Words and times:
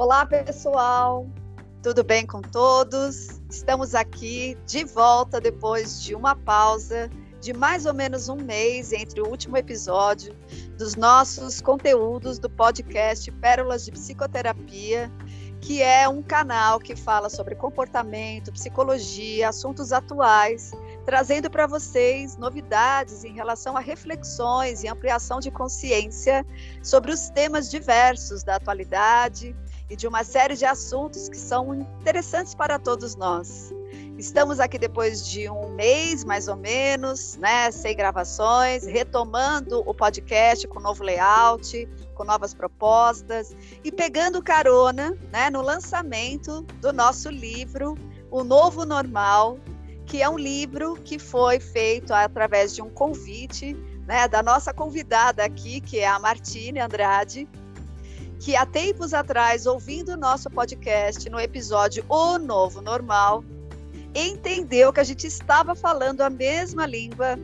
Olá, 0.00 0.24
pessoal. 0.24 1.28
Tudo 1.82 2.02
bem 2.02 2.26
com 2.26 2.40
todos? 2.40 3.38
Estamos 3.50 3.94
aqui 3.94 4.56
de 4.64 4.82
volta 4.82 5.38
depois 5.38 6.02
de 6.02 6.14
uma 6.14 6.34
pausa 6.34 7.10
de 7.38 7.52
mais 7.52 7.84
ou 7.84 7.92
menos 7.92 8.26
um 8.30 8.36
mês 8.36 8.94
entre 8.94 9.20
o 9.20 9.28
último 9.28 9.58
episódio 9.58 10.34
dos 10.78 10.96
nossos 10.96 11.60
conteúdos 11.60 12.38
do 12.38 12.48
podcast 12.48 13.30
Pérolas 13.30 13.84
de 13.84 13.92
Psicoterapia, 13.92 15.12
que 15.60 15.82
é 15.82 16.08
um 16.08 16.22
canal 16.22 16.78
que 16.78 16.96
fala 16.96 17.28
sobre 17.28 17.54
comportamento, 17.54 18.50
psicologia, 18.52 19.50
assuntos 19.50 19.92
atuais, 19.92 20.72
trazendo 21.04 21.50
para 21.50 21.66
vocês 21.66 22.38
novidades 22.38 23.22
em 23.22 23.34
relação 23.34 23.76
a 23.76 23.80
reflexões 23.80 24.82
e 24.82 24.88
ampliação 24.88 25.40
de 25.40 25.50
consciência 25.50 26.46
sobre 26.82 27.12
os 27.12 27.28
temas 27.28 27.70
diversos 27.70 28.42
da 28.42 28.56
atualidade 28.56 29.54
e 29.90 29.96
de 29.96 30.06
uma 30.06 30.22
série 30.22 30.54
de 30.54 30.64
assuntos 30.64 31.28
que 31.28 31.36
são 31.36 31.74
interessantes 31.74 32.54
para 32.54 32.78
todos 32.78 33.16
nós. 33.16 33.74
Estamos 34.16 34.60
aqui 34.60 34.78
depois 34.78 35.26
de 35.26 35.48
um 35.48 35.70
mês, 35.70 36.24
mais 36.24 36.46
ou 36.46 36.54
menos, 36.54 37.36
né, 37.38 37.70
sem 37.70 37.96
gravações, 37.96 38.84
retomando 38.84 39.82
o 39.86 39.94
podcast 39.94 40.68
com 40.68 40.78
novo 40.78 41.02
layout, 41.02 41.88
com 42.14 42.22
novas 42.22 42.52
propostas 42.54 43.56
e 43.82 43.90
pegando 43.90 44.42
carona, 44.42 45.16
né, 45.32 45.50
no 45.50 45.62
lançamento 45.62 46.62
do 46.80 46.92
nosso 46.92 47.30
livro, 47.30 47.94
O 48.30 48.44
Novo 48.44 48.84
Normal, 48.84 49.58
que 50.04 50.20
é 50.20 50.28
um 50.28 50.38
livro 50.38 50.96
que 51.02 51.18
foi 51.18 51.58
feito 51.58 52.12
através 52.12 52.74
de 52.74 52.82
um 52.82 52.90
convite, 52.90 53.74
né, 54.06 54.28
da 54.28 54.42
nossa 54.42 54.72
convidada 54.74 55.42
aqui, 55.42 55.80
que 55.80 55.98
é 55.98 56.06
a 56.06 56.18
Martine 56.18 56.78
Andrade, 56.78 57.48
que 58.40 58.56
há 58.56 58.64
tempos 58.64 59.12
atrás, 59.12 59.66
ouvindo 59.66 60.12
o 60.12 60.16
nosso 60.16 60.48
podcast 60.48 61.28
no 61.28 61.38
episódio 61.38 62.02
O 62.08 62.38
Novo 62.38 62.80
Normal, 62.80 63.44
entendeu 64.14 64.90
que 64.94 65.00
a 65.00 65.04
gente 65.04 65.26
estava 65.26 65.74
falando 65.74 66.22
a 66.22 66.30
mesma 66.30 66.86
língua, 66.86 67.38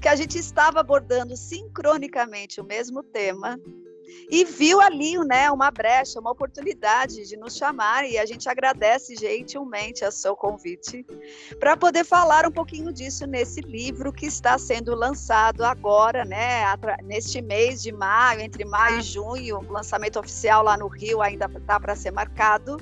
que 0.00 0.08
a 0.08 0.16
gente 0.16 0.36
estava 0.36 0.80
abordando 0.80 1.36
sincronicamente 1.36 2.60
o 2.60 2.64
mesmo 2.64 3.04
tema 3.04 3.56
e 4.30 4.44
viu 4.44 4.80
ali 4.80 5.16
né, 5.18 5.50
uma 5.50 5.70
brecha, 5.70 6.20
uma 6.20 6.30
oportunidade 6.30 7.26
de 7.26 7.36
nos 7.36 7.56
chamar 7.56 8.08
e 8.08 8.18
a 8.18 8.26
gente 8.26 8.48
agradece 8.48 9.14
gentilmente 9.16 10.04
ao 10.04 10.12
seu 10.12 10.36
convite 10.36 11.04
para 11.58 11.76
poder 11.76 12.04
falar 12.04 12.46
um 12.46 12.50
pouquinho 12.50 12.92
disso 12.92 13.26
nesse 13.26 13.60
livro 13.60 14.12
que 14.12 14.26
está 14.26 14.58
sendo 14.58 14.94
lançado 14.94 15.64
agora, 15.64 16.24
né, 16.24 16.64
neste 17.04 17.40
mês 17.40 17.82
de 17.82 17.92
maio, 17.92 18.40
entre 18.40 18.64
maio 18.64 18.98
e 18.98 19.02
junho, 19.02 19.58
o 19.58 19.72
lançamento 19.72 20.18
oficial 20.18 20.62
lá 20.62 20.76
no 20.76 20.88
Rio 20.88 21.22
ainda 21.22 21.46
está 21.46 21.78
para 21.80 21.96
ser 21.96 22.10
marcado. 22.10 22.78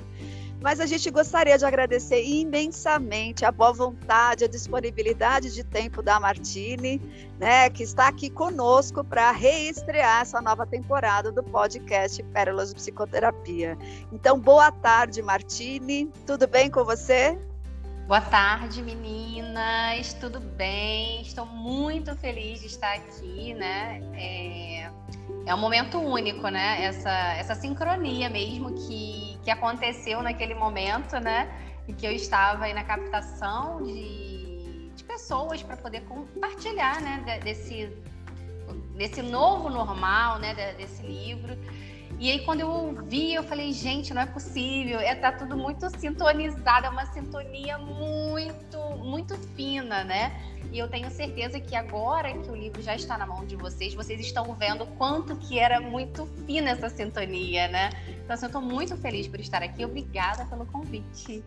Mas 0.65 0.79
a 0.79 0.87
gente 0.87 1.11
gostaria 1.11 1.59
de 1.59 1.63
agradecer 1.63 2.23
imensamente 2.23 3.45
a 3.45 3.51
boa 3.51 3.71
vontade, 3.71 4.45
a 4.45 4.47
disponibilidade 4.47 5.53
de 5.53 5.63
tempo 5.63 6.01
da 6.01 6.19
Martine, 6.19 6.99
né, 7.37 7.69
que 7.69 7.83
está 7.83 8.07
aqui 8.07 8.31
conosco 8.31 9.03
para 9.03 9.29
reestrear 9.29 10.23
essa 10.23 10.41
nova 10.41 10.65
temporada 10.65 11.31
do 11.31 11.43
podcast 11.43 12.23
Pérolas 12.23 12.69
de 12.69 12.75
Psicoterapia. 12.77 13.77
Então, 14.11 14.39
boa 14.39 14.71
tarde, 14.71 15.21
Martine. 15.21 16.11
Tudo 16.25 16.47
bem 16.47 16.71
com 16.71 16.83
você? 16.83 17.37
Boa 18.07 18.21
tarde, 18.21 18.83
meninas. 18.83 20.13
Tudo 20.13 20.39
bem? 20.39 21.23
Estou 21.23 21.43
muito 21.43 22.15
feliz 22.15 22.59
de 22.59 22.67
estar 22.67 22.93
aqui, 22.93 23.55
né? 23.55 23.99
É, 24.13 24.91
é 25.47 25.55
um 25.55 25.57
momento 25.57 25.97
único, 25.97 26.47
né? 26.49 26.83
Essa, 26.83 27.09
essa 27.33 27.55
sincronia 27.55 28.29
mesmo 28.29 28.75
que, 28.75 29.39
que 29.43 29.49
aconteceu 29.49 30.21
naquele 30.21 30.53
momento, 30.53 31.19
né? 31.19 31.49
E 31.87 31.93
que 31.93 32.05
eu 32.05 32.11
estava 32.11 32.65
aí 32.65 32.75
na 32.75 32.83
captação 32.83 33.81
de, 33.81 34.91
de 34.95 35.03
pessoas 35.03 35.63
para 35.63 35.75
poder 35.75 36.01
compartilhar, 36.01 37.01
né? 37.01 37.39
Desse, 37.43 37.91
desse 38.95 39.23
novo 39.23 39.67
normal, 39.67 40.37
né? 40.37 40.53
Desse 40.77 41.01
livro. 41.01 41.57
E 42.17 42.31
aí, 42.31 42.45
quando 42.45 42.61
eu 42.61 42.69
ouvi, 42.69 43.33
eu 43.33 43.43
falei, 43.43 43.73
gente, 43.73 44.13
não 44.13 44.21
é 44.21 44.25
possível. 44.25 44.99
É, 44.99 45.13
tá 45.15 45.31
tudo 45.31 45.57
muito 45.57 45.89
sintonizado, 45.99 46.85
é 46.85 46.89
uma 46.89 47.05
sintonia 47.07 47.77
muito, 47.77 48.79
muito 48.97 49.35
fina, 49.55 50.03
né? 50.03 50.31
E 50.71 50.79
eu 50.79 50.89
tenho 50.89 51.09
certeza 51.11 51.59
que 51.59 51.75
agora 51.75 52.33
que 52.33 52.49
o 52.49 52.55
livro 52.55 52.81
já 52.81 52.95
está 52.95 53.17
na 53.17 53.25
mão 53.25 53.45
de 53.45 53.55
vocês, 53.55 53.93
vocês 53.93 54.19
estão 54.19 54.53
vendo 54.55 54.85
quanto 54.97 55.35
que 55.35 55.59
era 55.59 55.79
muito 55.79 56.25
fina 56.45 56.71
essa 56.71 56.89
sintonia, 56.89 57.67
né? 57.67 57.89
Então, 58.23 58.33
assim, 58.33 58.45
eu 58.45 58.47
estou 58.47 58.61
muito 58.61 58.95
feliz 58.97 59.27
por 59.27 59.39
estar 59.39 59.61
aqui. 59.61 59.83
Obrigada 59.83 60.45
pelo 60.45 60.65
convite. 60.65 61.43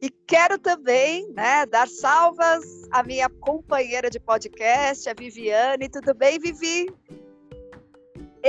E 0.00 0.10
quero 0.26 0.58
também 0.58 1.30
né, 1.32 1.66
dar 1.66 1.86
salvas 1.86 2.64
à 2.90 3.02
minha 3.02 3.28
companheira 3.28 4.08
de 4.08 4.18
podcast, 4.18 5.08
a 5.08 5.14
Viviane. 5.14 5.88
Tudo 5.88 6.14
bem, 6.14 6.38
Vivi? 6.38 6.86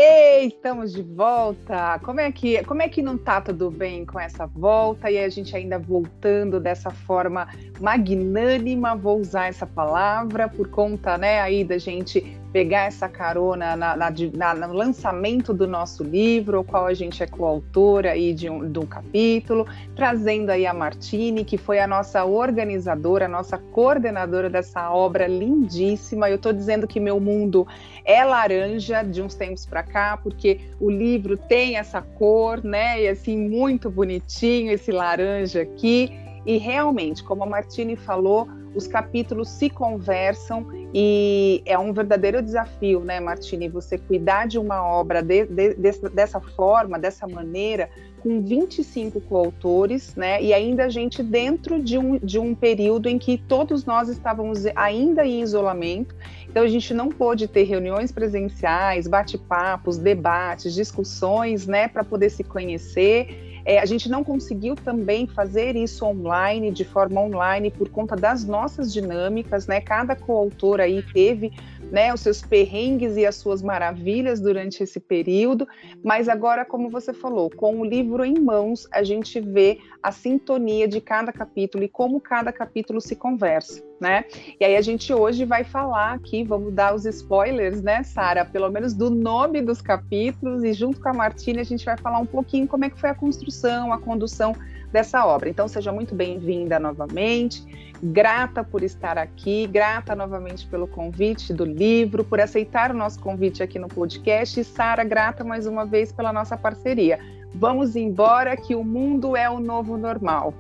Ei, 0.02 0.48
estamos 0.48 0.94
de 0.94 1.04
volta. 1.04 2.00
Como 2.00 2.22
é 2.22 2.32
que 2.32 2.64
como 2.64 2.82
é 2.82 2.88
que 2.88 3.02
não 3.02 3.18
tá 3.18 3.42
tudo 3.42 3.70
bem 3.70 4.06
com 4.06 4.18
essa 4.18 4.48
volta 4.48 5.12
e 5.12 5.18
a 5.18 5.28
gente 5.28 5.54
ainda 5.54 5.78
voltando 5.78 6.58
dessa 6.58 6.90
forma 6.90 7.50
magnânima, 7.82 8.96
vou 8.96 9.20
usar 9.20 9.48
essa 9.48 9.68
palavra 9.68 10.48
por 10.48 10.70
conta, 10.70 11.18
né, 11.18 11.42
aí 11.42 11.66
da 11.66 11.78
gente 11.78 12.22
pegar 12.52 12.86
essa 12.86 13.08
carona 13.08 13.76
na, 13.76 13.96
na, 13.96 14.12
na, 14.34 14.68
no 14.68 14.74
lançamento 14.74 15.54
do 15.54 15.68
nosso 15.68 16.04
livro, 16.04 16.62
o 16.62 16.64
qual 16.64 16.86
a 16.88 16.94
gente 16.94 17.22
é 17.22 17.28
coautora 17.28 18.12
aí 18.12 18.34
de 18.34 18.50
um, 18.50 18.70
de 18.70 18.80
um 18.80 18.86
capítulo, 18.86 19.68
trazendo 19.96 20.50
aí 20.50 20.66
a 20.66 20.74
Martine, 20.74 21.46
que 21.46 21.58
foi 21.58 21.80
a 21.80 21.88
nossa 21.88 22.26
organizadora, 22.26 23.26
a 23.26 23.30
nossa 23.30 23.58
coordenadora 23.58 24.50
dessa 24.50 24.92
obra 24.92 25.28
lindíssima. 25.28 26.30
Eu 26.30 26.38
estou 26.38 26.52
dizendo 26.52 26.88
que 26.88 27.00
meu 27.00 27.20
mundo 27.20 27.68
é 28.04 28.24
laranja 28.24 29.04
de 29.04 29.22
uns 29.22 29.36
tempos 29.36 29.66
para 29.66 29.84
cá, 29.84 30.18
porque 30.18 30.60
o 30.80 30.90
livro 30.90 31.38
tem 31.38 31.78
essa 31.78 32.02
cor, 32.02 32.64
né? 32.64 33.04
E 33.04 33.08
assim, 33.08 33.38
muito 33.38 33.90
bonitinho 33.90 34.72
esse 34.72 34.92
laranja 34.92 35.62
aqui. 35.62 36.12
E 36.46 36.58
realmente, 36.58 37.24
como 37.24 37.44
a 37.44 37.46
Martine 37.46 37.96
falou, 37.96 38.48
os 38.74 38.88
capítulos 38.88 39.50
se 39.50 39.70
conversam 39.70 40.66
e 40.94 41.62
é 41.66 41.78
um 41.78 41.94
verdadeiro 41.94 42.42
desafio, 42.42 43.02
né, 43.02 43.20
Martini, 43.20 43.70
você 43.70 43.98
cuidar 43.98 44.48
de 44.48 44.58
uma 44.58 44.84
obra 44.84 45.22
de, 45.22 45.46
de, 45.46 45.76
de, 45.76 45.92
dessa 46.10 46.40
forma, 46.40 46.98
dessa 46.98 47.28
maneira, 47.28 47.90
com 48.22 48.42
25 48.42 49.22
coautores, 49.22 50.16
né, 50.16 50.42
e 50.42 50.52
ainda 50.52 50.86
a 50.86 50.90
gente 50.90 51.22
dentro 51.22 51.82
de 51.82 51.98
um, 51.98 52.18
de 52.18 52.40
um 52.40 52.56
período 52.56 53.08
em 53.08 53.20
que 53.20 53.38
todos 53.38 53.86
nós 53.86 54.10
estávamos 54.10 54.66
ainda 54.76 55.26
em 55.26 55.42
isolamento, 55.42 56.16
então 56.50 56.64
a 56.64 56.68
gente 56.68 56.94
não 56.94 57.10
pôde 57.10 57.48
ter 57.48 57.64
reuniões 57.64 58.12
presenciais, 58.12 59.08
bate-papos, 59.08 59.98
debates, 59.98 60.74
discussões, 60.74 61.68
né, 61.68 61.88
para 61.88 62.04
poder 62.04 62.32
se 62.32 62.44
conhecer, 62.44 63.49
é, 63.70 63.78
a 63.78 63.86
gente 63.86 64.10
não 64.10 64.24
conseguiu 64.24 64.76
também 64.76 65.28
fazer 65.28 65.76
isso 65.76 66.04
online, 66.04 66.72
de 66.72 66.84
forma 66.84 67.22
online, 67.22 67.70
por 67.70 67.88
conta 67.88 68.16
das 68.16 68.44
nossas 68.44 68.92
dinâmicas, 68.92 69.68
né? 69.68 69.80
Cada 69.80 70.16
coautor 70.16 70.80
aí 70.80 71.04
teve 71.14 71.54
né, 71.92 72.14
os 72.14 72.22
seus 72.22 72.42
perrengues 72.42 73.18
e 73.18 73.26
as 73.26 73.36
suas 73.36 73.62
maravilhas 73.62 74.40
durante 74.40 74.84
esse 74.84 75.00
período, 75.00 75.68
mas 76.04 76.30
agora, 76.30 76.66
como 76.66 76.90
você 76.90 77.14
falou, 77.14 77.50
com 77.50 77.80
o 77.80 77.86
livro 77.86 78.24
em 78.24 78.40
mãos, 78.40 78.88
a 78.92 79.04
gente 79.04 79.40
vê 79.40 79.80
a 80.02 80.12
sintonia 80.12 80.88
de 80.88 81.02
cada 81.02 81.32
capítulo 81.32 81.84
e 81.84 81.90
como 81.90 82.22
cada 82.22 82.52
capítulo 82.52 83.02
se 83.02 83.16
conversa, 83.16 83.84
né? 84.00 84.24
E 84.60 84.64
aí 84.64 84.76
a 84.76 84.82
gente 84.82 85.14
hoje 85.14 85.46
vai 85.46 85.64
falar 85.64 86.14
aqui, 86.14 86.44
vamos 86.44 86.74
dar 86.74 86.96
os 86.96 87.06
spoilers, 87.06 87.82
né, 87.82 88.04
Sara, 88.04 88.46
pelo 88.46 88.70
menos 88.70 88.94
do 88.94 89.10
nome 89.10 89.62
dos 89.62 89.82
capítulos 89.82 90.64
e 90.64 90.74
junto 90.74 91.02
com 91.02 91.10
a 91.10 91.14
Martina 91.14 91.62
a 91.62 91.66
gente 91.66 91.86
vai 91.86 91.98
falar 91.98 92.20
um 92.20 92.26
pouquinho 92.26 92.68
como 92.68 92.86
é 92.86 92.90
que 92.90 93.00
foi 93.00 93.10
a 93.10 93.16
construção, 93.16 93.92
a 93.92 94.00
condução 94.00 94.56
dessa 94.92 95.26
obra. 95.26 95.50
Então 95.50 95.68
seja 95.68 95.92
muito 95.92 96.16
bem-vinda 96.16 96.80
novamente 96.80 97.64
grata 98.02 98.64
por 98.64 98.84
estar 98.84 99.18
aqui, 99.18 99.68
grata 99.68 100.16
novamente 100.16 100.66
pelo 100.68 100.88
convite 100.88 101.54
do 101.54 101.66
livro, 101.66 102.24
por 102.24 102.40
aceitar 102.40 102.92
o 102.92 102.94
nosso 102.94 103.20
convite 103.20 103.62
aqui 103.62 103.78
no 103.78 103.88
podcast. 103.88 104.60
E 104.60 104.64
Sara, 104.64 105.04
grata 105.04 105.44
mais 105.44 105.68
uma 105.68 105.86
vez 105.86 106.12
pela 106.12 106.32
nossa 106.32 106.58
parceria. 106.58 107.20
Vamos 107.54 107.96
embora 107.96 108.56
que 108.56 108.76
o 108.76 108.84
mundo 108.84 109.36
é 109.36 109.50
o 109.50 109.60
novo 109.60 109.98
normal. 109.98 110.54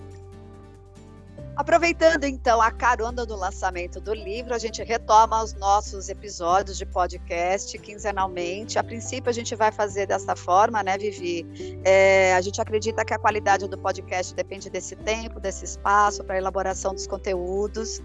Aproveitando 1.59 2.23
então 2.23 2.61
a 2.61 2.71
carona 2.71 3.25
do 3.25 3.35
lançamento 3.35 3.99
do 3.99 4.13
livro, 4.13 4.53
a 4.53 4.57
gente 4.57 4.81
retoma 4.81 5.43
os 5.43 5.53
nossos 5.55 6.07
episódios 6.07 6.77
de 6.77 6.85
podcast 6.85 7.77
quinzenalmente. 7.79 8.79
A 8.79 8.83
princípio, 8.83 9.29
a 9.29 9.33
gente 9.33 9.53
vai 9.57 9.69
fazer 9.69 10.07
dessa 10.07 10.37
forma, 10.37 10.81
né, 10.81 10.97
Vivi? 10.97 11.45
É, 11.83 12.33
a 12.33 12.39
gente 12.39 12.61
acredita 12.61 13.03
que 13.03 13.13
a 13.13 13.19
qualidade 13.19 13.67
do 13.67 13.77
podcast 13.77 14.33
depende 14.33 14.69
desse 14.69 14.95
tempo, 14.95 15.37
desse 15.37 15.65
espaço 15.65 16.23
para 16.23 16.37
elaboração 16.37 16.93
dos 16.93 17.05
conteúdos. 17.05 18.01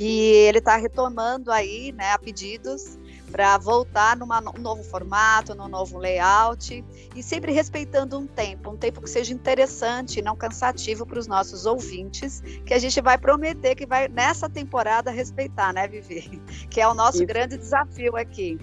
E 0.00 0.48
ele 0.48 0.58
está 0.58 0.74
retomando 0.74 1.52
aí, 1.52 1.92
né, 1.92 2.10
a 2.10 2.18
pedidos 2.18 2.98
para 3.30 3.58
voltar 3.58 4.16
num 4.16 4.26
novo 4.58 4.82
formato, 4.82 5.54
num 5.54 5.68
novo 5.68 5.98
layout 5.98 6.84
e 7.14 7.22
sempre 7.22 7.52
respeitando 7.52 8.18
um 8.18 8.26
tempo, 8.26 8.70
um 8.70 8.76
tempo 8.76 9.00
que 9.00 9.10
seja 9.10 9.32
interessante 9.32 10.18
e 10.18 10.22
não 10.22 10.36
cansativo 10.36 11.04
para 11.04 11.18
os 11.18 11.26
nossos 11.26 11.66
ouvintes, 11.66 12.42
que 12.64 12.72
a 12.72 12.78
gente 12.78 13.00
vai 13.00 13.18
prometer 13.18 13.74
que 13.74 13.86
vai 13.86 14.08
nessa 14.08 14.48
temporada 14.48 15.10
respeitar, 15.10 15.72
né, 15.72 15.86
Vivi? 15.86 16.40
Que 16.70 16.80
é 16.80 16.88
o 16.88 16.94
nosso 16.94 17.18
Isso. 17.18 17.26
grande 17.26 17.56
desafio 17.56 18.16
aqui. 18.16 18.58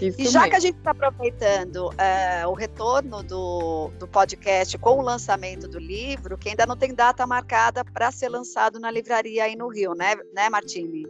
Isso 0.00 0.20
e 0.20 0.24
já 0.24 0.40
mesmo. 0.40 0.50
que 0.50 0.56
a 0.56 0.60
gente 0.60 0.76
está 0.76 0.90
aproveitando 0.90 1.88
uh, 1.88 2.48
o 2.48 2.54
retorno 2.54 3.22
do, 3.22 3.90
do 3.98 4.08
podcast 4.08 4.76
com 4.78 4.98
o 4.98 5.02
lançamento 5.02 5.68
do 5.68 5.78
livro, 5.78 6.36
que 6.36 6.48
ainda 6.48 6.66
não 6.66 6.76
tem 6.76 6.94
data 6.94 7.26
marcada 7.26 7.84
para 7.84 8.10
ser 8.10 8.28
lançado 8.28 8.80
na 8.80 8.90
livraria 8.90 9.44
aí 9.44 9.56
no 9.56 9.68
Rio, 9.68 9.94
né, 9.94 10.16
né 10.34 10.50
Martini? 10.50 11.06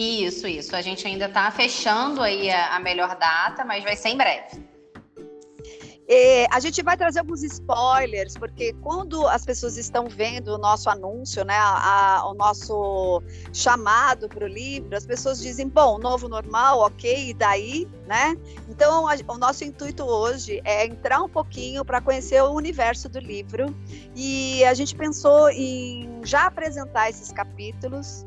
Isso, 0.00 0.46
isso. 0.46 0.76
A 0.76 0.80
gente 0.80 1.04
ainda 1.08 1.24
está 1.24 1.50
fechando 1.50 2.22
aí 2.22 2.48
a, 2.52 2.76
a 2.76 2.78
melhor 2.78 3.18
data, 3.18 3.64
mas 3.64 3.82
vai 3.82 3.96
ser 3.96 4.10
em 4.10 4.16
breve. 4.16 4.64
É, 6.10 6.46
a 6.52 6.60
gente 6.60 6.82
vai 6.84 6.96
trazer 6.96 7.18
alguns 7.18 7.42
spoilers, 7.42 8.34
porque 8.38 8.72
quando 8.74 9.26
as 9.26 9.44
pessoas 9.44 9.76
estão 9.76 10.06
vendo 10.06 10.54
o 10.54 10.58
nosso 10.58 10.88
anúncio, 10.88 11.44
né, 11.44 11.56
a, 11.56 12.20
a, 12.20 12.30
o 12.30 12.34
nosso 12.34 13.20
chamado 13.52 14.28
para 14.28 14.44
o 14.44 14.48
livro, 14.48 14.96
as 14.96 15.04
pessoas 15.04 15.40
dizem, 15.40 15.68
bom, 15.68 15.98
novo 15.98 16.28
normal, 16.28 16.78
ok, 16.78 17.30
e 17.30 17.34
daí, 17.34 17.86
né? 18.06 18.36
Então, 18.68 19.04
o 19.04 19.36
nosso 19.36 19.64
intuito 19.64 20.04
hoje 20.04 20.62
é 20.64 20.86
entrar 20.86 21.20
um 21.22 21.28
pouquinho 21.28 21.84
para 21.84 22.00
conhecer 22.00 22.40
o 22.40 22.52
universo 22.52 23.08
do 23.08 23.18
livro 23.18 23.66
e 24.14 24.64
a 24.64 24.72
gente 24.74 24.94
pensou 24.94 25.50
em 25.50 26.08
já 26.22 26.46
apresentar 26.46 27.10
esses 27.10 27.32
capítulos 27.32 28.24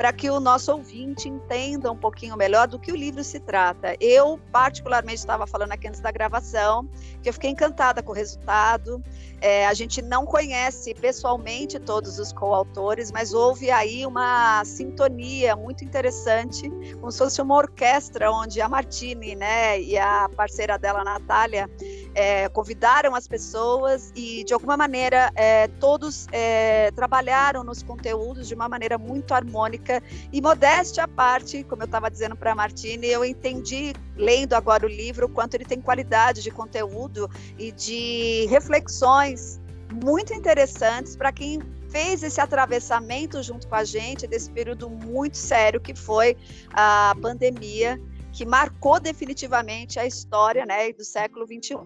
para 0.00 0.14
que 0.14 0.30
o 0.30 0.40
nosso 0.40 0.72
ouvinte 0.72 1.28
entenda 1.28 1.92
um 1.92 1.96
pouquinho 1.96 2.34
melhor 2.34 2.66
do 2.66 2.78
que 2.78 2.90
o 2.90 2.96
livro 2.96 3.22
se 3.22 3.38
trata. 3.38 3.94
Eu, 4.00 4.40
particularmente, 4.50 5.18
estava 5.18 5.46
falando 5.46 5.72
aqui 5.72 5.88
antes 5.88 6.00
da 6.00 6.10
gravação, 6.10 6.88
que 7.22 7.28
eu 7.28 7.34
fiquei 7.34 7.50
encantada 7.50 8.02
com 8.02 8.10
o 8.10 8.14
resultado. 8.14 9.04
É, 9.42 9.66
a 9.66 9.74
gente 9.74 10.00
não 10.00 10.24
conhece 10.24 10.94
pessoalmente 10.94 11.78
todos 11.78 12.18
os 12.18 12.32
coautores, 12.32 13.12
mas 13.12 13.34
houve 13.34 13.70
aí 13.70 14.06
uma 14.06 14.64
sintonia 14.64 15.54
muito 15.54 15.84
interessante, 15.84 16.70
como 16.98 17.12
se 17.12 17.18
fosse 17.18 17.42
uma 17.42 17.56
orquestra 17.56 18.32
onde 18.32 18.58
a 18.62 18.70
Martini 18.70 19.34
né, 19.34 19.78
e 19.78 19.98
a 19.98 20.30
parceira 20.34 20.78
dela, 20.78 21.02
a 21.02 21.04
Natália, 21.04 21.70
é, 22.14 22.48
convidaram 22.48 23.14
as 23.14 23.28
pessoas 23.28 24.12
e, 24.14 24.44
de 24.44 24.52
alguma 24.52 24.76
maneira, 24.76 25.30
é, 25.34 25.68
todos 25.78 26.26
é, 26.32 26.90
trabalharam 26.92 27.62
nos 27.62 27.82
conteúdos 27.82 28.48
de 28.48 28.54
uma 28.54 28.68
maneira 28.68 28.98
muito 28.98 29.32
harmônica 29.32 30.02
e 30.32 30.40
modéstia 30.40 31.04
à 31.04 31.08
parte, 31.08 31.64
como 31.64 31.82
eu 31.82 31.86
estava 31.86 32.10
dizendo 32.10 32.36
para 32.36 32.52
a 32.52 32.54
Martine, 32.54 33.06
eu 33.06 33.24
entendi, 33.24 33.92
lendo 34.16 34.54
agora 34.54 34.84
o 34.84 34.88
livro, 34.88 35.26
o 35.26 35.28
quanto 35.28 35.54
ele 35.54 35.64
tem 35.64 35.80
qualidade 35.80 36.42
de 36.42 36.50
conteúdo 36.50 37.30
e 37.58 37.72
de 37.72 38.46
reflexões 38.50 39.60
muito 39.92 40.32
interessantes 40.32 41.16
para 41.16 41.32
quem 41.32 41.60
fez 41.88 42.22
esse 42.22 42.40
atravessamento 42.40 43.42
junto 43.42 43.66
com 43.66 43.74
a 43.74 43.82
gente 43.82 44.26
desse 44.26 44.48
período 44.50 44.88
muito 44.88 45.36
sério 45.36 45.80
que 45.80 45.94
foi 45.94 46.36
a 46.72 47.14
pandemia 47.20 48.00
que 48.40 48.46
marcou 48.46 48.98
definitivamente 48.98 50.00
a 50.00 50.06
história 50.06 50.64
né, 50.64 50.90
do 50.94 51.04
século 51.04 51.44
XXI. 51.44 51.76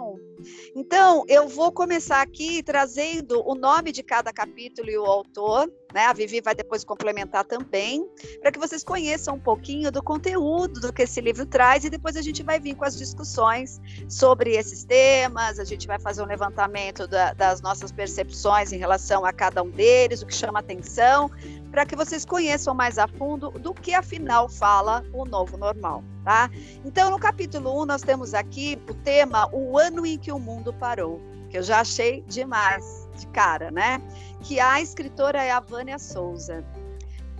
Então, 0.77 1.25
eu 1.27 1.49
vou 1.49 1.73
começar 1.73 2.23
aqui 2.23 2.63
trazendo 2.63 3.43
o 3.45 3.57
nome 3.57 3.91
de 3.91 4.05
cada 4.05 4.33
capítulo 4.33 4.89
e 4.89 4.97
o 4.97 5.05
autor, 5.05 5.69
né? 5.95 6.07
A 6.07 6.13
Vivi 6.13 6.41
vai 6.41 6.57
depois 6.57 6.83
complementar 6.83 7.45
também, 7.45 8.05
para 8.41 8.51
que 8.51 8.59
vocês 8.59 8.83
conheçam 8.83 9.37
um 9.37 9.39
pouquinho 9.39 9.93
do 9.93 10.03
conteúdo 10.03 10.81
do 10.81 10.93
que 10.93 11.03
esse 11.03 11.21
livro 11.21 11.47
traz 11.47 11.85
e 11.85 11.89
depois 11.89 12.17
a 12.17 12.23
gente 12.23 12.43
vai 12.43 12.59
vir 12.59 12.75
com 12.75 12.85
as 12.85 12.99
discussões 12.99 13.81
sobre 14.09 14.57
esses 14.57 14.83
temas, 14.83 15.61
a 15.61 15.65
gente 15.65 15.87
vai 15.87 16.01
fazer 16.01 16.21
um 16.23 16.27
levantamento 16.27 17.07
da, 17.07 17.33
das 17.33 17.63
nossas 17.63 17.93
percepções 17.93 18.73
em 18.73 18.77
relação 18.77 19.25
a 19.25 19.33
cada 19.33 19.63
um 19.63 19.71
deles, 19.71 20.21
o 20.21 20.27
que 20.27 20.35
chama 20.35 20.59
atenção, 20.59 21.31
para 21.71 21.87
que 21.87 21.95
vocês 21.95 22.25
conheçam 22.25 22.75
mais 22.75 22.99
a 22.99 23.07
fundo 23.07 23.53
do 23.53 23.73
que 23.73 23.95
afinal 23.95 24.49
fala 24.49 25.05
o 25.13 25.25
novo 25.25 25.57
normal, 25.57 26.03
tá? 26.25 26.51
Então, 26.85 27.09
no 27.09 27.21
capítulo 27.21 27.83
1, 27.83 27.87
nós 27.87 28.03
temos 28.03 28.35
aqui 28.35 28.77
o 28.91 28.95
tema 28.95 29.49
O 29.53 29.79
ano 29.79 30.05
em 30.05 30.19
que 30.19 30.33
o 30.33 30.41
mundo 30.41 30.73
parou, 30.73 31.21
que 31.51 31.59
eu 31.59 31.63
já 31.63 31.81
achei 31.81 32.23
demais 32.23 33.09
de 33.17 33.29
cara, 33.29 33.71
né? 33.71 34.01
Que 34.45 34.61
a 34.61 34.79
escritora 34.79 35.43
é 35.43 35.51
a 35.51 35.59
Vânia 35.59 35.99
Souza. 35.99 36.63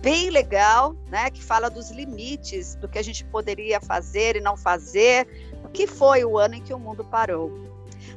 Bem 0.01 0.31
legal, 0.31 0.95
né? 1.07 1.29
Que 1.29 1.41
fala 1.41 1.69
dos 1.69 1.91
limites 1.91 2.73
do 2.75 2.89
que 2.89 2.97
a 2.97 3.03
gente 3.03 3.23
poderia 3.25 3.79
fazer 3.79 4.35
e 4.35 4.41
não 4.41 4.57
fazer, 4.57 5.27
o 5.63 5.69
que 5.69 5.85
foi 5.85 6.25
o 6.25 6.37
ano 6.37 6.55
em 6.55 6.63
que 6.63 6.73
o 6.73 6.79
mundo 6.79 7.05
parou. 7.05 7.51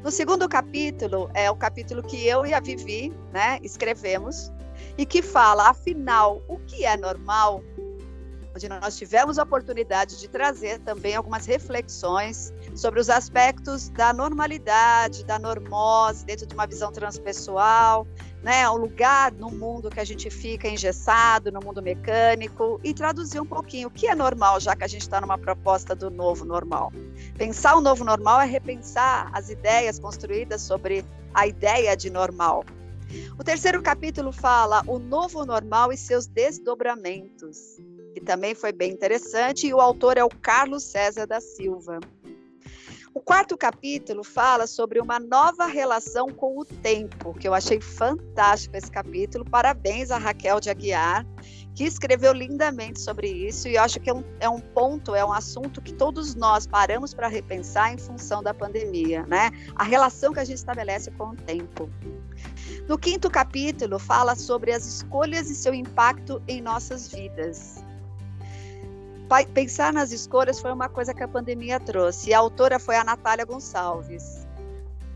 No 0.03 0.11
segundo 0.11 0.49
capítulo, 0.49 1.31
é 1.35 1.51
o 1.51 1.57
capítulo 1.57 2.03
que 2.03 2.27
eu 2.27 2.47
e 2.47 2.55
a 2.55 2.61
Vivi, 2.61 3.13
né, 3.31 3.59
escrevemos, 3.63 4.51
e 4.97 5.05
que 5.05 5.21
fala, 5.21 5.69
afinal, 5.69 6.43
o 6.49 6.59
que 6.59 6.87
é 6.87 6.97
normal 6.97 7.63
onde 8.59 8.69
nós 8.69 8.97
tivemos 8.97 9.39
a 9.39 9.45
oportunidade 9.45 10.19
de 10.19 10.27
trazer 10.27 10.81
também 10.81 11.15
algumas 11.15 11.47
reflexões 11.47 12.53
sobre 12.75 12.99
os 12.99 13.09
aspectos 13.09 13.89
da 13.91 14.13
normalidade, 14.13 15.25
da 15.25 15.39
normose, 15.39 16.25
dentro 16.25 16.45
de 16.45 16.55
uma 16.55 16.67
visão 16.67 16.91
transpessoal, 16.91 18.07
né, 18.43 18.69
o 18.69 18.77
lugar 18.77 19.33
no 19.33 19.51
mundo 19.51 19.91
que 19.91 20.01
a 20.01 20.05
gente 20.05 20.31
fica 20.31 20.69
engessado, 20.69 21.51
no 21.51 21.61
mundo 21.61 21.83
mecânico, 21.83 22.81
e 22.85 22.95
traduzir 22.95 23.41
um 23.41 23.47
pouquinho 23.47 23.89
o 23.89 23.91
que 23.91 24.07
é 24.07 24.15
normal, 24.15 24.61
já 24.61 24.77
que 24.77 24.85
a 24.85 24.87
gente 24.87 25.03
está 25.03 25.21
numa 25.21 25.37
proposta 25.37 25.95
do 25.95 26.11
novo 26.11 26.45
normal. 26.45 26.93
Pensar 27.37 27.77
o 27.77 27.81
novo 27.81 28.05
normal 28.05 28.41
é 28.41 28.47
repensar 28.47 29.31
as 29.33 29.51
ideias 29.51 29.99
construídas 29.99 30.63
sobre 30.63 31.05
a 31.35 31.47
ideia 31.47 31.97
de 31.97 32.11
normal. 32.11 32.65
O 33.39 33.45
terceiro 33.45 33.83
capítulo 33.83 34.33
fala 34.33 34.83
o 34.87 34.99
novo 34.99 35.45
normal 35.45 35.93
e 35.93 35.97
seus 35.97 36.27
desdobramentos 36.27 37.79
que 38.19 38.25
também 38.25 38.55
foi 38.55 38.73
bem 38.73 38.93
interessante, 38.93 39.67
e 39.69 39.75
o 39.75 39.81
autor 39.81 40.19
é 40.19 40.25
o 40.25 40.29
Carlos 40.29 40.83
César 40.83 41.27
da 41.27 41.41
Silva. 41.41 42.01
O 43.15 43.21
quarto 43.21 43.57
capítulo 43.57 44.23
fala 44.23 44.67
sobre 44.67 45.01
uma 45.01 45.19
nova 45.19 45.67
relação 45.67 46.29
com 46.29 46.59
o 46.59 46.65
tempo, 46.65 47.33
que 47.35 47.49
eu 47.49 47.55
achei 47.55 47.81
fantástico 47.81 48.77
esse 48.77 48.91
capítulo. 48.91 49.45
Parabéns 49.45 50.11
a 50.11 50.19
Raquel 50.19 50.61
de 50.61 50.69
Aguiar, 50.69 51.27
que 51.75 51.85
escreveu 51.85 52.33
lindamente 52.33 53.01
sobre 53.01 53.29
isso, 53.29 53.67
e 53.67 53.77
eu 53.77 53.83
acho 53.83 53.99
que 53.99 54.11
é 54.11 54.15
um, 54.15 54.23
é 54.41 54.49
um 54.49 54.61
ponto, 54.61 55.15
é 55.15 55.25
um 55.25 55.33
assunto 55.33 55.81
que 55.81 55.93
todos 55.93 56.35
nós 56.35 56.67
paramos 56.67 57.15
para 57.15 57.29
repensar 57.29 57.93
em 57.93 57.99
função 57.99 58.43
da 58.43 58.53
pandemia, 58.53 59.25
né? 59.27 59.51
A 59.75 59.85
relação 59.85 60.33
que 60.33 60.41
a 60.41 60.45
gente 60.45 60.59
estabelece 60.59 61.11
com 61.13 61.31
o 61.31 61.37
tempo. 61.37 61.91
No 62.87 62.99
quinto 62.99 63.31
capítulo, 63.31 63.99
fala 63.99 64.35
sobre 64.35 64.73
as 64.73 64.87
escolhas 64.87 65.49
e 65.51 65.55
seu 65.55 65.73
impacto 65.73 66.43
em 66.47 66.61
nossas 66.61 67.09
vidas 67.09 67.88
pensar 69.55 69.93
nas 69.93 70.11
escolhas 70.11 70.61
foi 70.61 70.73
uma 70.73 70.89
coisa 70.89 71.15
que 71.15 71.23
a 71.23 71.29
pandemia 71.29 71.79
trouxe. 71.79 72.31
E 72.31 72.35
a 72.35 72.39
autora 72.39 72.79
foi 72.79 72.97
a 72.97 73.05
Natália 73.05 73.45
Gonçalves. 73.45 74.47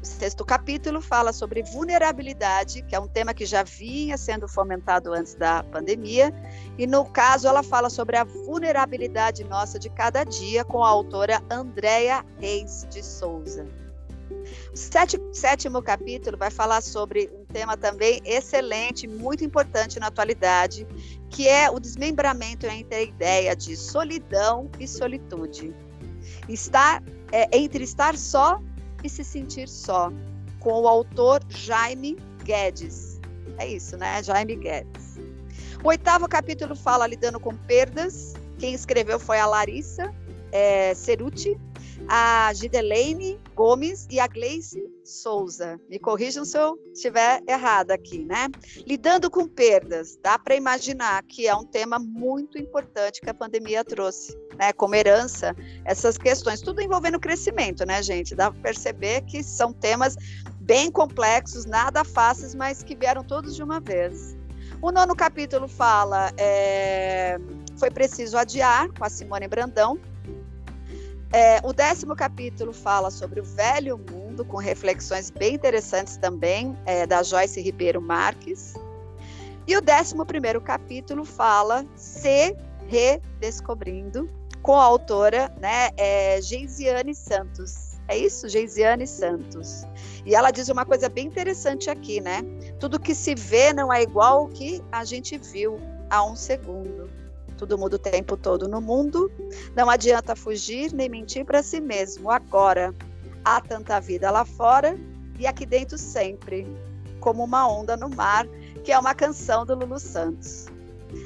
O 0.02 0.04
sexto 0.04 0.44
capítulo 0.44 1.00
fala 1.00 1.32
sobre 1.32 1.62
vulnerabilidade, 1.62 2.82
que 2.82 2.94
é 2.94 2.98
um 2.98 3.06
tema 3.06 3.32
que 3.32 3.46
já 3.46 3.62
vinha 3.62 4.18
sendo 4.18 4.48
fomentado 4.48 5.12
antes 5.12 5.36
da 5.36 5.62
pandemia. 5.62 6.34
E 6.76 6.88
no 6.88 7.04
caso, 7.04 7.46
ela 7.46 7.62
fala 7.62 7.88
sobre 7.88 8.16
a 8.16 8.24
vulnerabilidade 8.24 9.44
nossa 9.44 9.78
de 9.78 9.88
cada 9.88 10.24
dia, 10.24 10.64
com 10.64 10.84
a 10.84 10.88
autora 10.88 11.40
Andréa 11.48 12.24
Reis 12.40 12.84
de 12.90 13.00
Souza. 13.00 13.64
O 14.72 15.34
sétimo 15.34 15.80
capítulo 15.82 16.36
vai 16.36 16.50
falar 16.50 16.80
sobre 16.80 17.30
um 17.32 17.44
tema 17.44 17.76
também 17.76 18.20
excelente, 18.24 19.06
muito 19.06 19.44
importante 19.44 20.00
na 20.00 20.08
atualidade, 20.08 20.86
que 21.32 21.48
é 21.48 21.70
o 21.70 21.80
desmembramento 21.80 22.66
entre 22.66 22.94
a 22.94 23.02
ideia 23.02 23.56
de 23.56 23.76
solidão 23.76 24.70
e 24.78 24.86
solitude. 24.86 25.74
Estar 26.48 27.02
é, 27.32 27.48
entre 27.56 27.82
estar 27.82 28.16
só 28.16 28.60
e 29.02 29.08
se 29.08 29.24
sentir 29.24 29.68
só, 29.68 30.12
com 30.60 30.82
o 30.82 30.86
autor 30.86 31.42
Jaime 31.48 32.16
Guedes. 32.44 33.18
É 33.58 33.66
isso, 33.66 33.96
né? 33.96 34.22
Jaime 34.22 34.56
Guedes. 34.56 35.18
O 35.82 35.88
oitavo 35.88 36.28
capítulo 36.28 36.76
fala 36.76 37.06
lidando 37.06 37.40
com 37.40 37.56
perdas. 37.56 38.34
Quem 38.58 38.74
escreveu 38.74 39.18
foi 39.18 39.40
a 39.40 39.46
Larissa 39.46 40.14
é, 40.52 40.94
Ceruti, 40.94 41.58
a 42.08 42.52
Gideleine 42.54 43.38
Gomes 43.54 44.06
e 44.10 44.20
a 44.20 44.26
Gleice 44.26 44.82
Souza. 45.04 45.80
Me 45.88 45.98
corrijam 45.98 46.44
se 46.44 46.56
eu 46.58 46.78
estiver 46.92 47.42
errada 47.48 47.94
aqui, 47.94 48.24
né? 48.24 48.48
Lidando 48.86 49.30
com 49.30 49.46
perdas, 49.46 50.18
dá 50.22 50.38
para 50.38 50.54
imaginar 50.54 51.22
que 51.24 51.46
é 51.46 51.54
um 51.54 51.64
tema 51.64 51.98
muito 51.98 52.58
importante 52.58 53.20
que 53.20 53.30
a 53.30 53.34
pandemia 53.34 53.84
trouxe, 53.84 54.36
né? 54.56 54.72
Como 54.72 54.94
herança, 54.94 55.54
essas 55.84 56.16
questões, 56.16 56.60
tudo 56.60 56.80
envolvendo 56.80 57.18
crescimento, 57.18 57.84
né, 57.84 58.02
gente? 58.02 58.34
Dá 58.34 58.50
para 58.50 58.60
perceber 58.60 59.22
que 59.22 59.42
são 59.42 59.72
temas 59.72 60.16
bem 60.60 60.90
complexos, 60.90 61.64
nada 61.64 62.04
fáceis, 62.04 62.54
mas 62.54 62.82
que 62.82 62.94
vieram 62.94 63.24
todos 63.24 63.56
de 63.56 63.62
uma 63.62 63.80
vez. 63.80 64.36
O 64.80 64.90
nono 64.90 65.14
capítulo 65.14 65.68
fala 65.68 66.32
é, 66.36 67.38
foi 67.78 67.90
preciso 67.90 68.36
adiar 68.36 68.88
com 68.92 69.04
a 69.04 69.08
Simone 69.08 69.46
Brandão. 69.46 69.98
É, 71.32 71.60
o 71.64 71.72
décimo 71.72 72.14
capítulo 72.14 72.74
fala 72.74 73.10
sobre 73.10 73.40
o 73.40 73.44
velho 73.44 73.98
mundo, 74.10 74.44
com 74.44 74.58
reflexões 74.58 75.30
bem 75.30 75.54
interessantes 75.54 76.18
também, 76.18 76.76
é, 76.84 77.06
da 77.06 77.22
Joyce 77.22 77.58
Ribeiro 77.58 78.02
Marques. 78.02 78.74
E 79.66 79.74
o 79.74 79.80
décimo 79.80 80.26
primeiro 80.26 80.60
capítulo 80.60 81.24
fala 81.24 81.86
Se 81.96 82.54
Redescobrindo, 82.86 84.28
com 84.60 84.74
a 84.74 84.84
autora 84.84 85.50
né, 85.58 85.88
é, 85.96 86.38
Geisiane 86.42 87.14
Santos. 87.14 87.92
É 88.08 88.18
isso? 88.18 88.46
Geisiane 88.46 89.06
Santos. 89.06 89.84
E 90.26 90.34
ela 90.34 90.50
diz 90.50 90.68
uma 90.68 90.84
coisa 90.84 91.08
bem 91.08 91.28
interessante 91.28 91.88
aqui, 91.88 92.20
né? 92.20 92.42
Tudo 92.78 93.00
que 93.00 93.14
se 93.14 93.34
vê 93.34 93.72
não 93.72 93.90
é 93.90 94.02
igual 94.02 94.40
ao 94.40 94.48
que 94.48 94.82
a 94.92 95.02
gente 95.02 95.38
viu 95.38 95.80
há 96.10 96.22
um 96.22 96.36
segundo. 96.36 97.21
Tudo 97.62 97.78
muda 97.78 97.94
o 97.94 97.98
tempo 98.00 98.36
todo 98.36 98.66
no 98.66 98.80
mundo. 98.80 99.30
Não 99.76 99.88
adianta 99.88 100.34
fugir 100.34 100.92
nem 100.92 101.08
mentir 101.08 101.44
para 101.44 101.62
si 101.62 101.80
mesmo. 101.80 102.28
Agora, 102.28 102.92
há 103.44 103.60
tanta 103.60 104.00
vida 104.00 104.32
lá 104.32 104.44
fora 104.44 104.98
e 105.38 105.46
aqui 105.46 105.64
dentro 105.64 105.96
sempre, 105.96 106.66
como 107.20 107.44
uma 107.44 107.68
onda 107.68 107.96
no 107.96 108.10
mar, 108.10 108.48
que 108.82 108.90
é 108.90 108.98
uma 108.98 109.14
canção 109.14 109.64
do 109.64 109.76
Lulu 109.76 110.00
Santos. 110.00 110.66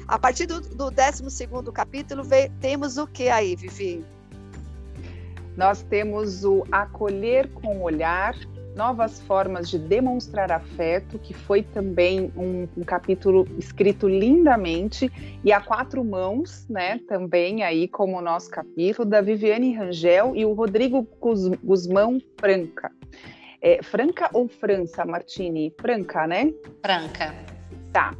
A 0.07 0.19
partir 0.19 0.45
do, 0.45 0.61
do 0.61 0.91
12 0.91 1.23
capítulo, 1.73 2.21
temos 2.61 2.97
o 2.99 3.07
que 3.07 3.29
aí, 3.29 3.55
Vivi? 3.55 4.05
Nós 5.55 5.81
temos 5.81 6.45
o 6.45 6.63
acolher 6.71 7.51
com 7.51 7.77
o 7.77 7.81
olhar, 7.81 8.35
novas 8.77 9.19
formas 9.21 9.69
de 9.69 9.79
demonstrar 9.79 10.51
afeto, 10.51 11.17
que 11.17 11.33
foi 11.33 11.63
também 11.63 12.31
um, 12.37 12.67
um, 12.77 12.83
capítulo 12.83 13.47
escrito 13.57 14.07
lindamente, 14.07 15.11
e 15.43 15.51
a 15.51 15.59
quatro 15.59 16.05
mãos, 16.05 16.65
né, 16.69 16.99
também 17.07 17.63
aí 17.63 17.87
como 17.87 18.17
o 18.17 18.21
nosso 18.21 18.49
capítulo, 18.49 19.09
da 19.09 19.19
Viviane 19.19 19.73
Rangel 19.73 20.35
e 20.35 20.45
o 20.45 20.53
Rodrigo 20.53 21.05
Guzmão 21.63 22.21
Franca. 22.39 22.91
É, 23.59 23.81
Franca 23.81 24.29
ou 24.31 24.47
França, 24.47 25.03
Martini? 25.03 25.73
Franca, 25.81 26.27
né? 26.27 26.53
Franca. 26.83 27.33
Tá. 27.91 28.13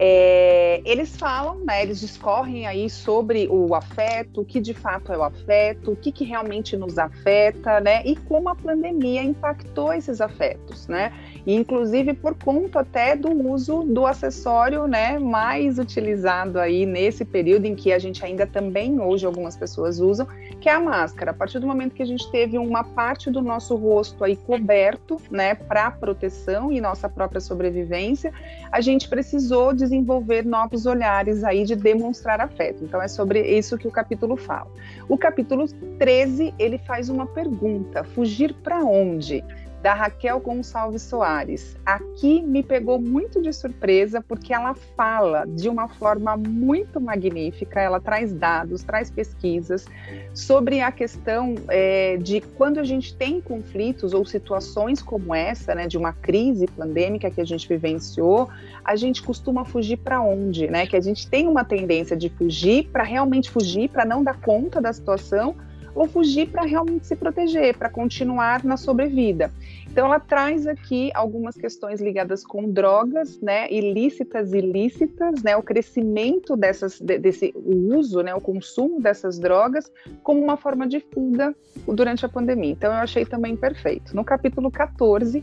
É, 0.00 0.80
eles 0.84 1.16
falam, 1.16 1.58
né, 1.64 1.82
eles 1.82 1.98
discorrem 1.98 2.68
aí 2.68 2.88
sobre 2.88 3.48
o 3.50 3.74
afeto, 3.74 4.42
o 4.42 4.44
que 4.44 4.60
de 4.60 4.72
fato 4.72 5.12
é 5.12 5.18
o 5.18 5.24
afeto, 5.24 5.90
o 5.90 5.96
que, 5.96 6.12
que 6.12 6.24
realmente 6.24 6.76
nos 6.76 6.98
afeta, 6.98 7.80
né, 7.80 8.02
e 8.04 8.14
como 8.14 8.48
a 8.48 8.54
pandemia 8.54 9.24
impactou 9.24 9.92
esses 9.92 10.20
afetos, 10.20 10.86
né, 10.86 11.12
inclusive 11.44 12.14
por 12.14 12.36
conta 12.36 12.80
até 12.80 13.16
do 13.16 13.28
uso 13.50 13.82
do 13.82 14.06
acessório, 14.06 14.86
né, 14.86 15.18
mais 15.18 15.80
utilizado 15.80 16.60
aí 16.60 16.86
nesse 16.86 17.24
período 17.24 17.64
em 17.64 17.74
que 17.74 17.92
a 17.92 17.98
gente 17.98 18.24
ainda 18.24 18.46
também 18.46 19.00
hoje 19.00 19.26
algumas 19.26 19.56
pessoas 19.56 19.98
usam, 19.98 20.28
que 20.60 20.68
é 20.68 20.74
a 20.74 20.80
máscara. 20.80 21.32
A 21.32 21.34
partir 21.34 21.58
do 21.58 21.66
momento 21.66 21.94
que 21.94 22.02
a 22.04 22.06
gente 22.06 22.30
teve 22.30 22.56
uma 22.56 22.84
parte 22.84 23.32
do 23.32 23.42
nosso 23.42 23.74
rosto 23.74 24.22
aí 24.22 24.36
coberto, 24.36 25.20
né, 25.28 25.56
para 25.56 25.90
proteção 25.90 26.70
e 26.70 26.80
nossa 26.80 27.08
própria 27.08 27.40
sobrevivência, 27.40 28.32
a 28.70 28.80
gente 28.80 29.08
precisou 29.08 29.72
de 29.72 29.87
desenvolver 29.88 30.44
novos 30.44 30.84
olhares 30.86 31.42
aí 31.42 31.64
de 31.64 31.74
demonstrar 31.74 32.40
afeto. 32.40 32.84
Então 32.84 33.00
é 33.00 33.08
sobre 33.08 33.40
isso 33.40 33.78
que 33.78 33.88
o 33.88 33.90
capítulo 33.90 34.36
fala. 34.36 34.70
O 35.08 35.16
capítulo 35.16 35.66
13, 35.98 36.54
ele 36.58 36.78
faz 36.78 37.08
uma 37.08 37.26
pergunta: 37.26 38.04
fugir 38.04 38.54
para 38.62 38.84
onde? 38.84 39.42
Da 39.82 39.94
Raquel 39.94 40.40
Gonçalves 40.40 41.02
Soares. 41.02 41.76
Aqui 41.86 42.42
me 42.42 42.62
pegou 42.62 43.00
muito 43.00 43.40
de 43.40 43.52
surpresa 43.52 44.20
porque 44.26 44.52
ela 44.52 44.74
fala 44.74 45.46
de 45.46 45.68
uma 45.68 45.88
forma 45.88 46.36
muito 46.36 47.00
magnífica, 47.00 47.80
ela 47.80 48.00
traz 48.00 48.32
dados, 48.32 48.82
traz 48.82 49.10
pesquisas 49.10 49.86
sobre 50.34 50.80
a 50.80 50.90
questão 50.90 51.54
é, 51.68 52.16
de 52.16 52.40
quando 52.40 52.78
a 52.78 52.84
gente 52.84 53.14
tem 53.14 53.40
conflitos 53.40 54.12
ou 54.14 54.24
situações 54.24 55.00
como 55.00 55.34
essa, 55.34 55.74
né, 55.74 55.86
de 55.86 55.96
uma 55.96 56.12
crise 56.12 56.66
pandêmica 56.66 57.30
que 57.30 57.40
a 57.40 57.44
gente 57.44 57.68
vivenciou, 57.68 58.48
a 58.84 58.96
gente 58.96 59.22
costuma 59.22 59.64
fugir 59.64 59.98
para 59.98 60.20
onde, 60.20 60.68
né? 60.68 60.86
Que 60.86 60.96
a 60.96 61.00
gente 61.00 61.28
tem 61.28 61.46
uma 61.46 61.64
tendência 61.64 62.16
de 62.16 62.28
fugir 62.28 62.88
para 62.88 63.04
realmente 63.04 63.50
fugir, 63.50 63.88
para 63.88 64.04
não 64.04 64.22
dar 64.22 64.40
conta 64.40 64.80
da 64.80 64.92
situação 64.92 65.54
ou 65.98 66.06
fugir 66.06 66.48
para 66.48 66.62
realmente 66.62 67.08
se 67.08 67.16
proteger, 67.16 67.76
para 67.76 67.90
continuar 67.90 68.64
na 68.64 68.76
sobrevida. 68.76 69.50
Então 69.90 70.06
ela 70.06 70.20
traz 70.20 70.64
aqui 70.64 71.10
algumas 71.12 71.56
questões 71.56 72.00
ligadas 72.00 72.44
com 72.44 72.70
drogas, 72.70 73.40
né, 73.40 73.68
ilícitas 73.68 74.52
e 74.52 74.58
ilícitas, 74.58 75.42
né, 75.42 75.56
o 75.56 75.62
crescimento 75.62 76.56
dessas 76.56 77.00
desse 77.00 77.52
o 77.56 77.96
uso, 77.96 78.20
né, 78.20 78.32
o 78.32 78.40
consumo 78.40 79.00
dessas 79.00 79.40
drogas 79.40 79.90
como 80.22 80.40
uma 80.40 80.56
forma 80.56 80.86
de 80.86 81.00
fuga 81.00 81.52
durante 81.84 82.24
a 82.24 82.28
pandemia. 82.28 82.70
Então 82.70 82.92
eu 82.92 82.98
achei 82.98 83.24
também 83.24 83.56
perfeito. 83.56 84.14
No 84.14 84.24
capítulo 84.24 84.70
14 84.70 85.42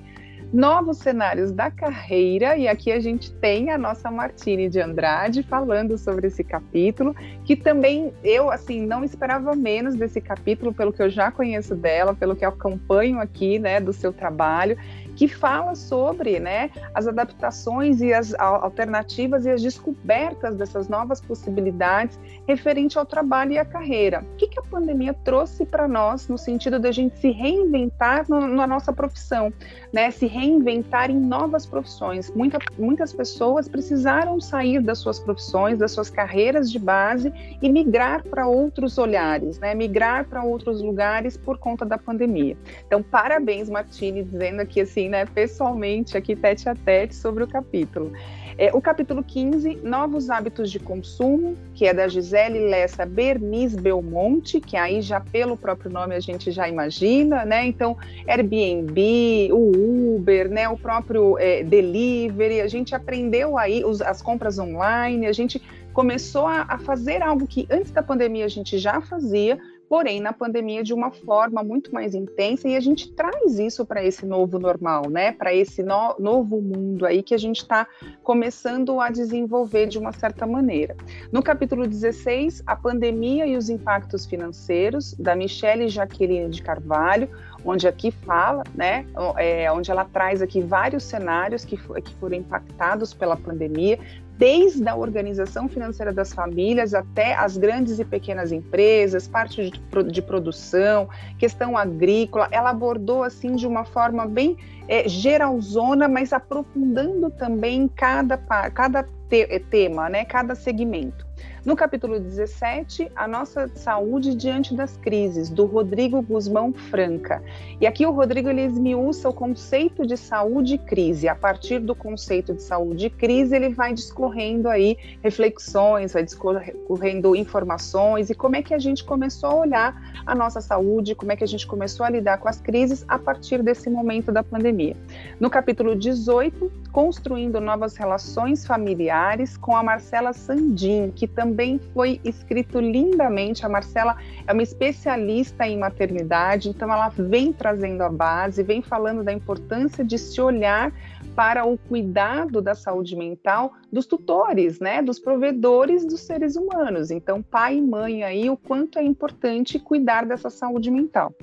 novos 0.55 1.00
cenários 1.00 1.51
da 1.51 1.69
carreira, 1.69 2.55
e 2.55 2.65
aqui 2.65 2.89
a 2.89 3.00
gente 3.00 3.29
tem 3.33 3.71
a 3.71 3.77
nossa 3.77 4.09
Martine 4.09 4.69
de 4.69 4.79
Andrade 4.79 5.43
falando 5.43 5.97
sobre 5.97 6.27
esse 6.27 6.45
capítulo, 6.45 7.13
que 7.43 7.57
também 7.57 8.13
eu, 8.24 8.50
assim, 8.50 8.85
não 8.85 9.03
esperava 9.03 9.53
menos 9.53 9.95
desse 9.95 10.21
capítulo, 10.21 10.74
pelo 10.74 10.93
que 10.93 11.03
eu 11.03 11.09
já 11.09 11.29
conheço 11.29 11.75
dela, 11.75 12.15
pelo 12.15 12.38
que 12.38 12.45
acompanho 12.45 13.19
aqui, 13.19 13.59
né, 13.59 13.81
do 13.81 13.91
seu 13.91 14.13
trabalho 14.13 14.77
que 15.15 15.27
fala 15.27 15.75
sobre 15.75 16.39
né, 16.39 16.69
as 16.93 17.07
adaptações 17.07 18.01
e 18.01 18.13
as 18.13 18.34
alternativas 18.34 19.45
e 19.45 19.51
as 19.51 19.62
descobertas 19.62 20.55
dessas 20.55 20.89
novas 20.89 21.22
possibilidades 21.22 22.19
referente 22.48 22.98
ao 22.98 23.05
trabalho 23.05 23.53
e 23.53 23.57
à 23.57 23.65
carreira. 23.65 24.24
O 24.34 24.36
que, 24.36 24.48
que 24.48 24.60
a 24.60 24.63
pandemia 24.63 25.13
trouxe 25.13 25.65
para 25.65 25.88
nós 25.88 26.27
no 26.27 26.38
sentido 26.38 26.79
da 26.79 26.91
gente 26.91 27.17
se 27.17 27.31
reinventar 27.31 28.25
no, 28.27 28.41
na 28.48 28.67
nossa 28.67 28.91
profissão, 28.91 29.51
né, 29.93 30.12
se 30.12 30.27
reinventar 30.27 31.10
em 31.10 31.19
novas 31.19 31.65
profissões? 31.65 32.31
Muita, 32.31 32.60
muitas 32.77 33.13
pessoas 33.13 33.67
precisaram 33.67 34.39
sair 34.41 34.81
das 34.81 35.00
suas 35.00 35.19
profissões, 35.19 35.77
das 35.77 35.91
suas 35.91 36.10
carreiras 36.10 36.69
de 36.69 36.77
base 36.77 37.31
e 37.62 37.69
migrar 37.69 38.24
para 38.24 38.48
outros 38.48 38.98
olhares, 38.98 39.60
né, 39.60 39.74
migrar 39.74 40.25
para 40.25 40.43
outros 40.43 40.81
lugares 40.81 41.38
por 41.38 41.57
conta 41.57 41.86
da 41.86 41.98
pandemia. 41.98 42.57
Então, 42.86 43.01
parabéns, 43.01 43.69
Martini, 43.69 44.24
dizendo 44.24 44.62
aqui 44.62 44.81
assim 44.81 45.04
né, 45.09 45.25
pessoalmente, 45.25 46.17
aqui 46.17 46.35
tete 46.35 46.67
a 46.69 46.75
tete, 46.75 47.15
sobre 47.15 47.43
o 47.43 47.47
capítulo. 47.47 48.12
É, 48.57 48.74
o 48.74 48.79
capítulo 48.79 49.21
15, 49.21 49.81
Novos 49.83 50.29
Hábitos 50.29 50.71
de 50.71 50.79
Consumo, 50.79 51.57
que 51.74 51.85
é 51.85 51.93
da 51.93 52.07
Gisele 52.07 52.59
Lessa 52.59 53.05
Berniz 53.05 53.75
Belmonte, 53.75 54.62
que 54.62 54.77
aí 54.77 55.01
já 55.01 55.19
pelo 55.19 55.57
próprio 55.57 55.91
nome 55.91 56.15
a 56.15 56.21
gente 56.21 56.51
já 56.51 56.67
imagina, 56.69 57.43
né? 57.43 57.65
Então, 57.65 57.97
Airbnb, 58.25 59.50
o 59.51 60.15
Uber, 60.15 60.50
né? 60.50 60.69
O 60.69 60.77
próprio 60.77 61.38
é, 61.38 61.63
delivery, 61.63 62.62
a 62.62 62.67
gente 62.67 62.95
aprendeu 62.95 63.57
aí 63.57 63.83
os, 63.83 64.01
as 64.01 64.21
compras 64.21 64.57
online, 64.57 65.27
a 65.27 65.33
gente 65.33 65.62
começou 65.91 66.47
a, 66.47 66.65
a 66.67 66.77
fazer 66.77 67.21
algo 67.21 67.45
que 67.45 67.67
antes 67.69 67.91
da 67.91 68.01
pandemia 68.01 68.45
a 68.45 68.50
gente 68.50 68.77
já 68.77 69.01
fazia, 69.01 69.59
porém 69.89 70.20
na 70.20 70.34
pandemia 70.34 70.84
de 70.84 70.94
uma 70.94 71.12
forma 71.12 71.63
muito 71.63 71.94
mais 71.94 72.15
intensa 72.15 72.68
e 72.68 72.75
a 72.75 72.80
gente 72.80 73.12
traz 73.12 73.60
isso 73.60 73.86
para 73.86 74.04
esse 74.04 74.25
novo 74.25 74.60
normal, 74.60 75.10
né? 75.10 75.32
Para 75.32 75.54
esse 75.54 75.84
no, 75.84 76.15
novo 76.20 76.62
mundo 76.62 77.06
aí 77.06 77.22
que 77.22 77.34
a 77.34 77.38
gente 77.38 77.58
está 77.58 77.88
começando 78.24 79.00
a 79.00 79.10
desenvolver 79.10 79.88
de 79.88 79.98
uma 79.98 80.12
certa 80.12 80.46
maneira. 80.46 80.96
No 81.32 81.44
capítulo 81.44 81.88
16, 81.88 82.63
a 82.65 82.75
pandemia 82.75 83.46
e 83.46 83.56
os 83.56 83.70
impactos 83.70 84.25
financeiros, 84.25 85.13
da 85.13 85.36
Michelle 85.36 85.88
Jaqueline 85.88 86.50
de 86.50 86.62
Carvalho, 86.62 87.30
onde 87.65 87.88
aqui 87.88 88.12
fala, 88.12 88.63
né, 88.75 89.06
é, 89.38 89.72
onde 89.72 89.89
ela 89.89 90.06
traz 90.06 90.42
aqui 90.42 90.62
vários 90.62 91.04
cenários 91.04 91.65
que, 91.65 91.75
que 91.75 92.13
foram 92.15 92.38
impactados 92.38 93.13
pela 93.13 93.36
pandemia, 93.36 94.00
desde 94.38 94.88
a 94.88 94.96
organização 94.96 95.68
financeira 95.68 96.12
das 96.12 96.34
famílias 96.34 96.94
até 96.94 97.34
as 97.34 97.58
grandes 97.58 98.00
e 98.00 98.06
pequenas 98.06 98.51
empresas, 98.51 99.27
parte 99.27 99.70
de, 99.70 100.04
de 100.12 100.22
produção, 100.22 101.08
questão 101.38 101.77
agrícola. 101.77 102.48
Ela 102.51 102.72
abordou 102.72 103.24
assim 103.24 103.56
de 103.56 103.65
uma 103.65 103.86
forma 103.86 104.25
bem 104.25 104.58
é, 104.88 105.08
geralzona, 105.08 106.08
mas 106.08 106.34
aprofundando 106.34 107.30
também 107.32 107.88
cada, 107.88 108.38
cada 108.38 109.04
te, 109.30 109.60
tema, 109.70 110.10
né, 110.10 110.25
cada 110.25 110.54
segmento. 110.54 111.25
No 111.65 111.75
capítulo 111.75 112.19
17, 112.19 113.12
a 113.15 113.27
nossa 113.27 113.67
saúde 113.74 114.34
diante 114.36 114.74
das 114.75 114.95
crises, 114.98 115.50
do 115.50 115.65
Rodrigo 115.65 116.22
Guzmão 116.22 116.72
Franca. 116.72 117.43
E 117.81 117.88
aqui 117.88 118.05
o 118.05 118.12
Rodrigo 118.12 118.48
ele 118.48 118.62
esmiuça 118.62 119.27
o 119.27 119.34
conceito 119.34 120.05
de 120.05 120.15
saúde 120.15 120.75
e 120.75 120.77
crise. 120.77 121.27
A 121.27 121.34
partir 121.34 121.79
do 121.79 121.95
conceito 121.95 122.53
de 122.53 122.62
saúde 122.62 123.07
e 123.07 123.10
crise, 123.10 123.55
ele 123.55 123.69
vai 123.69 123.93
discorrendo 123.93 124.69
aí 124.69 124.95
reflexões, 125.24 126.13
vai 126.13 126.24
discorrendo 126.24 127.36
informações 127.36 128.29
e 128.29 128.36
como 128.36 128.55
é 128.55 128.62
que 128.62 128.74
a 128.74 128.79
gente 128.79 129.03
começou 129.03 129.50
a 129.50 129.55
olhar 129.55 130.13
a 130.24 130.36
nossa 130.36 130.62
saúde, 130.62 131.15
como 131.15 131.31
é 131.31 131.36
que 131.36 131.43
a 131.43 131.48
gente 131.48 131.65
começou 131.65 132.05
a 132.05 132.10
lidar 132.12 132.38
com 132.38 132.48
as 132.48 132.62
crises 132.62 133.03
a 133.07 133.17
partir 133.17 133.62
desse 133.63 133.89
momento 133.89 134.31
da 134.31 134.43
pandemia. 134.43 134.95
No 135.39 135.50
capítulo 135.50 135.95
18, 135.95 136.72
construindo 136.91 137.60
novas 137.60 137.98
relações 137.98 138.67
familiares 138.67 139.57
com 139.57 139.75
a 139.75 139.81
Marcela 139.81 140.31
Sandin, 140.31 141.12
que 141.13 141.25
que 141.25 141.34
também 141.55 141.79
foi 141.93 142.19
escrito 142.25 142.81
lindamente. 142.81 143.65
A 143.65 143.69
Marcela 143.69 144.17
é 144.45 144.51
uma 144.51 144.62
especialista 144.62 145.65
em 145.65 145.77
maternidade, 145.77 146.67
então 146.67 146.91
ela 146.91 147.07
vem 147.07 147.53
trazendo 147.53 148.01
a 148.01 148.09
base, 148.09 148.62
vem 148.62 148.81
falando 148.81 149.24
da 149.24 149.31
importância 149.31 150.03
de 150.03 150.17
se 150.17 150.41
olhar 150.41 150.91
para 151.33 151.65
o 151.65 151.77
cuidado 151.77 152.62
da 152.62 152.75
saúde 152.75 153.15
mental 153.15 153.74
dos 153.91 154.05
tutores, 154.05 154.79
né, 154.81 155.01
dos 155.01 155.17
provedores 155.17 156.05
dos 156.05 156.21
seres 156.21 156.57
humanos. 156.57 157.09
Então, 157.09 157.41
pai 157.41 157.77
e 157.77 157.81
mãe 157.81 158.24
aí, 158.24 158.50
o 158.50 158.57
quanto 158.57 159.00
é 159.00 159.03
importante 159.03 159.79
cuidar 159.79 160.25
dessa 160.25 160.50
saúde 160.50 160.91
mental. 160.91 161.33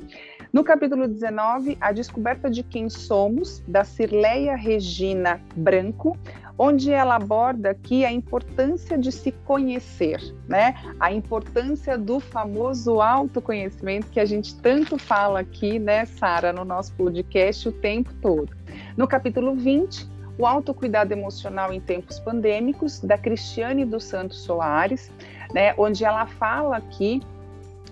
No 0.52 0.62
capítulo 0.62 1.09
19, 1.09 1.78
a 1.80 1.92
descoberta 1.92 2.50
de 2.50 2.62
quem 2.62 2.90
somos, 2.90 3.61
da 3.66 3.85
Cirleia 3.85 4.54
Regina 4.54 5.40
Branco, 5.56 6.14
onde 6.59 6.92
ela 6.92 7.16
aborda 7.16 7.71
aqui 7.71 8.04
a 8.04 8.12
importância 8.12 8.99
de 8.99 9.11
se 9.11 9.32
conhecer, 9.32 10.21
né? 10.47 10.75
A 11.00 11.11
importância 11.11 11.97
do 11.97 12.21
famoso 12.21 13.00
autoconhecimento 13.00 14.09
que 14.09 14.21
a 14.21 14.26
gente 14.26 14.54
tanto 14.61 14.99
fala 14.99 15.40
aqui, 15.40 15.78
né, 15.78 16.04
Sara, 16.04 16.52
no 16.52 16.66
nosso 16.66 16.92
podcast 16.97 17.71
o 17.71 17.73
tempo 17.73 18.12
todo. 18.21 18.54
No 18.94 19.09
capítulo 19.09 19.54
20, 19.54 20.06
o 20.38 20.47
autocuidado 20.47 21.14
emocional 21.14 21.73
em 21.73 21.80
tempos 21.80 22.18
pandêmicos, 22.21 23.00
da 23.00 23.16
Cristiane 23.16 23.87
dos 23.87 24.04
Santos 24.04 24.42
Soares, 24.42 25.11
né, 25.54 25.75
onde 25.78 26.04
ela 26.04 26.26
fala 26.26 26.76
aqui 26.76 27.23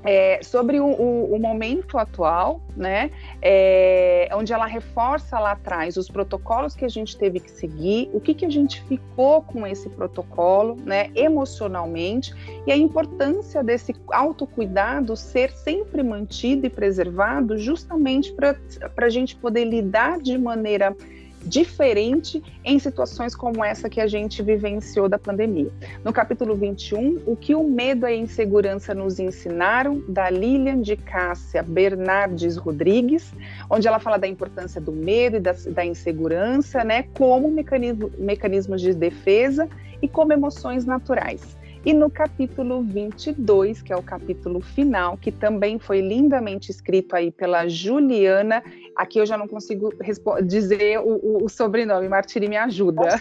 é, 0.04 0.40
sobre 0.42 0.80
o, 0.80 0.86
o, 0.86 1.34
o, 1.34 1.38
momento 1.38 1.98
atual, 1.98 2.60
né, 2.76 3.10
é, 3.42 4.28
onde 4.32 4.52
ela 4.52 4.66
reforça 4.66 5.38
lá 5.38 5.52
atrás 5.52 5.96
os 5.96 6.08
protocolos 6.08 6.74
que 6.74 6.84
a 6.84 6.88
gente 6.88 7.16
teve 7.16 7.40
que 7.40 7.50
seguir, 7.50 8.08
o 8.12 8.20
que, 8.20 8.32
que 8.34 8.46
a 8.46 8.50
gente 8.50 8.82
ficou 8.84 9.42
com 9.42 9.66
esse 9.66 9.88
protocolo, 9.90 10.76
né, 10.84 11.10
emocionalmente, 11.14 12.34
e 12.66 12.72
a 12.72 12.76
importância 12.76 13.62
desse 13.62 13.94
autocuidado 14.10 15.16
ser 15.16 15.50
sempre 15.50 16.02
mantido 16.02 16.66
e 16.66 16.70
preservado, 16.70 17.58
justamente 17.58 18.32
para 18.32 18.56
a 18.96 19.10
gente 19.10 19.36
poder 19.36 19.64
lidar 19.64 20.18
de 20.18 20.36
maneira 20.38 20.96
diferente 21.44 22.42
em 22.64 22.78
situações 22.78 23.34
como 23.34 23.64
essa 23.64 23.88
que 23.88 24.00
a 24.00 24.06
gente 24.06 24.42
vivenciou 24.42 25.08
da 25.08 25.18
pandemia. 25.18 25.70
No 26.04 26.12
capítulo 26.12 26.54
21, 26.54 27.22
o 27.26 27.36
que 27.36 27.54
o 27.54 27.64
medo 27.64 28.06
e 28.06 28.12
a 28.12 28.16
insegurança 28.16 28.94
nos 28.94 29.18
ensinaram, 29.18 30.02
da 30.08 30.28
Lilian 30.28 30.80
de 30.80 30.96
Cássia 30.96 31.62
Bernardes 31.62 32.56
Rodrigues, 32.56 33.32
onde 33.68 33.88
ela 33.88 33.98
fala 33.98 34.18
da 34.18 34.28
importância 34.28 34.80
do 34.80 34.92
medo 34.92 35.36
e 35.36 35.40
da, 35.40 35.52
da 35.52 35.84
insegurança, 35.84 36.84
né, 36.84 37.04
como 37.14 37.50
mecanismo, 37.50 38.10
mecanismos 38.18 38.80
de 38.80 38.92
defesa 38.94 39.68
e 40.02 40.08
como 40.08 40.32
emoções 40.32 40.84
naturais. 40.84 41.59
E 41.84 41.94
no 41.94 42.10
capítulo 42.10 42.82
22, 42.82 43.80
que 43.80 43.92
é 43.92 43.96
o 43.96 44.02
capítulo 44.02 44.60
final, 44.60 45.16
que 45.16 45.32
também 45.32 45.78
foi 45.78 46.02
lindamente 46.02 46.70
escrito 46.70 47.16
aí 47.16 47.30
pela 47.30 47.66
Juliana, 47.68 48.62
aqui 48.94 49.18
eu 49.18 49.24
já 49.24 49.38
não 49.38 49.48
consigo 49.48 49.90
dizer 50.44 50.98
o, 50.98 51.16
o, 51.16 51.44
o 51.44 51.48
sobrenome, 51.48 52.06
Martiri 52.06 52.48
me 52.48 52.56
ajuda. 52.58 53.20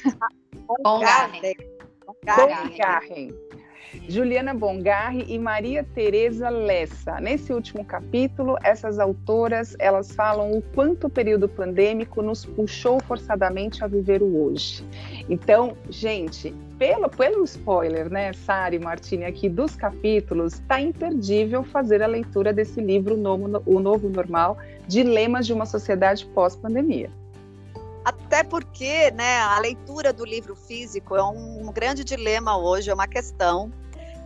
Bongarren. 0.84 1.56
Bongarren. 2.06 3.34
Juliana 4.08 4.54
Bongarri 4.54 5.26
e 5.28 5.38
Maria 5.38 5.84
Tereza 5.84 6.50
Lessa. 6.50 7.20
Nesse 7.20 7.54
último 7.54 7.84
capítulo, 7.84 8.58
essas 8.64 9.00
autoras, 9.00 9.76
elas 9.80 10.12
falam 10.14 10.52
o 10.52 10.62
quanto 10.62 11.08
o 11.08 11.10
período 11.10 11.48
pandêmico 11.48 12.22
nos 12.22 12.46
puxou 12.46 13.00
forçadamente 13.02 13.84
a 13.84 13.88
viver 13.88 14.22
o 14.22 14.44
hoje. 14.44 14.84
Então, 15.30 15.76
gente, 15.90 16.54
pelo, 16.78 17.10
pelo 17.10 17.44
spoiler, 17.44 18.10
né, 18.10 18.32
Sari 18.34 18.78
e 18.78 18.80
Martini, 18.80 19.26
aqui 19.26 19.50
dos 19.50 19.76
capítulos, 19.76 20.54
está 20.54 20.80
imperdível 20.80 21.64
fazer 21.64 22.02
a 22.02 22.08
leitura 22.08 22.54
desse 22.54 22.80
livro, 22.80 23.16
O 23.66 23.80
Novo 23.80 24.10
Normal, 24.10 24.58
Dilemas 24.88 25.46
de 25.46 25.54
uma 25.54 25.66
Sociedade 25.66 26.26
Pós-Pandemia. 26.28 27.10
Até 28.04 28.44
porque 28.44 29.12
né, 29.12 29.40
a 29.40 29.60
leitura 29.60 30.14
do 30.14 30.26
livro 30.26 30.56
físico 30.56 31.16
é 31.16 31.24
um 31.24 31.72
grande 31.72 32.04
dilema 32.04 32.58
hoje, 32.58 32.90
é 32.90 32.94
uma 32.94 33.08
questão 33.08 33.72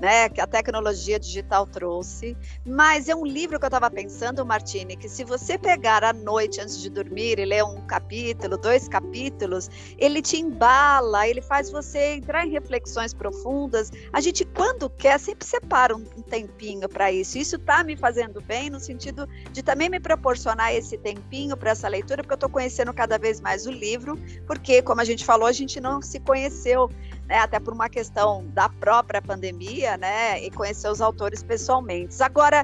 né, 0.03 0.27
que 0.27 0.41
a 0.41 0.45
tecnologia 0.45 1.17
digital 1.17 1.65
trouxe. 1.65 2.35
Mas 2.65 3.07
é 3.07 3.15
um 3.15 3.25
livro 3.25 3.57
que 3.57 3.63
eu 3.63 3.69
estava 3.69 3.89
pensando, 3.89 4.45
Martini, 4.45 4.97
que 4.97 5.07
se 5.07 5.23
você 5.23 5.57
pegar 5.57 6.03
à 6.03 6.11
noite 6.11 6.59
antes 6.59 6.81
de 6.81 6.89
dormir 6.89 7.39
e 7.39 7.45
ler 7.45 7.63
um 7.63 7.79
capítulo, 7.87 8.57
dois 8.57 8.89
capítulos, 8.89 9.69
ele 9.97 10.21
te 10.21 10.35
embala, 10.37 11.25
ele 11.25 11.41
faz 11.41 11.71
você 11.71 12.15
entrar 12.15 12.45
em 12.45 12.49
reflexões 12.49 13.13
profundas. 13.13 13.93
A 14.11 14.19
gente, 14.19 14.43
quando 14.43 14.89
quer, 14.89 15.17
sempre 15.17 15.47
separa 15.47 15.95
um 15.95 16.03
tempinho 16.03 16.89
para 16.89 17.09
isso. 17.09 17.37
Isso 17.37 17.55
está 17.55 17.81
me 17.81 17.95
fazendo 17.95 18.41
bem 18.41 18.69
no 18.69 18.81
sentido 18.81 19.25
de 19.53 19.63
também 19.63 19.87
me 19.89 20.01
proporcionar 20.01 20.75
esse 20.75 20.97
tempinho 20.97 21.55
para 21.55 21.71
essa 21.71 21.87
leitura, 21.87 22.23
porque 22.23 22.33
eu 22.33 22.35
estou 22.35 22.49
conhecendo 22.49 22.93
cada 22.93 23.17
vez 23.17 23.39
mais 23.39 23.65
o 23.65 23.71
livro, 23.71 24.19
porque, 24.45 24.81
como 24.81 24.99
a 24.99 25.05
gente 25.05 25.23
falou, 25.23 25.47
a 25.47 25.53
gente 25.53 25.79
não 25.79 26.01
se 26.01 26.19
conheceu 26.19 26.89
né, 27.33 27.39
até 27.39 27.59
por 27.59 27.73
uma 27.73 27.89
questão 27.89 28.45
da 28.49 28.69
própria 28.69 29.19
pandemia, 29.19 29.97
né, 29.97 30.39
e 30.43 30.51
conhecer 30.51 30.87
os 30.87 31.01
autores 31.01 31.41
pessoalmente. 31.41 32.21
Agora, 32.21 32.63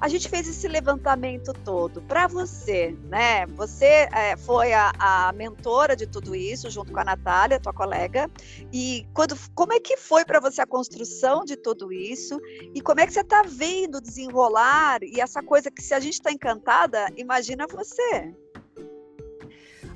a 0.00 0.08
gente 0.08 0.28
fez 0.28 0.48
esse 0.48 0.66
levantamento 0.66 1.52
todo 1.52 2.02
para 2.02 2.26
você, 2.26 2.96
né? 3.04 3.46
Você 3.48 4.08
é, 4.12 4.36
foi 4.36 4.72
a, 4.72 4.90
a, 4.98 5.32
mentora 5.32 5.94
de 5.94 6.06
tudo 6.08 6.34
isso, 6.34 6.70
junto 6.70 6.90
com 6.90 6.98
a 6.98 7.04
Natália, 7.04 7.60
tua 7.60 7.72
colega. 7.72 8.28
E 8.72 9.06
quando, 9.12 9.36
como 9.54 9.74
é 9.74 9.78
que 9.78 9.96
foi 9.98 10.24
para 10.24 10.40
você 10.40 10.62
a 10.62 10.66
construção 10.66 11.44
de 11.44 11.54
tudo 11.54 11.92
isso? 11.92 12.40
E 12.74 12.80
como 12.80 12.98
é 12.98 13.06
que 13.06 13.12
você 13.12 13.20
está 13.20 13.42
vendo 13.46 14.00
desenrolar? 14.00 15.00
E 15.02 15.20
essa 15.20 15.42
coisa 15.42 15.70
que, 15.70 15.82
se 15.82 15.92
a 15.92 16.00
gente 16.00 16.14
está 16.14 16.32
encantada, 16.32 17.06
imagina 17.14 17.66
você. 17.68 18.34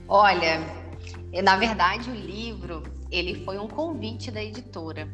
Olha, 0.07 0.61
na 1.43 1.57
verdade, 1.57 2.11
o 2.11 2.15
livro 2.15 2.94
ele 3.15 3.45
foi 3.45 3.59
um 3.59 3.69
convite 3.69 4.31
da 4.31 4.43
editora. 4.43 5.09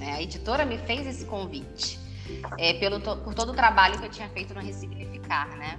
É, 0.00 0.12
a 0.12 0.22
editora 0.22 0.64
me 0.64 0.78
fez 0.78 1.06
esse 1.06 1.24
convite 1.24 1.98
é, 2.56 2.74
pelo 2.74 3.00
por 3.00 3.34
todo 3.34 3.50
o 3.50 3.54
trabalho 3.54 3.98
que 3.98 4.06
eu 4.06 4.10
tinha 4.10 4.28
feito 4.28 4.54
no 4.54 4.60
Ressignificar, 4.60 5.48
né? 5.56 5.78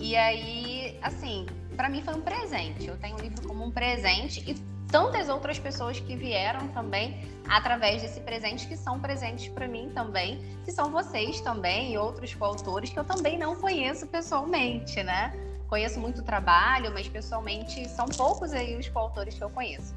E 0.00 0.16
aí, 0.16 0.98
assim, 1.02 1.46
para 1.76 1.88
mim 1.88 2.02
foi 2.02 2.14
um 2.14 2.22
presente. 2.22 2.88
Eu 2.88 2.96
tenho 2.96 3.16
o 3.16 3.20
livro 3.20 3.46
como 3.46 3.64
um 3.64 3.70
presente 3.70 4.42
e 4.50 4.54
tantas 4.90 5.28
outras 5.28 5.58
pessoas 5.58 6.00
que 6.00 6.16
vieram 6.16 6.68
também 6.68 7.20
através 7.48 8.02
desse 8.02 8.20
presente, 8.20 8.66
que 8.66 8.76
são 8.76 8.98
presentes 8.98 9.48
para 9.48 9.68
mim 9.68 9.90
também, 9.94 10.40
que 10.64 10.72
são 10.72 10.90
vocês 10.90 11.40
também 11.40 11.92
e 11.92 11.98
outros 11.98 12.34
coautores 12.34 12.90
que 12.90 12.98
eu 12.98 13.04
também 13.04 13.38
não 13.38 13.56
conheço 13.56 14.06
pessoalmente, 14.06 15.02
né? 15.02 15.32
Conheço 15.68 15.98
muito 16.00 16.22
trabalho, 16.22 16.92
mas 16.92 17.08
pessoalmente 17.08 17.88
são 17.88 18.06
poucos 18.06 18.52
aí 18.52 18.76
os 18.76 18.88
coautores 18.88 19.34
que 19.34 19.44
eu 19.44 19.50
conheço. 19.50 19.94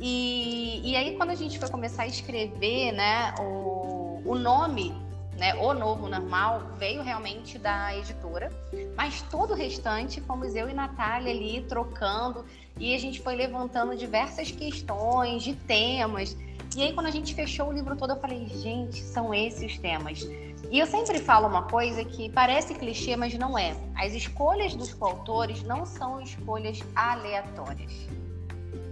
E, 0.00 0.80
e 0.84 0.96
aí, 0.96 1.16
quando 1.16 1.30
a 1.30 1.34
gente 1.34 1.58
foi 1.58 1.68
começar 1.68 2.04
a 2.04 2.06
escrever, 2.06 2.92
né, 2.92 3.34
o, 3.40 4.22
o 4.24 4.34
nome, 4.36 4.94
né, 5.36 5.54
O 5.54 5.72
Novo 5.72 6.08
Normal, 6.08 6.62
veio 6.76 7.02
realmente 7.02 7.58
da 7.58 7.96
editora, 7.96 8.52
mas 8.96 9.22
todo 9.22 9.52
o 9.52 9.54
restante 9.54 10.20
fomos 10.20 10.54
eu 10.54 10.68
e 10.68 10.74
Natália 10.74 11.32
ali 11.32 11.62
trocando, 11.62 12.44
e 12.78 12.94
a 12.94 12.98
gente 12.98 13.20
foi 13.20 13.34
levantando 13.34 13.96
diversas 13.96 14.50
questões 14.50 15.42
de 15.42 15.54
temas. 15.54 16.36
E 16.76 16.82
aí, 16.82 16.92
quando 16.92 17.06
a 17.06 17.10
gente 17.10 17.34
fechou 17.34 17.68
o 17.68 17.72
livro 17.72 17.96
todo, 17.96 18.10
eu 18.10 18.20
falei, 18.20 18.46
gente, 18.48 19.00
são 19.00 19.32
esses 19.32 19.78
temas. 19.78 20.28
E 20.70 20.78
eu 20.78 20.86
sempre 20.86 21.18
falo 21.18 21.48
uma 21.48 21.62
coisa 21.62 22.04
que 22.04 22.30
parece 22.30 22.74
clichê, 22.74 23.16
mas 23.16 23.32
não 23.34 23.58
é. 23.58 23.74
As 23.96 24.12
escolhas 24.12 24.74
dos 24.74 24.92
coautores 24.92 25.62
não 25.62 25.86
são 25.86 26.20
escolhas 26.20 26.80
aleatórias. 26.94 27.90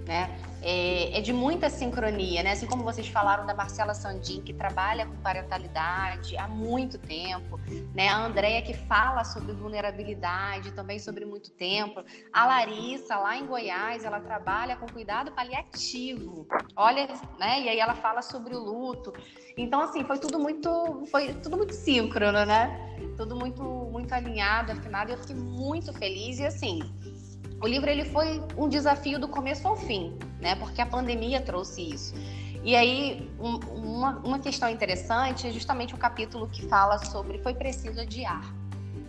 Né? 0.07 0.47
é, 0.69 1.19
é, 1.19 1.21
de 1.21 1.33
muita 1.33 1.71
sincronia, 1.71 2.42
né? 2.42 2.51
Assim 2.51 2.66
como 2.66 2.83
vocês 2.83 3.07
falaram 3.07 3.47
da 3.47 3.55
Marcela 3.55 3.95
Sandin, 3.95 4.40
que 4.40 4.53
trabalha 4.53 5.07
com 5.07 5.14
parentalidade 5.16 6.37
há 6.37 6.49
muito 6.49 6.99
tempo, 6.99 7.61
né? 7.95 8.09
A 8.09 8.25
Andrea, 8.25 8.61
que 8.62 8.75
fala 8.75 9.23
sobre 9.23 9.53
vulnerabilidade 9.53 10.73
também 10.73 10.99
sobre 10.99 11.25
muito 11.25 11.53
tempo. 11.53 12.03
A 12.33 12.47
Larissa, 12.47 13.16
lá 13.16 13.37
em 13.37 13.47
Goiás, 13.47 14.05
ela 14.05 14.19
trabalha 14.19 14.75
com 14.75 14.87
cuidado 14.87 15.31
paliativo. 15.31 16.47
Olha, 16.75 17.07
né? 17.38 17.61
E 17.61 17.69
aí 17.69 17.79
ela 17.79 17.95
fala 17.95 18.21
sobre 18.21 18.55
o 18.55 18.59
luto. 18.59 19.12
Então, 19.57 19.83
assim, 19.83 20.03
foi 20.05 20.19
tudo 20.19 20.38
muito, 20.38 21.05
foi 21.12 21.33
tudo 21.35 21.57
muito 21.57 21.75
síncrono, 21.75 22.45
né? 22.45 22.97
Tudo 23.16 23.37
muito, 23.37 23.62
muito 23.62 24.12
alinhado, 24.12 24.73
afinado. 24.73 25.11
E 25.11 25.14
eu 25.14 25.19
fiquei 25.19 25.37
muito 25.37 25.92
feliz. 25.92 26.40
E, 26.40 26.45
assim, 26.45 26.81
o 27.61 27.66
livro 27.66 27.88
ele 27.88 28.05
foi 28.05 28.42
um 28.57 28.69
desafio 28.69 29.19
do 29.19 29.29
começo 29.29 29.66
ao 29.66 29.77
fim, 29.77 30.19
né? 30.40 30.55
Porque 30.57 30.81
a 30.81 30.87
pandemia 30.87 31.40
trouxe 31.40 31.83
isso. 31.83 32.14
E 32.62 32.75
aí, 32.75 33.31
um, 33.38 33.59
uma, 33.75 34.19
uma 34.19 34.38
questão 34.38 34.69
interessante 34.69 35.47
é 35.47 35.53
justamente 35.53 35.95
o 35.95 35.99
capítulo 35.99 36.49
que 36.49 36.66
fala 36.66 36.99
sobre 36.99 37.38
foi 37.38 37.55
preciso 37.55 38.01
adiar, 38.01 38.53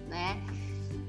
né? 0.07 0.41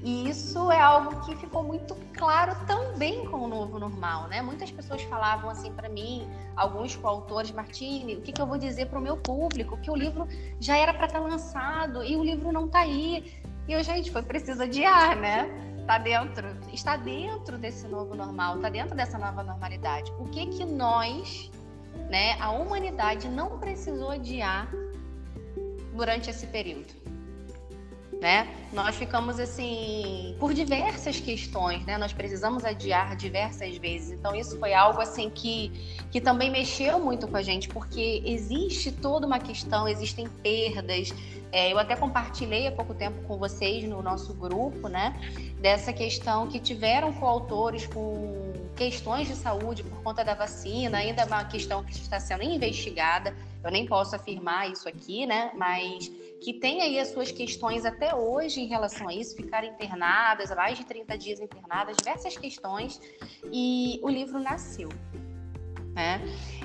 E 0.01 0.29
isso 0.29 0.71
é 0.71 0.79
algo 0.79 1.19
que 1.25 1.35
ficou 1.35 1.61
muito 1.61 1.93
claro 2.13 2.55
também 2.65 3.25
com 3.25 3.37
o 3.37 3.47
novo 3.47 3.77
normal, 3.77 4.27
né? 4.27 4.41
Muitas 4.41 4.71
pessoas 4.71 5.01
falavam 5.03 5.49
assim 5.49 5.71
para 5.73 5.89
mim, 5.89 6.27
alguns 6.55 6.95
coautores, 6.95 7.51
Martini, 7.51 8.15
o 8.15 8.21
que, 8.21 8.31
que 8.31 8.41
eu 8.41 8.47
vou 8.47 8.57
dizer 8.57 8.87
para 8.87 8.97
o 8.97 9.01
meu 9.01 9.17
público? 9.17 9.77
Que 9.77 9.91
o 9.91 9.95
livro 9.95 10.27
já 10.59 10.77
era 10.77 10.93
para 10.93 11.05
estar 11.05 11.19
tá 11.19 11.25
lançado 11.25 12.03
e 12.03 12.15
o 12.15 12.23
livro 12.23 12.51
não 12.51 12.65
está 12.65 12.79
aí. 12.79 13.41
E 13.67 13.73
eu, 13.73 13.83
gente, 13.83 14.09
foi 14.09 14.23
preciso 14.23 14.63
adiar, 14.63 15.17
né? 15.17 15.68
Tá 15.89 15.97
dentro, 15.97 16.45
está 16.71 16.95
dentro 16.95 17.57
desse 17.57 17.87
novo 17.87 18.13
normal, 18.13 18.57
está 18.57 18.69
dentro 18.69 18.95
dessa 18.95 19.17
nova 19.17 19.41
normalidade. 19.41 20.11
O 20.19 20.25
que 20.25 20.45
que 20.45 20.63
nós, 20.63 21.49
né, 22.11 22.39
a 22.39 22.51
humanidade 22.51 23.27
não 23.27 23.57
precisou 23.57 24.11
adiar 24.11 24.69
durante 25.95 26.29
esse 26.29 26.45
período? 26.45 26.93
Né? 28.19 28.47
Nós 28.73 28.95
ficamos 28.95 29.39
assim 29.39 30.35
por 30.39 30.53
diversas 30.53 31.19
questões, 31.19 31.85
né? 31.85 31.97
Nós 31.97 32.11
precisamos 32.11 32.65
adiar 32.65 33.15
diversas 33.15 33.77
vezes. 33.77 34.11
Então 34.11 34.35
isso 34.35 34.59
foi 34.59 34.73
algo 34.73 35.01
assim 35.01 35.29
que 35.29 35.71
que 36.11 36.19
também 36.19 36.49
mexeu 36.51 36.99
muito 36.99 37.27
com 37.27 37.37
a 37.37 37.41
gente, 37.41 37.69
porque 37.69 38.21
existe 38.25 38.91
toda 38.91 39.25
uma 39.25 39.39
questão, 39.39 39.87
existem 39.87 40.27
perdas. 40.27 41.13
É, 41.51 41.71
eu 41.71 41.79
até 41.79 41.95
compartilhei 41.95 42.67
há 42.67 42.71
pouco 42.71 42.93
tempo 42.93 43.21
com 43.23 43.37
vocês 43.37 43.83
no 43.83 44.01
nosso 44.01 44.33
grupo, 44.33 44.87
né? 44.87 45.15
Dessa 45.59 45.93
questão 45.93 46.47
que 46.47 46.59
tiveram 46.59 47.13
coautores 47.13 47.87
com 47.87 48.53
questões 48.79 49.27
de 49.27 49.35
saúde 49.35 49.83
por 49.83 50.01
conta 50.01 50.23
da 50.23 50.33
vacina, 50.33 50.99
ainda 50.99 51.23
é 51.23 51.25
uma 51.25 51.43
questão 51.43 51.83
que 51.83 51.91
está 51.91 52.17
sendo 52.17 52.43
investigada. 52.43 53.35
Eu 53.61 53.69
nem 53.69 53.85
posso 53.85 54.15
afirmar 54.15 54.71
isso 54.71 54.87
aqui, 54.87 55.25
né? 55.25 55.51
Mas 55.53 56.07
que 56.39 56.53
tem 56.53 56.81
aí 56.81 56.97
as 56.97 57.09
suas 57.09 57.29
questões 57.29 57.83
até 57.85 58.15
hoje 58.15 58.61
em 58.61 58.67
relação 58.67 59.09
a 59.09 59.13
isso, 59.13 59.35
ficar 59.35 59.65
internadas, 59.65 60.49
mais 60.55 60.77
de 60.77 60.85
30 60.85 61.17
dias 61.17 61.39
internadas, 61.41 61.97
diversas 61.97 62.37
questões, 62.37 63.01
e 63.51 63.99
o 64.01 64.07
livro 64.09 64.39
nasceu. 64.39 64.87
Né? 65.93 66.21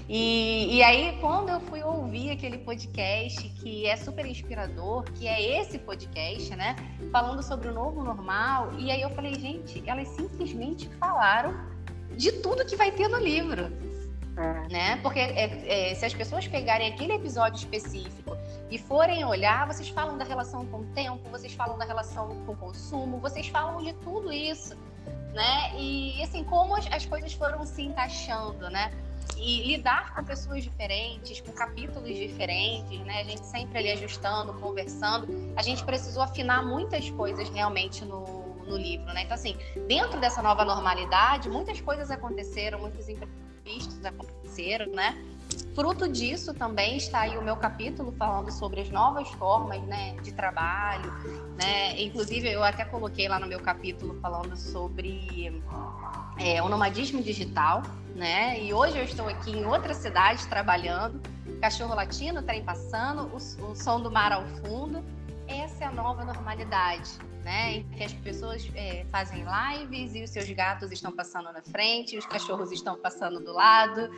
E, 0.09 0.77
e 0.77 0.83
aí, 0.85 1.18
quando 1.20 1.48
eu 1.48 1.59
fui 1.62 1.83
ouvir 1.83 2.31
aquele 2.31 2.59
podcast, 2.59 3.48
que 3.61 3.87
é 3.87 3.96
super 3.96 4.24
inspirador, 4.24 5.03
que 5.14 5.27
é 5.27 5.61
esse 5.61 5.81
podcast, 5.81 6.55
né? 6.55 6.77
Falando 7.11 7.42
sobre 7.42 7.66
o 7.66 7.74
novo 7.74 8.05
normal, 8.05 8.79
e 8.79 8.92
aí 8.92 9.03
eu 9.03 9.11
falei, 9.11 9.35
gente, 9.35 9.83
elas 9.85 10.07
simplesmente 10.09 10.88
falaram 11.00 11.74
de 12.16 12.33
tudo 12.33 12.64
que 12.64 12.77
vai 12.77 12.90
ter 12.90 13.09
no 13.09 13.18
livro. 13.18 13.70
É. 14.37 14.72
Né? 14.72 14.96
Porque 15.03 15.20
é, 15.20 15.90
é, 15.90 15.94
se 15.94 16.05
as 16.05 16.12
pessoas 16.12 16.46
pegarem 16.48 16.92
aquele 16.92 17.12
episódio 17.12 17.57
específico 17.57 18.37
e 18.70 18.79
forem 18.79 19.24
olhar, 19.24 19.66
vocês 19.66 19.88
falam 19.88 20.18
da 20.18 20.24
relação 20.24 20.66
com 20.66 20.79
o 20.79 20.85
tempo, 20.87 21.29
vocês 21.31 21.53
falam 21.53 21.79
da 21.79 21.85
relação 21.85 22.29
com 22.44 22.53
o 22.53 22.57
consumo, 22.57 23.18
vocês 23.18 23.46
falam 23.46 23.83
de 23.83 23.92
tudo 23.94 24.33
isso, 24.33 24.77
né? 25.33 25.72
E 25.79 26.20
assim, 26.22 26.42
como 26.42 26.77
as, 26.77 26.87
as 26.90 27.07
coisas 27.07 27.33
foram 27.33 27.64
se 27.64 27.83
encaixando, 27.83 28.68
né? 28.70 28.92
E 29.37 29.62
lidar 29.68 30.14
com 30.14 30.24
pessoas 30.24 30.64
diferentes, 30.64 31.40
com 31.40 31.53
capítulos 31.53 32.16
diferentes, 32.16 32.98
né? 33.00 33.20
A 33.20 33.24
gente 33.24 33.46
sempre 33.46 33.79
ali 33.79 33.92
ajustando, 33.92 34.53
conversando. 34.55 35.29
A 35.57 35.62
gente 35.62 35.85
precisou 35.85 36.22
afinar 36.22 36.64
muitas 36.64 37.09
coisas 37.11 37.48
realmente 37.50 38.05
no, 38.05 38.43
no 38.66 38.77
livro, 38.77 39.07
né? 39.07 39.22
Então, 39.22 39.35
assim, 39.35 39.57
dentro 39.87 40.20
dessa 40.20 40.42
nova 40.42 40.64
normalidade, 40.64 41.48
muitas 41.48 41.81
coisas 41.81 42.11
aconteceram, 42.11 42.81
muitos 42.81 43.09
imprevistos 43.09 44.05
aconteceram, 44.05 44.92
né? 44.92 45.16
Fruto 45.74 46.09
disso 46.09 46.55
também 46.55 46.96
está 46.96 47.22
aí 47.22 47.37
o 47.37 47.42
meu 47.42 47.57
capítulo 47.57 48.12
falando 48.12 48.50
sobre 48.53 48.81
as 48.81 48.90
novas 48.90 49.29
formas 49.31 49.83
né, 49.83 50.14
de 50.22 50.33
trabalho. 50.33 51.12
Né? 51.57 52.00
Inclusive, 52.00 52.48
eu 52.48 52.62
até 52.62 52.85
coloquei 52.85 53.27
lá 53.29 53.40
no 53.40 53.46
meu 53.46 53.59
capítulo 53.59 54.18
falando 54.20 54.57
sobre 54.57 55.62
é, 56.38 56.62
o 56.62 56.68
nomadismo 56.68 57.20
digital. 57.20 57.83
Né? 58.14 58.62
E 58.62 58.72
hoje 58.72 58.96
eu 58.96 59.05
estou 59.05 59.29
aqui 59.29 59.50
em 59.50 59.66
outra 59.66 59.94
cidade 59.94 60.46
trabalhando, 60.46 61.20
cachorro 61.61 61.94
latino, 61.94 62.40
trem 62.40 62.62
passando, 62.62 63.22
o, 63.33 63.70
o 63.70 63.74
som 63.74 64.00
do 64.00 64.12
mar 64.12 64.31
ao 64.31 64.44
fundo. 64.62 65.05
Essa 65.48 65.85
é 65.85 65.87
a 65.88 65.92
nova 65.92 66.24
normalidade 66.24 67.11
né? 67.44 67.76
Em 67.76 67.88
que 67.90 68.02
as 68.02 68.12
pessoas 68.12 68.68
é, 68.74 69.04
fazem 69.12 69.44
lives 69.44 70.14
e 70.14 70.24
os 70.24 70.30
seus 70.30 70.50
gatos 70.50 70.90
estão 70.90 71.12
passando 71.12 71.52
na 71.52 71.62
frente, 71.62 72.16
os 72.16 72.26
cachorros 72.26 72.72
estão 72.72 72.96
passando 72.96 73.38
do 73.38 73.52
lado, 73.52 74.09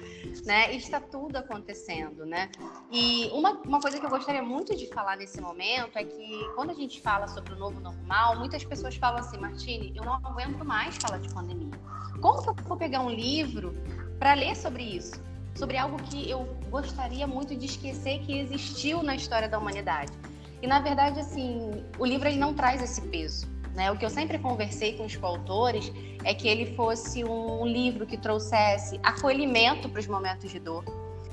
né? 0.44 0.72
E 0.72 0.76
está 0.76 1.00
tudo 1.00 1.36
acontecendo, 1.36 2.24
né? 2.24 2.48
E 2.90 3.28
uma, 3.32 3.52
uma 3.62 3.80
coisa 3.80 3.98
que 3.98 4.06
eu 4.06 4.10
gostaria 4.10 4.42
muito 4.42 4.76
de 4.76 4.86
falar 4.86 5.16
nesse 5.16 5.40
momento 5.40 5.98
é 5.98 6.04
que 6.04 6.48
quando 6.54 6.70
a 6.70 6.74
gente 6.74 7.00
fala 7.02 7.26
sobre 7.26 7.52
o 7.52 7.58
novo 7.58 7.80
normal, 7.80 8.38
muitas 8.38 8.64
pessoas 8.64 8.94
falam 8.94 9.18
assim, 9.18 9.38
Martine, 9.38 9.92
eu 9.94 10.04
não 10.04 10.14
aguento 10.14 10.64
mais 10.64 10.96
falar 10.96 11.18
de 11.18 11.28
pandemia. 11.34 11.78
Como 12.20 12.42
que 12.42 12.48
eu 12.48 12.54
vou 12.64 12.76
pegar 12.76 13.00
um 13.00 13.10
livro 13.10 13.74
para 14.18 14.34
ler 14.34 14.54
sobre 14.54 14.84
isso? 14.84 15.20
Sobre 15.56 15.76
algo 15.76 15.96
que 16.04 16.30
eu 16.30 16.44
gostaria 16.70 17.26
muito 17.26 17.56
de 17.56 17.66
esquecer 17.66 18.20
que 18.20 18.38
existiu 18.38 19.02
na 19.02 19.16
história 19.16 19.48
da 19.48 19.58
humanidade. 19.58 20.12
E 20.66 20.68
na 20.68 20.80
verdade, 20.80 21.20
assim, 21.20 21.84
o 21.96 22.04
livro 22.04 22.26
ele 22.26 22.38
não 22.38 22.52
traz 22.52 22.82
esse 22.82 23.00
peso. 23.00 23.46
Né? 23.72 23.88
O 23.92 23.96
que 23.96 24.04
eu 24.04 24.10
sempre 24.10 24.36
conversei 24.36 24.94
com 24.96 25.04
os 25.04 25.14
coautores 25.14 25.92
é 26.24 26.34
que 26.34 26.48
ele 26.48 26.74
fosse 26.74 27.22
um 27.22 27.64
livro 27.64 28.04
que 28.04 28.16
trouxesse 28.16 28.98
acolhimento 29.00 29.88
para 29.88 30.00
os 30.00 30.08
momentos 30.08 30.50
de 30.50 30.58
dor, 30.58 30.82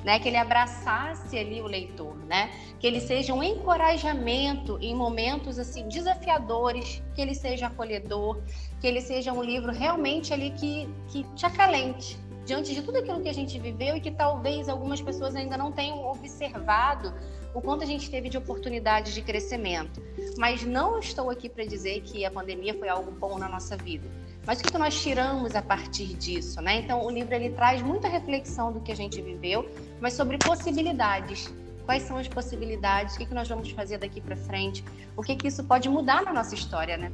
né? 0.04 0.20
Que 0.20 0.28
ele 0.28 0.38
abraçasse 0.38 1.36
ali 1.36 1.64
o 1.64 1.66
leitor, 1.66 2.16
né? 2.28 2.52
Que 2.80 2.86
ele 2.86 3.00
seja 3.00 3.34
um 3.34 3.42
encorajamento 3.42 4.78
em 4.80 4.94
momentos 4.94 5.58
assim 5.58 5.88
desafiadores, 5.88 7.02
que 7.16 7.22
ele 7.22 7.34
seja 7.34 7.66
acolhedor, 7.66 8.40
que 8.80 8.86
ele 8.86 9.02
seja 9.02 9.34
um 9.34 9.42
livro 9.42 9.72
realmente 9.72 10.32
ali 10.32 10.52
que, 10.52 10.88
que 11.08 11.24
te 11.34 11.44
acalente 11.44 12.20
diante 12.46 12.74
de 12.76 12.84
tudo 12.84 13.00
aquilo 13.00 13.20
que 13.20 13.30
a 13.30 13.34
gente 13.34 13.58
viveu 13.58 13.98
e 13.98 14.02
que 14.02 14.12
talvez 14.12 14.70
algumas 14.70 15.02
pessoas 15.02 15.36
ainda 15.36 15.58
não 15.58 15.72
tenham 15.72 16.06
observado 16.06 17.12
o 17.54 17.62
quanto 17.62 17.84
a 17.84 17.86
gente 17.86 18.10
teve 18.10 18.30
de 18.30 18.38
oportunidades 18.38 19.14
de 19.14 19.22
crescimento. 19.22 20.02
Mas 20.38 20.64
não 20.64 21.00
estou 21.00 21.30
aqui 21.30 21.48
para 21.48 21.64
dizer 21.66 22.02
que 22.02 22.26
a 22.26 22.32
pandemia 22.32 22.74
foi 22.74 22.90
algo 22.90 23.12
bom 23.12 23.38
na 23.38 23.48
nossa 23.48 23.78
vida. 23.78 24.10
Mas 24.46 24.60
o 24.60 24.64
que 24.64 24.78
nós 24.78 25.02
tiramos 25.02 25.56
a 25.56 25.62
partir 25.62 26.14
disso, 26.16 26.62
né? 26.62 26.78
Então, 26.80 27.06
o 27.06 27.10
livro 27.10 27.34
ele 27.34 27.52
traz 27.52 27.82
muita 27.82 28.08
reflexão 28.08 28.74
do 28.74 28.82
que 28.82 28.92
a 28.92 28.96
gente 28.96 29.22
viveu, 29.22 29.70
mas 30.02 30.14
sobre 30.14 30.38
possibilidades. 30.38 31.54
Quais 31.86 32.04
são 32.04 32.18
as 32.18 32.28
possibilidades? 32.28 33.16
O 33.16 33.20
que 33.20 33.34
nós 33.34 33.48
vamos 33.48 33.70
fazer 33.72 33.98
daqui 33.98 34.20
para 34.20 34.36
frente? 34.36 34.84
O 35.16 35.22
que, 35.22 35.36
que 35.36 35.48
isso 35.48 35.64
pode 35.64 35.88
mudar 35.90 36.24
na 36.24 36.34
nossa 36.34 36.56
história, 36.56 36.98
né? 36.98 37.12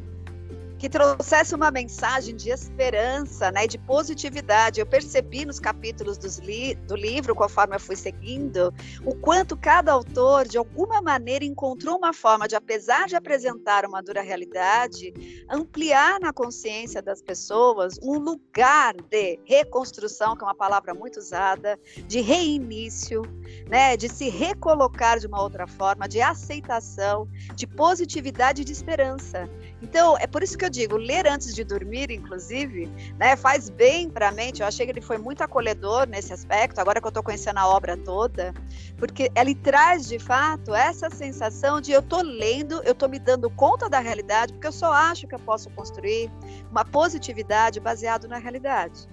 Que 0.80 0.90
trouxesse 0.90 1.54
uma 1.54 1.70
mensagem 1.70 2.34
de 2.36 2.50
esperança, 2.50 3.52
né, 3.52 3.68
de 3.68 3.78
positividade. 3.78 4.80
Eu 4.80 4.86
percebi 4.86 5.46
nos 5.46 5.60
capítulos 5.60 6.18
li 6.38 6.74
do 6.74 6.96
livro, 6.96 7.36
conforme 7.36 7.76
eu 7.76 7.80
fui 7.80 7.98
seguindo, 7.98 8.74
o 9.04 9.14
quanto 9.14 9.58
cada 9.58 9.92
autor, 9.92 10.48
de 10.48 10.58
alguma 10.58 11.02
maneira, 11.02 11.44
encontrou 11.44 11.98
uma 11.98 12.14
forma 12.14 12.48
de, 12.48 12.56
apesar 12.56 13.08
de 13.08 13.16
apresentar 13.16 13.86
uma 13.86 14.02
dura 14.02 14.22
realidade, 14.22 15.46
ampliar 15.50 16.18
na 16.22 16.32
consciência 16.32 17.02
das 17.02 17.22
pessoas 17.22 18.00
um 18.02 18.18
lugar 18.18 18.96
de 19.10 19.38
reconstrução, 19.44 20.36
que 20.36 20.44
é 20.44 20.48
uma 20.48 20.56
palavra 20.56 20.94
muito 20.94 21.20
usada, 21.20 21.78
de 22.08 22.22
reinício, 22.22 23.22
né, 23.68 23.98
de 23.98 24.08
se 24.08 24.30
recolocar 24.30 25.20
de 25.20 25.28
uma 25.28 25.42
outra 25.42 25.68
forma, 25.68 26.08
de 26.08 26.22
aceitação, 26.22 27.28
de 27.54 27.68
positividade 27.68 28.62
e 28.62 28.66
de 28.66 28.72
esperança. 28.72 29.50
Então, 29.82 30.18
é 30.18 30.28
por 30.28 30.44
isso 30.44 30.58
que 30.58 30.66
eu 30.66 30.70
digo, 30.70 30.98
ler 30.98 31.26
antes 31.26 31.56
de 31.56 31.64
dormir, 31.64 32.12
inclusive, 32.12 32.88
né, 33.18 33.36
faz 33.36 33.70
bem 33.70 34.10
para 34.10 34.28
a 34.28 34.32
mente. 34.32 34.62
Eu 34.62 34.68
achei 34.68 34.86
que 34.86 34.92
ele 34.92 35.02
foi 35.02 35.18
muito 35.18 35.42
acolhedor 35.42 36.08
nesse 36.08 36.34
aspecto, 36.34 36.80
agora 36.80 37.00
que 37.00 37.08
eu 37.08 37.10
estou 37.10 37.24
conhecendo 37.24 37.60
a 37.60 37.68
obra 37.68 37.96
toda, 37.96 38.54
porque 38.98 39.32
ele 39.36 39.56
traz, 39.56 40.08
de 40.08 40.20
fato, 40.20 40.76
essa 40.76 41.10
sensação 41.10 41.80
de 41.80 41.92
eu 41.92 42.02
estou 42.02 42.22
lendo, 42.22 42.82
eu 42.84 42.92
estou 42.92 43.08
me 43.08 43.20
dando 43.20 43.50
conta 43.50 43.90
da 43.90 44.00
realidade, 44.00 44.54
porque 44.54 44.68
eu 44.68 44.72
só 44.72 44.92
acho 44.92 45.28
que 45.28 45.36
eu 45.36 45.40
posso 45.40 45.70
construir 45.70 46.30
uma 46.70 46.84
positividade 46.84 47.80
baseada 47.80 48.28
na 48.28 48.38
realidade. 48.38 49.08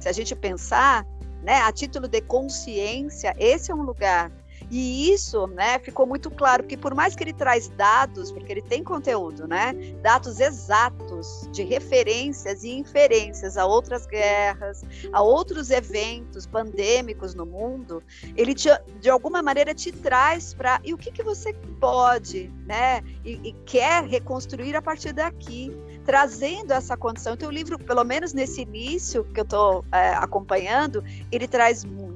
Se 0.00 0.08
a 0.08 0.12
gente 0.12 0.34
pensar, 0.34 1.06
né, 1.42 1.60
a 1.60 1.70
título 1.70 2.08
de 2.08 2.20
consciência, 2.20 3.34
esse 3.38 3.70
é 3.70 3.74
um 3.74 3.82
lugar 3.82 4.32
e 4.70 5.12
isso, 5.12 5.46
né, 5.48 5.78
ficou 5.80 6.06
muito 6.06 6.30
claro 6.30 6.62
que 6.62 6.76
por 6.76 6.94
mais 6.94 7.16
que 7.16 7.24
ele 7.24 7.32
traz 7.32 7.68
dados, 7.70 8.30
porque 8.30 8.52
ele 8.52 8.62
tem 8.62 8.84
conteúdo, 8.84 9.48
né, 9.48 9.74
dados 10.00 10.38
exatos 10.38 11.48
de 11.50 11.62
referências 11.62 12.62
e 12.62 12.70
inferências 12.70 13.56
a 13.56 13.66
outras 13.66 14.06
guerras, 14.06 14.84
a 15.12 15.20
outros 15.20 15.70
eventos 15.70 16.46
pandêmicos 16.46 17.34
no 17.34 17.44
mundo, 17.44 18.02
ele 18.36 18.54
te, 18.54 18.68
de 19.00 19.10
alguma 19.10 19.42
maneira 19.42 19.74
te 19.74 19.90
traz 19.90 20.54
para 20.54 20.80
e 20.84 20.94
o 20.94 20.98
que 20.98 21.10
que 21.10 21.22
você 21.22 21.52
pode, 21.80 22.52
né, 22.64 23.02
e, 23.24 23.48
e 23.48 23.52
quer 23.64 24.04
reconstruir 24.04 24.76
a 24.76 24.82
partir 24.82 25.12
daqui 25.12 25.76
trazendo 26.04 26.72
essa 26.72 26.96
condição. 26.96 27.34
Então, 27.34 27.48
o 27.48 27.52
livro, 27.52 27.78
pelo 27.78 28.04
menos 28.04 28.32
nesse 28.32 28.62
início 28.62 29.24
que 29.24 29.40
eu 29.40 29.44
estou 29.44 29.84
é, 29.92 30.10
acompanhando, 30.10 31.04
ele 31.30 31.46
traz 31.46 31.84
muito. 31.84 32.09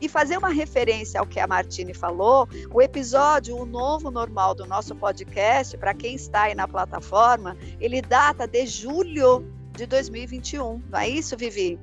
E 0.00 0.08
fazer 0.08 0.36
uma 0.36 0.50
referência 0.50 1.20
ao 1.20 1.26
que 1.26 1.40
a 1.40 1.46
Martine 1.46 1.94
falou, 1.94 2.48
o 2.72 2.80
episódio 2.80 3.56
O 3.56 3.66
Novo 3.66 4.10
Normal 4.10 4.54
do 4.54 4.66
nosso 4.66 4.94
podcast, 4.94 5.76
para 5.78 5.94
quem 5.94 6.14
está 6.14 6.42
aí 6.42 6.54
na 6.54 6.68
plataforma, 6.68 7.56
ele 7.80 8.00
data 8.02 8.46
de 8.46 8.66
julho 8.66 9.44
de 9.72 9.86
2021. 9.86 10.82
Não 10.90 10.98
é 10.98 11.08
isso, 11.08 11.36
Vivi? 11.36 11.78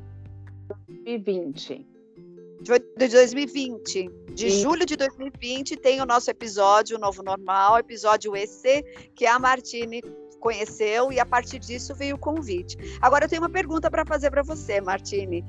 2020 0.87 1.93
de 2.63 3.07
2020. 3.09 4.09
De 4.33 4.49
Sim. 4.49 4.61
julho 4.61 4.85
de 4.85 4.95
2020 4.95 5.75
tem 5.77 6.01
o 6.01 6.05
nosso 6.05 6.31
episódio 6.31 6.97
o 6.97 6.99
Novo 6.99 7.21
Normal, 7.21 7.77
episódio 7.77 8.35
EC, 8.35 8.83
que 9.13 9.25
a 9.25 9.37
Martine 9.37 10.01
conheceu 10.43 11.09
e 11.09 11.21
a 11.21 11.25
partir 11.25 11.57
disso 11.57 11.95
veio 11.95 12.17
o 12.17 12.19
convite. 12.19 12.77
Agora 13.01 13.23
eu 13.23 13.29
tenho 13.29 13.41
uma 13.41 13.49
pergunta 13.49 13.89
para 13.89 14.05
fazer 14.05 14.29
para 14.29 14.43
você, 14.43 14.81
Martine. 14.81 15.45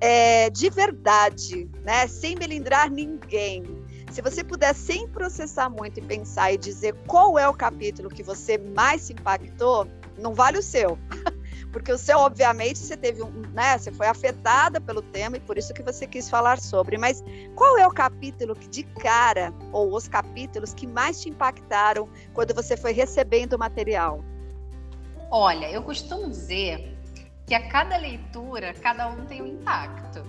É, 0.00 0.48
de 0.48 0.70
verdade, 0.70 1.68
né, 1.84 2.06
sem 2.06 2.34
melindrar 2.34 2.90
ninguém, 2.90 3.62
se 4.10 4.22
você 4.22 4.42
puder, 4.42 4.74
sem 4.74 5.06
processar 5.08 5.68
muito 5.68 5.98
e 5.98 6.02
pensar 6.02 6.50
e 6.50 6.56
dizer 6.56 6.94
qual 7.06 7.38
é 7.38 7.46
o 7.46 7.52
capítulo 7.52 8.08
que 8.08 8.22
você 8.22 8.56
mais 8.56 9.02
se 9.02 9.12
impactou, 9.12 9.86
não 10.16 10.32
vale 10.32 10.58
o 10.58 10.62
seu. 10.62 10.98
porque 11.70 11.92
o 11.92 11.98
seu, 11.98 12.18
obviamente, 12.18 12.78
você 12.78 12.96
teve 12.96 13.22
um, 13.22 13.42
né, 13.52 13.76
você 13.76 13.92
foi 13.92 14.06
afetada 14.06 14.80
pelo 14.80 15.02
tema 15.02 15.36
e 15.36 15.40
por 15.40 15.58
isso 15.58 15.74
que 15.74 15.82
você 15.82 16.06
quis 16.06 16.30
falar 16.30 16.58
sobre. 16.58 16.96
Mas 16.96 17.22
qual 17.54 17.76
é 17.76 17.86
o 17.86 17.90
capítulo 17.90 18.54
que 18.54 18.68
de 18.68 18.84
cara, 18.84 19.52
ou 19.72 19.94
os 19.94 20.08
capítulos 20.08 20.72
que 20.72 20.86
mais 20.86 21.20
te 21.20 21.28
impactaram 21.28 22.08
quando 22.32 22.54
você 22.54 22.78
foi 22.78 22.92
recebendo 22.92 23.54
o 23.54 23.58
material? 23.58 24.24
Olha, 25.30 25.70
eu 25.70 25.82
costumo 25.82 26.28
dizer 26.28 26.96
que 27.46 27.54
a 27.54 27.68
cada 27.68 27.96
leitura, 27.96 28.72
cada 28.74 29.08
um 29.08 29.24
tem 29.26 29.42
um 29.42 29.46
impacto. 29.46 30.22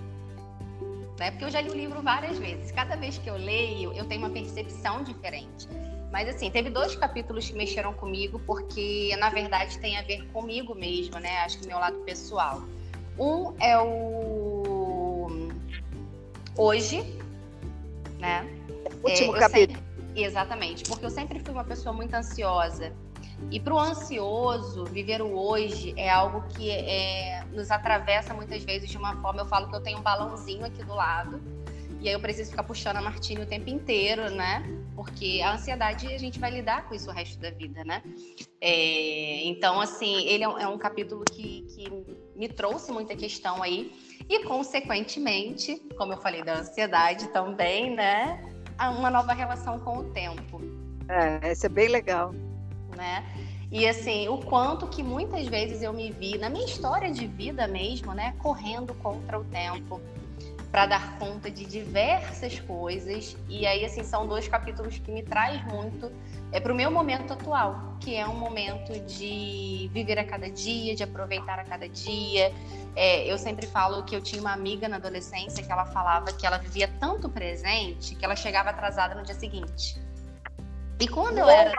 Né? 1.18 1.30
Porque 1.30 1.44
eu 1.44 1.50
já 1.50 1.60
li 1.60 1.70
o 1.70 1.74
livro 1.74 2.02
várias 2.02 2.38
vezes. 2.38 2.72
Cada 2.72 2.96
vez 2.96 3.18
que 3.18 3.28
eu 3.28 3.36
leio, 3.36 3.92
eu 3.92 4.06
tenho 4.06 4.22
uma 4.22 4.30
percepção 4.30 5.02
diferente. 5.02 5.68
Mas 6.10 6.28
assim, 6.28 6.50
teve 6.50 6.70
dois 6.70 6.96
capítulos 6.96 7.48
que 7.48 7.56
mexeram 7.56 7.92
comigo, 7.92 8.40
porque 8.40 9.14
na 9.18 9.30
verdade 9.30 9.78
tem 9.78 9.96
a 9.96 10.02
ver 10.02 10.26
comigo 10.32 10.74
mesmo, 10.74 11.18
né? 11.18 11.38
Acho 11.44 11.58
que 11.58 11.66
meu 11.66 11.78
lado 11.78 11.98
pessoal. 12.00 12.62
Um 13.18 13.54
é 13.60 13.78
o 13.78 15.50
Hoje, 16.56 17.02
né? 18.18 18.44
Último 19.02 19.36
é, 19.36 19.38
capítulo. 19.38 19.78
Sempre... 19.78 20.22
Exatamente, 20.22 20.84
porque 20.84 21.06
eu 21.06 21.10
sempre 21.10 21.38
fui 21.38 21.54
uma 21.54 21.64
pessoa 21.64 21.92
muito 21.92 22.12
ansiosa. 22.12 22.92
E 23.50 23.58
para 23.58 23.74
o 23.74 23.78
ansioso, 23.78 24.84
viver 24.84 25.22
o 25.22 25.36
hoje 25.36 25.94
é 25.96 26.10
algo 26.10 26.42
que 26.48 26.70
é, 26.70 27.44
nos 27.52 27.70
atravessa 27.70 28.34
muitas 28.34 28.62
vezes 28.62 28.88
de 28.88 28.96
uma 28.96 29.20
forma. 29.20 29.40
Eu 29.40 29.46
falo 29.46 29.68
que 29.68 29.76
eu 29.76 29.80
tenho 29.80 29.98
um 29.98 30.02
balãozinho 30.02 30.64
aqui 30.64 30.84
do 30.84 30.94
lado 30.94 31.40
e 32.00 32.08
aí 32.08 32.14
eu 32.14 32.20
preciso 32.20 32.50
ficar 32.50 32.62
puxando 32.62 32.96
a 32.96 33.02
Martini 33.02 33.42
o 33.42 33.46
tempo 33.46 33.68
inteiro, 33.68 34.30
né? 34.30 34.64
Porque 34.96 35.42
a 35.44 35.52
ansiedade 35.52 36.06
a 36.06 36.18
gente 36.18 36.38
vai 36.38 36.50
lidar 36.50 36.88
com 36.88 36.94
isso 36.94 37.10
o 37.10 37.12
resto 37.12 37.38
da 37.38 37.50
vida, 37.50 37.84
né? 37.84 38.02
É, 38.58 39.44
então, 39.44 39.78
assim, 39.80 40.26
ele 40.26 40.42
é 40.42 40.48
um, 40.48 40.58
é 40.58 40.66
um 40.66 40.78
capítulo 40.78 41.24
que, 41.30 41.62
que 41.68 41.90
me 42.34 42.48
trouxe 42.48 42.90
muita 42.90 43.14
questão 43.14 43.62
aí. 43.62 43.92
E, 44.26 44.44
consequentemente, 44.44 45.76
como 45.98 46.14
eu 46.14 46.18
falei 46.18 46.42
da 46.42 46.60
ansiedade 46.60 47.28
também, 47.28 47.94
né? 47.94 48.50
Uma 48.98 49.10
nova 49.10 49.34
relação 49.34 49.78
com 49.78 49.98
o 49.98 50.04
tempo. 50.04 50.58
É, 51.06 51.52
isso 51.52 51.66
é 51.66 51.68
bem 51.68 51.88
legal. 51.88 52.32
Né? 53.00 53.24
E 53.72 53.88
assim, 53.88 54.28
o 54.28 54.36
quanto 54.36 54.86
que 54.86 55.02
muitas 55.02 55.46
vezes 55.46 55.80
eu 55.80 55.90
me 55.90 56.12
vi 56.12 56.36
na 56.36 56.50
minha 56.50 56.66
história 56.66 57.10
de 57.10 57.26
vida 57.26 57.66
mesmo, 57.66 58.12
né, 58.12 58.34
correndo 58.38 58.92
contra 58.94 59.40
o 59.40 59.44
tempo, 59.44 59.98
para 60.70 60.84
dar 60.84 61.18
conta 61.18 61.50
de 61.50 61.64
diversas 61.64 62.60
coisas. 62.60 63.34
E 63.48 63.66
aí, 63.66 63.82
assim, 63.82 64.04
são 64.04 64.26
dois 64.26 64.46
capítulos 64.46 64.98
que 64.98 65.10
me 65.10 65.22
traz 65.22 65.64
muito 65.64 66.12
é 66.52 66.60
para 66.60 66.72
o 66.72 66.76
meu 66.76 66.90
momento 66.90 67.32
atual, 67.32 67.96
que 68.00 68.16
é 68.16 68.26
um 68.26 68.34
momento 68.34 68.92
de 69.06 69.88
viver 69.92 70.18
a 70.18 70.24
cada 70.24 70.50
dia, 70.50 70.94
de 70.94 71.02
aproveitar 71.02 71.58
a 71.58 71.64
cada 71.64 71.88
dia. 71.88 72.52
É, 72.96 73.24
eu 73.32 73.38
sempre 73.38 73.66
falo 73.66 74.02
que 74.02 74.14
eu 74.14 74.20
tinha 74.20 74.42
uma 74.42 74.52
amiga 74.52 74.88
na 74.88 74.96
adolescência 74.96 75.64
que 75.64 75.70
ela 75.70 75.86
falava 75.86 76.32
que 76.32 76.44
ela 76.44 76.58
vivia 76.58 76.92
tanto 76.98 77.28
presente 77.28 78.14
que 78.14 78.24
ela 78.24 78.34
chegava 78.34 78.70
atrasada 78.70 79.14
no 79.14 79.22
dia 79.22 79.34
seguinte. 79.34 80.00
E 80.98 81.08
quando 81.08 81.38
eu 81.38 81.48
era 81.48 81.72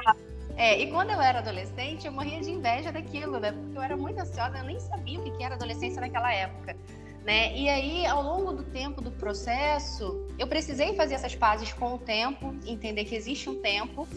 é, 0.58 0.82
e 0.82 0.92
quando 0.92 1.12
eu 1.12 1.22
era 1.22 1.40
adolescente, 1.40 2.06
eu 2.06 2.12
morria 2.12 2.40
de 2.42 2.52
inveja 2.52 2.92
daquilo, 2.92 3.40
né? 3.40 3.52
Porque 3.52 3.78
eu 3.78 3.82
era 3.82 3.98
muito 3.98 4.20
ansiosa, 4.20 4.58
eu 4.58 4.64
nem 4.64 4.80
sabia 4.80 5.20
o 5.20 5.24
que 5.24 5.44
era 5.44 5.56
adolescência 5.56 6.02
naquela 6.02 6.34
época. 6.34 6.76
Né? 7.24 7.56
E 7.56 7.70
aí, 7.70 8.06
ao 8.08 8.24
longo 8.24 8.52
do 8.52 8.64
tempo 8.64 9.00
do 9.00 9.12
processo, 9.12 10.26
eu 10.40 10.48
precisei 10.48 10.96
fazer 10.96 11.14
essas 11.14 11.36
pazes 11.36 11.72
com 11.72 11.94
o 11.94 11.98
tempo, 12.00 12.56
entender 12.66 13.06
que 13.06 13.16
existe 13.16 13.48
um 13.48 13.62
tempo, 13.62 14.08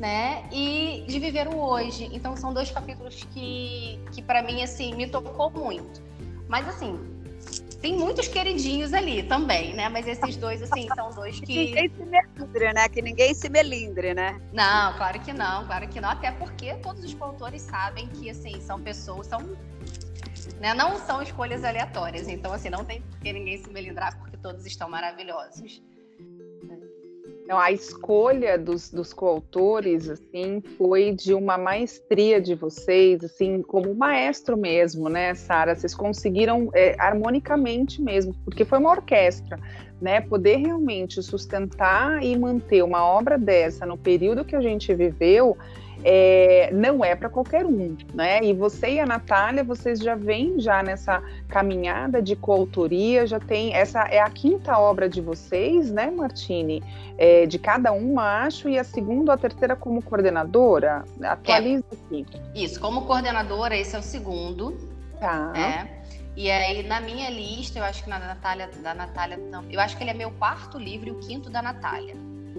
né? 0.00 0.48
E 0.50 1.04
de 1.06 1.18
viver 1.18 1.46
o 1.46 1.58
hoje. 1.58 2.08
Então, 2.10 2.34
são 2.36 2.54
dois 2.54 2.70
capítulos 2.70 3.22
que, 3.34 4.00
que 4.12 4.22
para 4.22 4.42
mim, 4.42 4.62
assim, 4.62 4.94
me 4.94 5.06
tocou 5.06 5.50
muito. 5.50 6.02
Mas, 6.48 6.66
assim, 6.66 6.98
tem 7.80 7.96
muitos 7.96 8.26
queridinhos 8.28 8.92
ali 8.92 9.22
também, 9.22 9.74
né? 9.74 9.88
Mas 9.88 10.06
esses 10.06 10.36
dois, 10.36 10.62
assim, 10.62 10.88
são 10.94 11.10
dois 11.10 11.38
que. 11.40 11.66
Ninguém 11.66 11.88
se 11.90 12.04
melindre, 12.04 12.72
né? 12.72 12.88
Que 12.88 13.02
ninguém 13.02 13.34
se 13.34 13.48
melindre, 13.48 14.14
né? 14.14 14.40
Não, 14.52 14.96
claro 14.96 15.20
que 15.20 15.32
não, 15.32 15.66
claro 15.66 15.88
que 15.88 16.00
não. 16.00 16.10
Até 16.10 16.32
porque 16.32 16.74
todos 16.76 17.04
os 17.04 17.20
autores 17.20 17.62
sabem 17.62 18.08
que, 18.08 18.28
assim, 18.30 18.60
são 18.60 18.80
pessoas, 18.80 19.28
são 19.28 19.40
né? 20.60 20.74
Não 20.74 20.98
são 20.98 21.22
escolhas 21.22 21.64
aleatórias, 21.64 22.28
então 22.28 22.52
assim, 22.52 22.70
não 22.70 22.84
tem 22.84 23.00
por 23.02 23.18
que 23.20 23.32
ninguém 23.32 23.62
se 23.62 23.70
melindrar 23.70 24.18
porque 24.18 24.36
todos 24.36 24.66
estão 24.66 24.88
maravilhosos. 24.88 25.82
Então, 27.48 27.58
a 27.58 27.72
escolha 27.72 28.58
dos, 28.58 28.90
dos 28.90 29.14
coautores, 29.14 30.06
assim, 30.10 30.60
foi 30.76 31.12
de 31.12 31.32
uma 31.32 31.56
maestria 31.56 32.42
de 32.42 32.54
vocês, 32.54 33.24
assim, 33.24 33.62
como 33.62 33.94
maestro 33.94 34.54
mesmo, 34.54 35.08
né, 35.08 35.34
Sara? 35.34 35.74
Vocês 35.74 35.94
conseguiram 35.94 36.68
é, 36.74 36.94
harmonicamente 36.98 38.02
mesmo, 38.02 38.34
porque 38.44 38.66
foi 38.66 38.78
uma 38.78 38.90
orquestra, 38.90 39.58
né? 39.98 40.20
Poder 40.20 40.56
realmente 40.56 41.22
sustentar 41.22 42.22
e 42.22 42.38
manter 42.38 42.84
uma 42.84 43.02
obra 43.02 43.38
dessa 43.38 43.86
no 43.86 43.96
período 43.96 44.44
que 44.44 44.54
a 44.54 44.60
gente 44.60 44.94
viveu 44.94 45.56
é, 46.04 46.70
não 46.72 47.04
é 47.04 47.14
para 47.14 47.28
qualquer 47.28 47.66
um, 47.66 47.96
né? 48.14 48.40
E 48.42 48.52
você 48.52 48.94
e 48.94 49.00
a 49.00 49.06
Natália, 49.06 49.64
vocês 49.64 49.98
já 49.98 50.14
vêm 50.14 50.60
já 50.60 50.82
nessa 50.82 51.22
caminhada 51.48 52.22
de 52.22 52.36
coautoria, 52.36 53.26
já 53.26 53.40
tem 53.40 53.74
essa 53.74 54.02
é 54.02 54.20
a 54.20 54.30
quinta 54.30 54.78
obra 54.78 55.08
de 55.08 55.20
vocês, 55.20 55.90
né, 55.90 56.10
Martini? 56.10 56.82
É, 57.16 57.46
de 57.46 57.58
cada 57.58 57.92
uma, 57.92 58.44
acho, 58.44 58.68
e 58.68 58.78
a 58.78 58.84
segunda 58.84 59.32
ou 59.32 59.34
a 59.34 59.38
terceira 59.38 59.74
como 59.74 60.00
coordenadora. 60.02 61.04
Atualiza 61.22 61.84
é. 61.90 61.94
aqui. 61.94 62.26
Isso, 62.54 62.80
como 62.80 63.06
coordenadora, 63.06 63.76
esse 63.76 63.96
é 63.96 63.98
o 63.98 64.02
segundo. 64.02 64.76
Tá. 65.18 65.52
É. 65.56 65.98
E 66.36 66.48
aí, 66.48 66.84
na 66.84 67.00
minha 67.00 67.28
lista, 67.28 67.80
eu 67.80 67.84
acho 67.84 68.04
que 68.04 68.08
na 68.08 68.20
Natália, 68.20 68.70
da 68.80 68.94
Natália, 68.94 69.40
eu 69.68 69.80
acho 69.80 69.96
que 69.96 70.04
ele 70.04 70.10
é 70.10 70.14
meu 70.14 70.30
quarto 70.30 70.78
livro 70.78 71.08
e 71.08 71.10
o 71.10 71.18
quinto 71.18 71.50
da 71.50 71.60
Natália. 71.60 72.14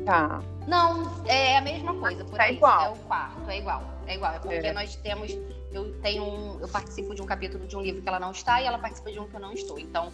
Tá. 0.10 0.42
Não, 0.68 1.24
é 1.28 1.56
a 1.56 1.62
mesma 1.62 1.94
coisa. 1.94 2.26
Por 2.26 2.36
tá 2.36 2.46
aí, 2.46 2.56
igual. 2.56 2.82
É 2.84 2.90
o 2.90 2.96
quarto, 2.96 3.48
é 3.48 3.60
igual. 3.60 3.84
É 4.08 4.16
igual. 4.16 4.34
É 4.34 4.40
porque 4.40 4.56
é. 4.56 4.74
nós 4.74 4.96
temos. 4.96 5.38
Eu 5.72 5.94
tenho 6.02 6.24
um, 6.24 6.60
Eu 6.60 6.68
participo 6.68 7.14
de 7.14 7.22
um 7.22 7.28
capítulo 7.28 7.68
de 7.68 7.78
um 7.78 7.82
livro 7.82 8.02
que 8.02 8.10
ela 8.10 8.20
não 8.20 8.32
está 8.32 8.60
e 8.60 8.66
ela 8.66 8.80
participa 8.80 9.12
de 9.12 9.20
um 9.20 9.28
que 9.28 9.36
eu 9.36 9.40
não 9.40 9.54
estou. 9.54 9.78
Então, 9.78 10.12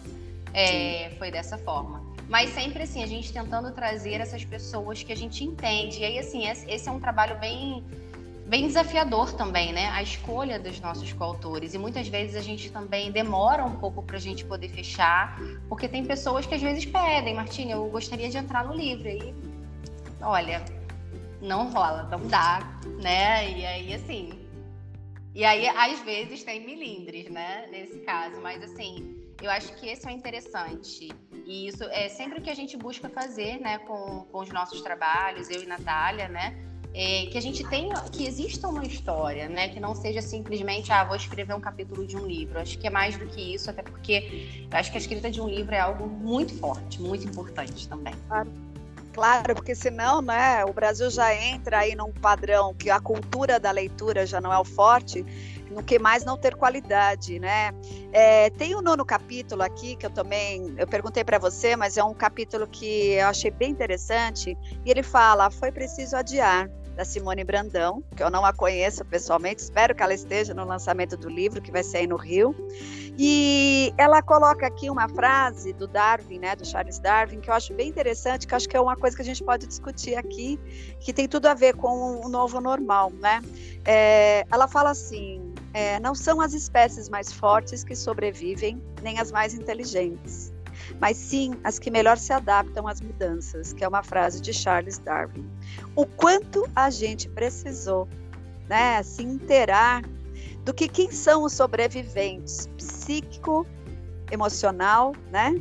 é, 0.52 1.12
foi 1.16 1.30
dessa 1.30 1.56
forma. 1.56 2.02
Mas 2.28 2.50
sempre 2.50 2.82
assim, 2.82 3.02
a 3.02 3.06
gente 3.06 3.32
tentando 3.32 3.72
trazer 3.72 4.20
essas 4.20 4.44
pessoas 4.44 5.02
que 5.02 5.14
a 5.14 5.16
gente 5.16 5.42
entende. 5.42 6.00
E 6.00 6.04
aí, 6.04 6.18
assim, 6.18 6.46
esse 6.46 6.86
é 6.86 6.92
um 6.92 7.00
trabalho 7.00 7.38
bem 7.38 7.82
bem 8.46 8.66
desafiador 8.66 9.32
também, 9.32 9.72
né? 9.72 9.88
A 9.88 10.02
escolha 10.02 10.58
dos 10.58 10.78
nossos 10.78 11.10
coautores. 11.14 11.72
E 11.72 11.78
muitas 11.78 12.06
vezes 12.06 12.36
a 12.36 12.42
gente 12.42 12.70
também 12.70 13.10
demora 13.10 13.64
um 13.64 13.76
pouco 13.76 14.02
para 14.02 14.18
a 14.18 14.20
gente 14.20 14.44
poder 14.44 14.68
fechar, 14.68 15.40
porque 15.70 15.88
tem 15.88 16.04
pessoas 16.04 16.44
que 16.44 16.54
às 16.54 16.62
vezes 16.62 16.84
pedem, 16.84 17.34
Martina, 17.34 17.72
eu 17.72 17.86
gostaria 17.86 18.28
de 18.28 18.36
entrar 18.36 18.62
no 18.64 18.74
livro. 18.74 19.08
E 19.08 19.55
olha, 20.20 20.64
não 21.40 21.70
rola, 21.70 22.04
não 22.04 22.26
dá, 22.26 22.60
né? 23.02 23.50
E 23.50 23.66
aí, 23.66 23.94
assim. 23.94 24.46
E 25.34 25.44
aí, 25.44 25.68
às 25.68 26.00
vezes, 26.00 26.42
tem 26.42 26.64
milindres, 26.64 27.30
né? 27.30 27.68
Nesse 27.70 27.98
caso, 28.00 28.40
mas 28.40 28.62
assim, 28.62 29.16
eu 29.42 29.50
acho 29.50 29.74
que 29.76 29.86
esse 29.88 30.08
é 30.08 30.12
interessante. 30.12 31.12
E 31.44 31.68
isso 31.68 31.84
é 31.84 32.08
sempre 32.08 32.38
o 32.38 32.42
que 32.42 32.50
a 32.50 32.54
gente 32.54 32.76
busca 32.76 33.08
fazer, 33.08 33.60
né, 33.60 33.78
com, 33.78 34.26
com 34.32 34.40
os 34.40 34.48
nossos 34.50 34.80
trabalhos, 34.80 35.50
eu 35.50 35.62
e 35.62 35.66
Natália, 35.66 36.28
né? 36.28 36.56
É, 36.94 37.26
que 37.26 37.36
a 37.36 37.42
gente 37.42 37.62
tenha, 37.68 37.94
que 38.10 38.26
exista 38.26 38.66
uma 38.66 38.82
história, 38.82 39.46
né? 39.50 39.68
Que 39.68 39.78
não 39.78 39.94
seja 39.94 40.22
simplesmente, 40.22 40.90
ah, 40.90 41.04
vou 41.04 41.16
escrever 41.16 41.54
um 41.54 41.60
capítulo 41.60 42.06
de 42.06 42.16
um 42.16 42.26
livro. 42.26 42.58
Acho 42.58 42.78
que 42.78 42.86
é 42.86 42.90
mais 42.90 43.18
do 43.18 43.26
que 43.26 43.54
isso, 43.54 43.68
até 43.68 43.82
porque 43.82 44.66
eu 44.70 44.78
acho 44.78 44.90
que 44.90 44.96
a 44.96 45.00
escrita 45.00 45.30
de 45.30 45.40
um 45.40 45.46
livro 45.46 45.74
é 45.74 45.80
algo 45.80 46.06
muito 46.06 46.54
forte, 46.54 47.00
muito 47.02 47.26
importante 47.28 47.86
também. 47.86 48.14
Claro. 48.26 48.65
Claro, 49.16 49.54
porque 49.54 49.74
senão, 49.74 50.20
né, 50.20 50.62
o 50.66 50.74
Brasil 50.74 51.08
já 51.08 51.34
entra 51.34 51.78
aí 51.78 51.94
num 51.94 52.12
padrão 52.12 52.74
que 52.74 52.90
a 52.90 53.00
cultura 53.00 53.58
da 53.58 53.70
leitura 53.70 54.26
já 54.26 54.42
não 54.42 54.52
é 54.52 54.58
o 54.58 54.64
forte, 54.64 55.24
no 55.70 55.82
que 55.82 55.98
mais 55.98 56.22
não 56.22 56.36
ter 56.36 56.54
qualidade, 56.54 57.38
né? 57.38 57.72
É, 58.12 58.50
tem 58.50 58.74
o 58.74 58.80
um 58.80 58.82
nono 58.82 59.06
capítulo 59.06 59.62
aqui 59.62 59.96
que 59.96 60.04
eu 60.04 60.10
também 60.10 60.74
eu 60.76 60.86
perguntei 60.86 61.24
para 61.24 61.38
você, 61.38 61.74
mas 61.74 61.96
é 61.96 62.04
um 62.04 62.12
capítulo 62.12 62.66
que 62.66 63.12
eu 63.12 63.26
achei 63.26 63.50
bem 63.50 63.70
interessante 63.70 64.54
e 64.84 64.90
ele 64.90 65.02
fala: 65.02 65.50
foi 65.50 65.72
preciso 65.72 66.14
adiar 66.14 66.68
da 66.96 67.04
Simone 67.04 67.44
Brandão, 67.44 68.02
que 68.16 68.22
eu 68.22 68.30
não 68.30 68.44
a 68.44 68.52
conheço 68.52 69.04
pessoalmente, 69.04 69.62
espero 69.62 69.94
que 69.94 70.02
ela 70.02 70.14
esteja 70.14 70.54
no 70.54 70.64
lançamento 70.64 71.16
do 71.16 71.28
livro 71.28 71.60
que 71.60 71.70
vai 71.70 71.84
sair 71.84 72.06
no 72.06 72.16
Rio. 72.16 72.56
E 73.18 73.92
ela 73.98 74.22
coloca 74.22 74.66
aqui 74.66 74.88
uma 74.90 75.08
frase 75.08 75.72
do 75.74 75.86
Darwin, 75.86 76.38
né, 76.38 76.56
do 76.56 76.66
Charles 76.66 76.98
Darwin, 76.98 77.40
que 77.40 77.50
eu 77.50 77.54
acho 77.54 77.74
bem 77.74 77.88
interessante, 77.88 78.46
que 78.46 78.54
acho 78.54 78.68
que 78.68 78.76
é 78.76 78.80
uma 78.80 78.96
coisa 78.96 79.14
que 79.14 79.22
a 79.22 79.24
gente 79.24 79.44
pode 79.44 79.66
discutir 79.66 80.16
aqui, 80.16 80.58
que 81.00 81.12
tem 81.12 81.28
tudo 81.28 81.46
a 81.46 81.54
ver 81.54 81.76
com 81.76 82.20
o 82.24 82.28
novo 82.28 82.60
normal, 82.60 83.12
né? 83.20 83.42
É, 83.84 84.46
ela 84.50 84.66
fala 84.66 84.90
assim: 84.90 85.54
é, 85.72 86.00
não 86.00 86.14
são 86.14 86.40
as 86.40 86.54
espécies 86.54 87.08
mais 87.08 87.32
fortes 87.32 87.84
que 87.84 87.94
sobrevivem, 87.94 88.82
nem 89.02 89.18
as 89.18 89.30
mais 89.30 89.54
inteligentes, 89.54 90.52
mas 91.00 91.16
sim 91.16 91.54
as 91.64 91.78
que 91.78 91.90
melhor 91.90 92.18
se 92.18 92.32
adaptam 92.32 92.86
às 92.86 93.00
mudanças, 93.00 93.72
que 93.72 93.84
é 93.84 93.88
uma 93.88 94.02
frase 94.02 94.40
de 94.40 94.52
Charles 94.52 94.98
Darwin. 94.98 95.48
O 95.94 96.06
quanto 96.06 96.68
a 96.74 96.90
gente 96.90 97.28
precisou, 97.28 98.08
né, 98.68 99.02
se 99.02 99.22
inteirar 99.22 100.02
do 100.64 100.74
que 100.74 100.88
quem 100.88 101.10
são 101.10 101.44
os 101.44 101.52
sobreviventes 101.52 102.66
psíquico, 102.76 103.66
emocional, 104.30 105.14
né? 105.30 105.54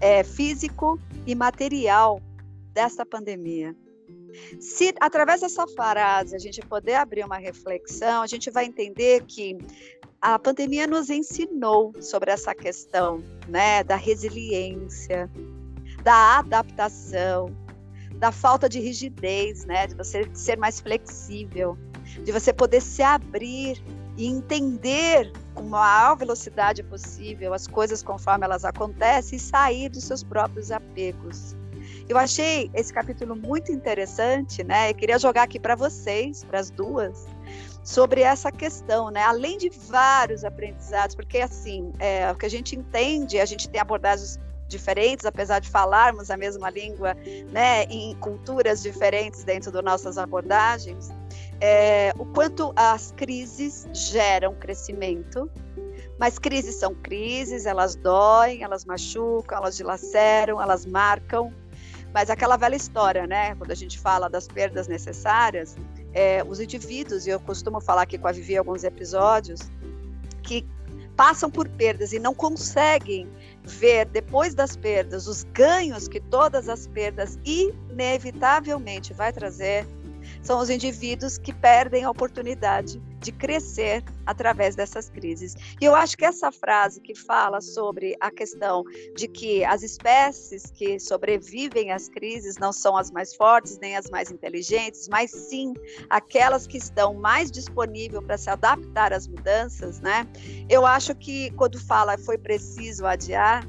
É, 0.00 0.24
físico 0.24 0.98
e 1.26 1.34
material 1.34 2.20
dessa 2.72 3.04
pandemia. 3.04 3.76
Se 4.60 4.94
através 5.00 5.40
dessa 5.40 5.66
frase 5.66 6.34
a 6.34 6.38
gente 6.38 6.60
poder 6.60 6.94
abrir 6.94 7.24
uma 7.24 7.38
reflexão, 7.38 8.22
a 8.22 8.26
gente 8.26 8.50
vai 8.50 8.64
entender 8.64 9.24
que 9.26 9.58
a 10.20 10.38
pandemia 10.38 10.86
nos 10.86 11.08
ensinou 11.08 11.92
sobre 12.00 12.30
essa 12.30 12.54
questão, 12.54 13.22
né, 13.48 13.82
da 13.82 13.96
resiliência, 13.96 15.30
da 16.02 16.38
adaptação, 16.38 17.46
da 18.16 18.30
falta 18.30 18.68
de 18.68 18.78
rigidez, 18.78 19.64
né, 19.64 19.86
de 19.86 19.94
você 19.94 20.28
ser 20.34 20.58
mais 20.58 20.78
flexível, 20.80 21.78
de 22.22 22.32
você 22.32 22.52
poder 22.52 22.82
se 22.82 23.02
abrir 23.02 23.82
e 24.16 24.26
entender 24.26 25.32
com 25.54 25.62
a 25.62 25.68
maior 25.68 26.16
velocidade 26.16 26.82
possível 26.82 27.54
as 27.54 27.66
coisas 27.66 28.02
conforme 28.02 28.44
elas 28.44 28.64
acontecem 28.64 29.36
e 29.38 29.40
sair 29.40 29.88
dos 29.88 30.04
seus 30.04 30.22
próprios 30.22 30.70
apegos. 30.70 31.56
Eu 32.08 32.18
achei 32.18 32.70
esse 32.74 32.92
capítulo 32.92 33.36
muito 33.36 33.70
interessante, 33.72 34.64
né? 34.64 34.90
Eu 34.90 34.94
queria 34.94 35.18
jogar 35.18 35.44
aqui 35.44 35.58
para 35.58 35.74
vocês, 35.74 36.44
para 36.44 36.58
as 36.58 36.70
duas, 36.70 37.26
sobre 37.82 38.22
essa 38.22 38.50
questão, 38.50 39.10
né? 39.10 39.22
Além 39.22 39.58
de 39.58 39.68
vários 39.70 40.44
aprendizados, 40.44 41.14
porque 41.14 41.38
assim, 41.38 41.92
é, 41.98 42.30
o 42.30 42.34
que 42.34 42.46
a 42.46 42.50
gente 42.50 42.76
entende, 42.76 43.38
a 43.38 43.44
gente 43.44 43.68
tem 43.68 43.80
abordagens 43.80 44.38
diferentes, 44.70 45.26
apesar 45.26 45.58
de 45.58 45.68
falarmos 45.68 46.30
a 46.30 46.36
mesma 46.36 46.70
língua, 46.70 47.14
né, 47.50 47.84
em 47.84 48.14
culturas 48.16 48.80
diferentes 48.82 49.42
dentro 49.42 49.70
das 49.72 49.82
nossas 49.82 50.16
abordagens, 50.16 51.10
é, 51.60 52.12
o 52.16 52.24
quanto 52.24 52.72
as 52.76 53.12
crises 53.12 53.86
geram 53.92 54.54
crescimento, 54.54 55.50
mas 56.18 56.38
crises 56.38 56.76
são 56.76 56.94
crises, 56.94 57.66
elas 57.66 57.96
doem, 57.96 58.62
elas 58.62 58.84
machucam, 58.84 59.58
elas 59.58 59.76
dilaceram, 59.76 60.60
elas 60.60 60.86
marcam. 60.86 61.52
Mas 62.12 62.28
aquela 62.28 62.56
velha 62.56 62.76
história, 62.76 63.26
né? 63.26 63.54
Quando 63.54 63.70
a 63.70 63.74
gente 63.74 63.98
fala 63.98 64.28
das 64.28 64.48
perdas 64.48 64.88
necessárias, 64.88 65.76
é, 66.12 66.42
os 66.44 66.60
indivíduos, 66.60 67.26
e 67.26 67.30
eu 67.30 67.38
costumo 67.40 67.80
falar 67.80 68.02
aqui 68.02 68.18
com 68.18 68.26
a 68.26 68.32
Vivi 68.32 68.56
alguns 68.56 68.82
episódios, 68.82 69.60
que 70.42 70.66
passam 71.16 71.50
por 71.50 71.68
perdas 71.68 72.12
e 72.12 72.18
não 72.18 72.34
conseguem 72.34 73.28
ver 73.62 74.06
depois 74.06 74.54
das 74.54 74.74
perdas 74.74 75.26
os 75.26 75.44
ganhos 75.52 76.08
que 76.08 76.18
todas 76.18 76.68
as 76.68 76.86
perdas 76.86 77.38
inevitavelmente 77.44 79.12
vai 79.12 79.32
trazer, 79.32 79.86
são 80.42 80.58
os 80.58 80.70
indivíduos 80.70 81.36
que 81.36 81.52
perdem 81.52 82.04
a 82.04 82.10
oportunidade 82.10 83.00
de 83.20 83.32
crescer 83.32 84.02
através 84.26 84.74
dessas 84.74 85.10
crises. 85.10 85.54
E 85.80 85.84
eu 85.84 85.94
acho 85.94 86.16
que 86.16 86.24
essa 86.24 86.50
frase 86.50 87.00
que 87.00 87.14
fala 87.14 87.60
sobre 87.60 88.16
a 88.20 88.30
questão 88.30 88.82
de 89.14 89.28
que 89.28 89.64
as 89.64 89.82
espécies 89.82 90.70
que 90.70 90.98
sobrevivem 90.98 91.92
às 91.92 92.08
crises 92.08 92.56
não 92.56 92.72
são 92.72 92.96
as 92.96 93.10
mais 93.10 93.34
fortes 93.34 93.78
nem 93.78 93.96
as 93.96 94.08
mais 94.10 94.30
inteligentes, 94.30 95.08
mas 95.08 95.30
sim 95.30 95.74
aquelas 96.08 96.66
que 96.66 96.78
estão 96.78 97.14
mais 97.14 97.50
disponíveis 97.50 98.24
para 98.24 98.38
se 98.38 98.48
adaptar 98.48 99.12
às 99.12 99.26
mudanças, 99.26 100.00
né? 100.00 100.26
Eu 100.68 100.86
acho 100.86 101.14
que 101.14 101.50
quando 101.52 101.78
fala 101.78 102.16
foi 102.18 102.38
preciso 102.38 103.06
adiar, 103.06 103.66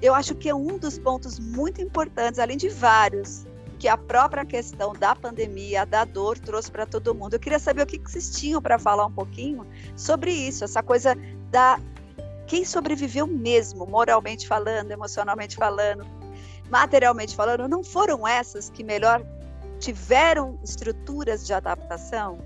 eu 0.00 0.14
acho 0.14 0.34
que 0.34 0.48
é 0.48 0.54
um 0.54 0.78
dos 0.78 0.98
pontos 0.98 1.38
muito 1.38 1.80
importantes, 1.80 2.38
além 2.38 2.56
de 2.56 2.68
vários, 2.68 3.46
que 3.78 3.88
a 3.88 3.96
própria 3.96 4.44
questão 4.44 4.92
da 4.92 5.14
pandemia, 5.14 5.84
da 5.84 6.04
dor, 6.04 6.38
trouxe 6.38 6.70
para 6.70 6.86
todo 6.86 7.14
mundo. 7.14 7.34
Eu 7.34 7.40
queria 7.40 7.58
saber 7.58 7.82
o 7.82 7.86
que, 7.86 7.98
vocês 7.98 8.30
tinham 8.30 8.60
para 8.60 8.78
falar 8.78 9.06
um 9.06 9.12
pouquinho 9.12 9.66
sobre 9.96 10.30
isso, 10.30 10.64
essa 10.64 10.82
coisa 10.82 11.16
da 11.50 11.78
quem 12.46 12.64
sobreviveu 12.64 13.26
mesmo, 13.26 13.86
moralmente 13.86 14.46
falando, 14.46 14.92
emocionalmente 14.92 15.56
falando, 15.56 16.06
materialmente 16.70 17.34
falando, 17.34 17.68
não 17.68 17.82
foram 17.82 18.26
essas 18.26 18.70
que 18.70 18.84
melhor 18.84 19.20
tiveram 19.80 20.58
estruturas 20.62 21.44
de 21.44 21.52
adaptação? 21.52 22.38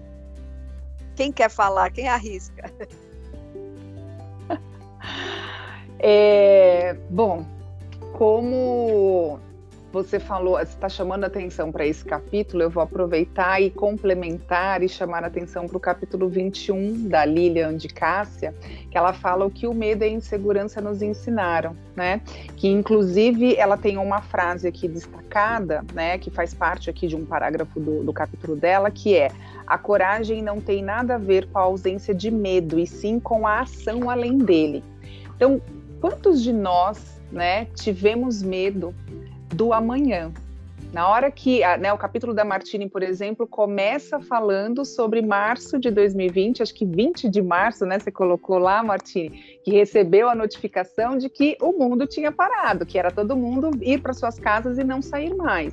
Quem 1.14 1.30
quer 1.30 1.50
falar? 1.50 1.90
Quem 1.90 2.08
arrisca? 2.08 2.72
É, 6.02 6.94
bom, 7.10 7.44
como 8.14 9.38
você 9.92 10.20
falou, 10.20 10.60
está 10.60 10.88
chamando 10.88 11.24
atenção 11.24 11.72
para 11.72 11.84
esse 11.84 12.04
capítulo, 12.04 12.62
eu 12.62 12.70
vou 12.70 12.82
aproveitar 12.82 13.60
e 13.60 13.70
complementar 13.70 14.82
e 14.82 14.88
chamar 14.88 15.24
atenção 15.24 15.66
para 15.66 15.76
o 15.76 15.80
capítulo 15.80 16.28
21 16.28 17.08
da 17.08 17.24
Lilian 17.24 17.76
de 17.76 17.88
Cássia, 17.88 18.54
que 18.88 18.96
ela 18.96 19.12
fala 19.12 19.44
o 19.44 19.50
que 19.50 19.66
o 19.66 19.74
medo 19.74 20.04
e 20.04 20.06
a 20.06 20.10
insegurança 20.10 20.80
nos 20.80 21.02
ensinaram, 21.02 21.76
né? 21.96 22.20
Que 22.56 22.68
inclusive 22.68 23.56
ela 23.56 23.76
tem 23.76 23.98
uma 23.98 24.22
frase 24.22 24.68
aqui 24.68 24.86
destacada, 24.86 25.84
né? 25.92 26.18
Que 26.18 26.30
faz 26.30 26.54
parte 26.54 26.88
aqui 26.88 27.08
de 27.08 27.16
um 27.16 27.24
parágrafo 27.24 27.80
do, 27.80 28.04
do 28.04 28.12
capítulo 28.12 28.54
dela, 28.54 28.90
que 28.90 29.16
é 29.16 29.32
a 29.66 29.76
coragem 29.76 30.42
não 30.42 30.60
tem 30.60 30.82
nada 30.82 31.16
a 31.16 31.18
ver 31.18 31.48
com 31.48 31.58
a 31.58 31.62
ausência 31.62 32.14
de 32.14 32.30
medo, 32.30 32.78
e 32.78 32.86
sim 32.86 33.18
com 33.18 33.46
a 33.46 33.60
ação 33.60 34.08
além 34.08 34.38
dele. 34.38 34.84
Então, 35.34 35.60
quantos 36.00 36.42
de 36.42 36.52
nós, 36.52 37.20
né, 37.30 37.66
tivemos 37.76 38.42
medo 38.42 38.94
do 39.54 39.72
amanhã. 39.72 40.32
Na 40.92 41.08
hora 41.08 41.30
que 41.30 41.60
né, 41.78 41.92
o 41.92 41.98
capítulo 41.98 42.34
da 42.34 42.44
Martini, 42.44 42.88
por 42.88 43.02
exemplo, 43.02 43.46
começa 43.46 44.18
falando 44.18 44.84
sobre 44.84 45.22
março 45.22 45.78
de 45.78 45.88
2020, 45.88 46.62
acho 46.62 46.74
que 46.74 46.84
20 46.84 47.28
de 47.28 47.40
março, 47.40 47.86
né? 47.86 47.98
Você 47.98 48.10
colocou 48.10 48.58
lá, 48.58 48.82
Martini, 48.82 49.30
que 49.64 49.70
recebeu 49.70 50.28
a 50.28 50.34
notificação 50.34 51.16
de 51.16 51.28
que 51.28 51.56
o 51.60 51.72
mundo 51.72 52.08
tinha 52.08 52.32
parado, 52.32 52.84
que 52.84 52.98
era 52.98 53.10
todo 53.10 53.36
mundo 53.36 53.70
ir 53.80 54.00
para 54.00 54.12
suas 54.12 54.38
casas 54.38 54.78
e 54.78 54.84
não 54.84 55.00
sair 55.00 55.32
mais. 55.34 55.72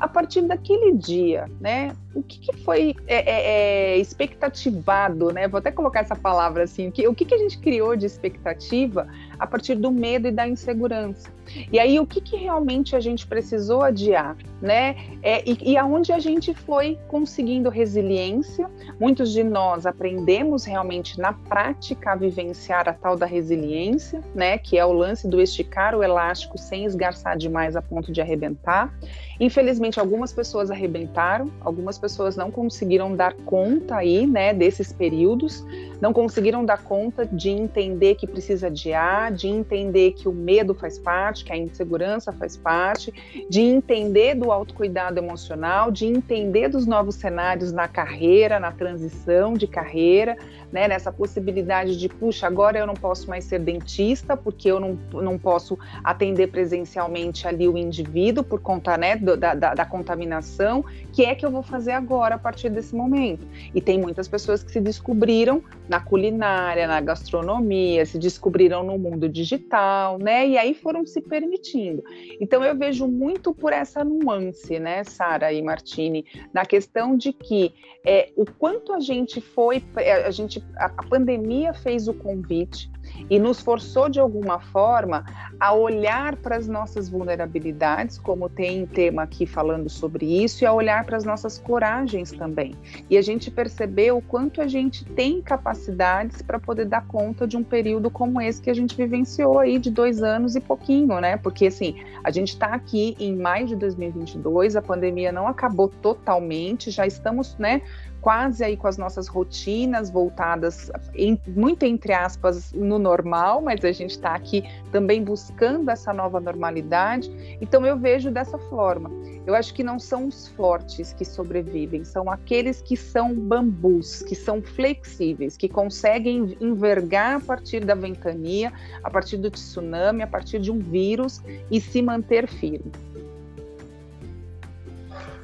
A 0.00 0.08
partir 0.08 0.42
daquele 0.42 0.92
dia, 0.92 1.48
né? 1.60 1.92
O 2.12 2.22
que, 2.22 2.40
que 2.40 2.56
foi 2.64 2.96
é, 3.06 3.16
é, 3.16 3.92
é, 3.92 3.98
expectativado, 3.98 5.32
né? 5.32 5.46
Vou 5.46 5.58
até 5.58 5.70
colocar 5.70 6.00
essa 6.00 6.16
palavra 6.16 6.64
assim. 6.64 6.88
O 6.88 6.92
que, 6.92 7.06
o 7.06 7.14
que, 7.14 7.24
que 7.24 7.34
a 7.34 7.38
gente 7.38 7.58
criou 7.58 7.94
de 7.94 8.06
expectativa 8.06 9.06
a 9.38 9.46
partir 9.46 9.76
do 9.76 9.92
medo 9.92 10.26
e 10.26 10.32
da 10.32 10.48
insegurança? 10.48 11.37
E 11.72 11.78
aí, 11.78 11.98
o 11.98 12.06
que, 12.06 12.20
que 12.20 12.36
realmente 12.36 12.94
a 12.94 13.00
gente 13.00 13.26
precisou 13.26 13.82
adiar, 13.82 14.36
né? 14.60 14.96
É, 15.22 15.42
e, 15.48 15.72
e 15.72 15.76
aonde 15.76 16.12
a 16.12 16.18
gente 16.18 16.54
foi 16.54 16.98
conseguindo 17.08 17.68
resiliência. 17.68 18.68
Muitos 19.00 19.32
de 19.32 19.42
nós 19.42 19.86
aprendemos 19.86 20.64
realmente 20.64 21.18
na 21.18 21.32
prática 21.32 22.12
a 22.12 22.16
vivenciar 22.16 22.88
a 22.88 22.92
tal 22.92 23.16
da 23.16 23.26
resiliência, 23.26 24.20
né? 24.34 24.58
Que 24.58 24.78
é 24.78 24.84
o 24.84 24.92
lance 24.92 25.28
do 25.28 25.40
esticar 25.40 25.94
o 25.94 26.02
elástico 26.02 26.58
sem 26.58 26.84
esgarçar 26.84 27.36
demais 27.36 27.76
a 27.76 27.82
ponto 27.82 28.12
de 28.12 28.20
arrebentar. 28.20 28.92
Infelizmente, 29.40 30.00
algumas 30.00 30.32
pessoas 30.32 30.70
arrebentaram, 30.70 31.50
algumas 31.60 31.96
pessoas 31.96 32.36
não 32.36 32.50
conseguiram 32.50 33.14
dar 33.14 33.34
conta 33.44 33.96
aí, 33.96 34.26
né, 34.26 34.52
desses 34.52 34.92
períodos, 34.92 35.64
não 36.00 36.12
conseguiram 36.12 36.64
dar 36.64 36.82
conta 36.82 37.24
de 37.24 37.48
entender 37.48 38.16
que 38.16 38.26
precisa 38.26 38.66
adiar 38.66 39.32
de 39.32 39.48
entender 39.48 40.12
que 40.12 40.28
o 40.28 40.32
medo 40.32 40.74
faz 40.74 40.98
parte, 40.98 41.37
que 41.44 41.52
a 41.52 41.56
insegurança 41.56 42.32
faz 42.32 42.56
parte, 42.56 43.12
de 43.48 43.60
entender 43.60 44.34
do 44.34 44.52
autocuidado 44.52 45.18
emocional, 45.18 45.90
de 45.90 46.06
entender 46.06 46.68
dos 46.68 46.86
novos 46.86 47.16
cenários 47.16 47.72
na 47.72 47.88
carreira, 47.88 48.60
na 48.60 48.72
transição 48.72 49.54
de 49.54 49.66
carreira, 49.66 50.36
né, 50.72 50.86
nessa 50.86 51.10
possibilidade 51.10 51.98
de, 51.98 52.08
puxa, 52.08 52.46
agora 52.46 52.78
eu 52.78 52.86
não 52.86 52.94
posso 52.94 53.28
mais 53.28 53.44
ser 53.44 53.58
dentista, 53.58 54.36
porque 54.36 54.70
eu 54.70 54.78
não, 54.78 54.98
não 55.12 55.38
posso 55.38 55.78
atender 56.04 56.48
presencialmente 56.48 57.48
ali 57.48 57.66
o 57.68 57.76
indivíduo 57.76 58.44
por 58.44 58.60
conta 58.60 58.96
né, 58.96 59.16
da, 59.16 59.54
da, 59.54 59.74
da 59.74 59.84
contaminação, 59.84 60.84
que 61.12 61.24
é 61.24 61.34
que 61.34 61.44
eu 61.44 61.50
vou 61.50 61.62
fazer 61.62 61.92
agora 61.92 62.36
a 62.36 62.38
partir 62.38 62.68
desse 62.68 62.94
momento? 62.94 63.44
E 63.74 63.80
tem 63.80 63.98
muitas 63.98 64.28
pessoas 64.28 64.62
que 64.62 64.70
se 64.70 64.80
descobriram 64.80 65.62
na 65.88 65.98
culinária, 65.98 66.86
na 66.86 67.00
gastronomia, 67.00 68.06
se 68.06 68.18
descobriram 68.18 68.84
no 68.84 68.98
mundo 68.98 69.28
digital, 69.28 70.18
né, 70.18 70.46
e 70.46 70.58
aí 70.58 70.74
foram 70.74 71.04
se 71.06 71.20
permitindo. 71.28 72.02
Então 72.40 72.64
eu 72.64 72.76
vejo 72.76 73.06
muito 73.06 73.54
por 73.54 73.72
essa 73.72 74.02
nuance, 74.04 74.78
né, 74.78 75.04
Sara 75.04 75.52
e 75.52 75.62
Martini, 75.62 76.24
na 76.52 76.64
questão 76.64 77.16
de 77.16 77.32
que 77.32 77.74
é, 78.04 78.32
o 78.36 78.44
quanto 78.44 78.92
a 78.92 79.00
gente 79.00 79.40
foi, 79.40 79.82
a 80.24 80.30
gente 80.30 80.64
a, 80.76 80.86
a 80.86 81.02
pandemia 81.08 81.74
fez 81.74 82.08
o 82.08 82.14
convite 82.14 82.90
e 83.28 83.38
nos 83.38 83.60
forçou 83.60 84.08
de 84.08 84.20
alguma 84.20 84.58
forma 84.60 85.24
a 85.58 85.72
olhar 85.72 86.36
para 86.36 86.56
as 86.56 86.68
nossas 86.68 87.08
vulnerabilidades, 87.08 88.18
como 88.18 88.48
tem 88.48 88.86
tema 88.86 89.22
aqui 89.22 89.46
falando 89.46 89.88
sobre 89.88 90.44
isso, 90.44 90.62
e 90.62 90.66
a 90.66 90.72
olhar 90.72 91.04
para 91.04 91.16
as 91.16 91.24
nossas 91.24 91.58
coragens 91.58 92.30
também. 92.30 92.74
E 93.10 93.16
a 93.16 93.22
gente 93.22 93.50
percebeu 93.50 94.18
o 94.18 94.22
quanto 94.22 94.60
a 94.60 94.68
gente 94.68 95.04
tem 95.04 95.42
capacidades 95.42 96.42
para 96.42 96.58
poder 96.58 96.86
dar 96.86 97.06
conta 97.06 97.46
de 97.46 97.56
um 97.56 97.64
período 97.64 98.10
como 98.10 98.40
esse 98.40 98.62
que 98.62 98.70
a 98.70 98.74
gente 98.74 98.96
vivenciou 98.96 99.58
aí 99.58 99.78
de 99.78 99.90
dois 99.90 100.22
anos 100.22 100.54
e 100.54 100.60
pouquinho, 100.60 101.20
né? 101.20 101.36
Porque 101.36 101.66
assim, 101.66 101.96
a 102.22 102.30
gente 102.30 102.50
está 102.50 102.66
aqui 102.66 103.16
em 103.18 103.36
maio 103.36 103.66
de 103.66 103.76
2022, 103.76 104.76
a 104.76 104.82
pandemia 104.82 105.32
não 105.32 105.48
acabou 105.48 105.88
totalmente, 105.88 106.90
já 106.90 107.06
estamos, 107.06 107.56
né? 107.58 107.82
Quase 108.20 108.64
aí 108.64 108.76
com 108.76 108.86
as 108.86 108.96
nossas 108.96 109.28
rotinas 109.28 110.10
voltadas, 110.10 110.90
em, 111.14 111.40
muito 111.46 111.84
entre 111.84 112.12
aspas, 112.12 112.72
no 112.72 112.98
normal, 112.98 113.62
mas 113.62 113.84
a 113.84 113.92
gente 113.92 114.10
está 114.10 114.34
aqui 114.34 114.64
também 114.90 115.22
buscando 115.22 115.90
essa 115.90 116.12
nova 116.12 116.40
normalidade. 116.40 117.30
Então 117.60 117.84
eu 117.86 117.96
vejo 117.96 118.30
dessa 118.30 118.58
forma. 118.58 119.10
Eu 119.46 119.54
acho 119.54 119.72
que 119.72 119.82
não 119.82 119.98
são 119.98 120.26
os 120.26 120.48
fortes 120.48 121.12
que 121.14 121.24
sobrevivem, 121.24 122.04
são 122.04 122.30
aqueles 122.30 122.82
que 122.82 122.96
são 122.96 123.34
bambus, 123.34 124.22
que 124.22 124.34
são 124.34 124.60
flexíveis, 124.60 125.56
que 125.56 125.68
conseguem 125.68 126.56
envergar 126.60 127.36
a 127.36 127.40
partir 127.40 127.84
da 127.84 127.94
ventania, 127.94 128.72
a 129.02 129.08
partir 129.08 129.38
do 129.38 129.50
tsunami, 129.50 130.22
a 130.22 130.26
partir 130.26 130.58
de 130.58 130.70
um 130.70 130.78
vírus 130.78 131.42
e 131.70 131.80
se 131.80 132.02
manter 132.02 132.46
firme. 132.46 132.92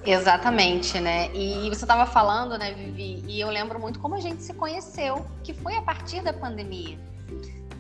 Exatamente, 0.07 1.00
né? 1.00 1.34
E 1.34 1.68
você 1.68 1.84
estava 1.84 2.05
falando, 2.05 2.59
né, 2.59 2.72
Vivi? 2.74 3.24
E 3.26 3.40
eu 3.40 3.48
lembro 3.48 3.80
muito 3.80 3.98
como 3.98 4.14
a 4.14 4.20
gente 4.20 4.42
se 4.42 4.52
conheceu, 4.52 5.26
que 5.42 5.55
foi 5.55 5.76
a 5.76 5.82
partir 5.82 6.22
da 6.22 6.32
pandemia, 6.32 6.98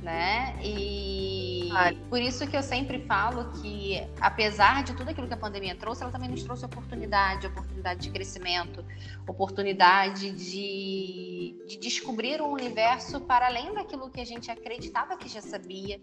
né? 0.02 0.56
E 0.62 1.68
Ai. 1.72 1.98
por 2.08 2.20
isso 2.20 2.46
que 2.46 2.56
eu 2.56 2.62
sempre 2.62 3.04
falo 3.06 3.52
que, 3.60 4.02
apesar 4.20 4.84
de 4.84 4.94
tudo 4.94 5.10
aquilo 5.10 5.26
que 5.26 5.34
a 5.34 5.36
pandemia 5.36 5.74
trouxe, 5.74 6.02
ela 6.02 6.12
também 6.12 6.30
nos 6.30 6.42
trouxe 6.42 6.64
oportunidade, 6.64 7.46
oportunidade 7.46 8.00
de 8.00 8.10
crescimento, 8.10 8.84
oportunidade 9.26 10.30
de, 10.32 11.56
de 11.66 11.76
descobrir 11.76 12.40
um 12.40 12.50
universo 12.52 13.20
para 13.20 13.46
além 13.46 13.74
daquilo 13.74 14.08
que 14.08 14.20
a 14.20 14.26
gente 14.26 14.50
acreditava 14.50 15.16
que 15.16 15.28
já 15.28 15.42
sabia, 15.42 16.00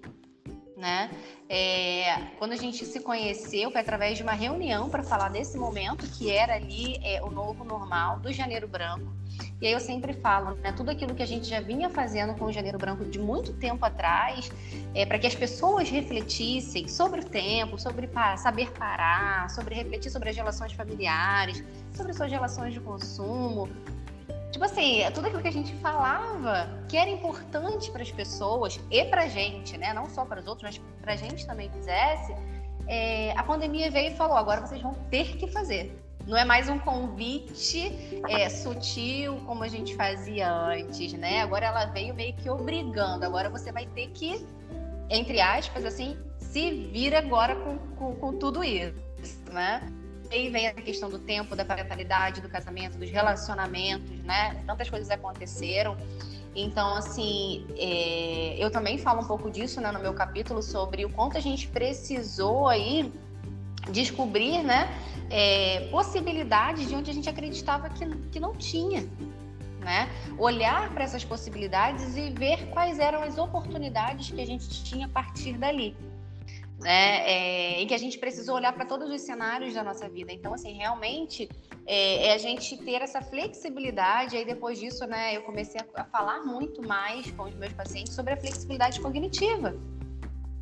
né? 0.81 1.11
É, 1.47 2.17
quando 2.39 2.53
a 2.53 2.55
gente 2.55 2.85
se 2.85 2.99
conheceu 3.01 3.69
foi 3.71 3.79
através 3.79 4.17
de 4.17 4.23
uma 4.23 4.31
reunião 4.33 4.89
para 4.89 5.03
falar 5.03 5.29
desse 5.29 5.57
momento 5.57 6.07
que 6.07 6.31
era 6.31 6.55
ali 6.55 6.97
é, 7.03 7.21
o 7.21 7.29
novo 7.29 7.63
normal 7.63 8.19
do 8.19 8.33
Janeiro 8.33 8.67
Branco. 8.67 9.13
E 9.61 9.67
aí 9.67 9.73
eu 9.73 9.79
sempre 9.79 10.13
falo, 10.13 10.55
né, 10.55 10.71
tudo 10.71 10.89
aquilo 10.89 11.13
que 11.13 11.21
a 11.21 11.25
gente 11.25 11.47
já 11.47 11.61
vinha 11.61 11.89
fazendo 11.89 12.33
com 12.33 12.45
o 12.45 12.51
Janeiro 12.51 12.79
Branco 12.79 13.05
de 13.05 13.19
muito 13.19 13.53
tempo 13.53 13.85
atrás, 13.85 14.51
é, 14.95 15.05
para 15.05 15.19
que 15.19 15.27
as 15.27 15.35
pessoas 15.35 15.87
refletissem 15.87 16.87
sobre 16.87 17.19
o 17.19 17.23
tempo, 17.23 17.77
sobre 17.79 18.07
pa 18.07 18.35
saber 18.37 18.71
parar, 18.71 19.49
sobre 19.51 19.75
refletir 19.75 20.09
sobre 20.09 20.29
as 20.29 20.35
relações 20.35 20.73
familiares, 20.73 21.63
sobre 21.93 22.11
suas 22.13 22.31
relações 22.31 22.73
de 22.73 22.79
consumo, 22.79 23.69
Tipo 24.61 24.73
assim, 24.73 24.99
tudo 25.15 25.25
aquilo 25.25 25.41
que 25.41 25.47
a 25.47 25.51
gente 25.51 25.73
falava 25.77 26.69
que 26.87 26.95
era 26.95 27.09
importante 27.09 27.89
para 27.89 28.03
as 28.03 28.11
pessoas 28.11 28.79
e 28.91 29.03
para 29.05 29.23
a 29.23 29.27
gente, 29.27 29.75
né? 29.75 29.91
Não 29.91 30.07
só 30.07 30.23
para 30.23 30.39
os 30.39 30.45
outros, 30.45 30.77
mas 30.77 30.81
para 31.01 31.13
a 31.13 31.15
gente 31.15 31.47
também 31.47 31.67
quisesse. 31.67 32.35
É, 32.87 33.33
a 33.35 33.41
pandemia 33.41 33.89
veio 33.89 34.11
e 34.11 34.15
falou: 34.15 34.37
agora 34.37 34.61
vocês 34.61 34.79
vão 34.79 34.93
ter 35.09 35.35
que 35.37 35.47
fazer. 35.47 35.99
Não 36.27 36.37
é 36.37 36.45
mais 36.45 36.69
um 36.69 36.77
convite 36.77 37.91
é, 38.29 38.49
sutil 38.49 39.37
como 39.47 39.63
a 39.63 39.67
gente 39.67 39.95
fazia 39.95 40.53
antes, 40.53 41.11
né? 41.13 41.41
Agora 41.41 41.65
ela 41.65 41.85
veio 41.85 42.13
meio 42.13 42.35
que 42.35 42.47
obrigando. 42.47 43.25
Agora 43.25 43.49
você 43.49 43.71
vai 43.71 43.87
ter 43.87 44.09
que, 44.09 44.45
entre 45.09 45.41
aspas, 45.41 45.83
assim, 45.85 46.15
se 46.37 46.69
vir 46.91 47.15
agora 47.15 47.55
com, 47.55 47.79
com, 47.95 48.15
com 48.15 48.37
tudo 48.37 48.63
isso, 48.63 48.93
né? 49.51 49.81
Aí 50.31 50.49
vem 50.49 50.67
a 50.67 50.73
questão 50.73 51.09
do 51.09 51.19
tempo, 51.19 51.55
da 51.55 51.65
parentalidade, 51.65 52.41
do 52.41 52.49
casamento, 52.49 52.97
dos 52.97 53.09
relacionamentos, 53.09 54.09
né? 54.23 54.63
Tantas 54.65 54.89
coisas 54.89 55.09
aconteceram. 55.09 55.97
Então, 56.55 56.95
assim, 56.95 57.65
é, 57.77 58.55
eu 58.57 58.69
também 58.69 58.97
falo 58.97 59.21
um 59.21 59.25
pouco 59.25 59.49
disso 59.49 59.79
né, 59.79 59.91
no 59.91 59.99
meu 59.99 60.13
capítulo 60.13 60.61
sobre 60.61 61.05
o 61.05 61.09
quanto 61.09 61.37
a 61.37 61.39
gente 61.39 61.67
precisou 61.67 62.67
aí 62.67 63.11
descobrir, 63.89 64.61
né, 64.61 64.89
é, 65.29 65.87
possibilidades 65.89 66.87
de 66.87 66.95
onde 66.95 67.09
a 67.09 67.13
gente 67.13 67.29
acreditava 67.29 67.89
que, 67.89 68.05
que 68.31 68.39
não 68.39 68.53
tinha, 68.53 69.09
né? 69.79 70.09
Olhar 70.37 70.93
para 70.93 71.03
essas 71.05 71.23
possibilidades 71.23 72.15
e 72.17 72.29
ver 72.29 72.67
quais 72.69 72.99
eram 72.99 73.23
as 73.23 73.37
oportunidades 73.37 74.29
que 74.29 74.41
a 74.41 74.45
gente 74.45 74.83
tinha 74.83 75.05
a 75.05 75.09
partir 75.09 75.57
dali 75.57 75.95
né? 76.81 77.29
É, 77.29 77.81
em 77.81 77.87
que 77.87 77.93
a 77.93 77.97
gente 77.97 78.17
precisou 78.17 78.55
olhar 78.55 78.73
para 78.73 78.85
todos 78.85 79.09
os 79.09 79.21
cenários 79.21 79.73
da 79.73 79.83
nossa 79.83 80.09
vida. 80.09 80.31
Então, 80.31 80.53
assim, 80.53 80.73
realmente 80.73 81.47
é, 81.85 82.27
é, 82.27 82.33
a 82.33 82.37
gente 82.37 82.77
ter 82.77 83.01
essa 83.01 83.21
flexibilidade. 83.21 84.35
Aí 84.35 84.43
depois 84.43 84.79
disso, 84.79 85.05
né, 85.05 85.37
eu 85.37 85.43
comecei 85.43 85.79
a, 85.79 86.01
a 86.01 86.05
falar 86.05 86.41
muito 86.43 86.81
mais 86.81 87.29
com 87.31 87.43
os 87.43 87.55
meus 87.55 87.73
pacientes 87.73 88.13
sobre 88.13 88.33
a 88.33 88.37
flexibilidade 88.37 88.99
cognitiva, 88.99 89.75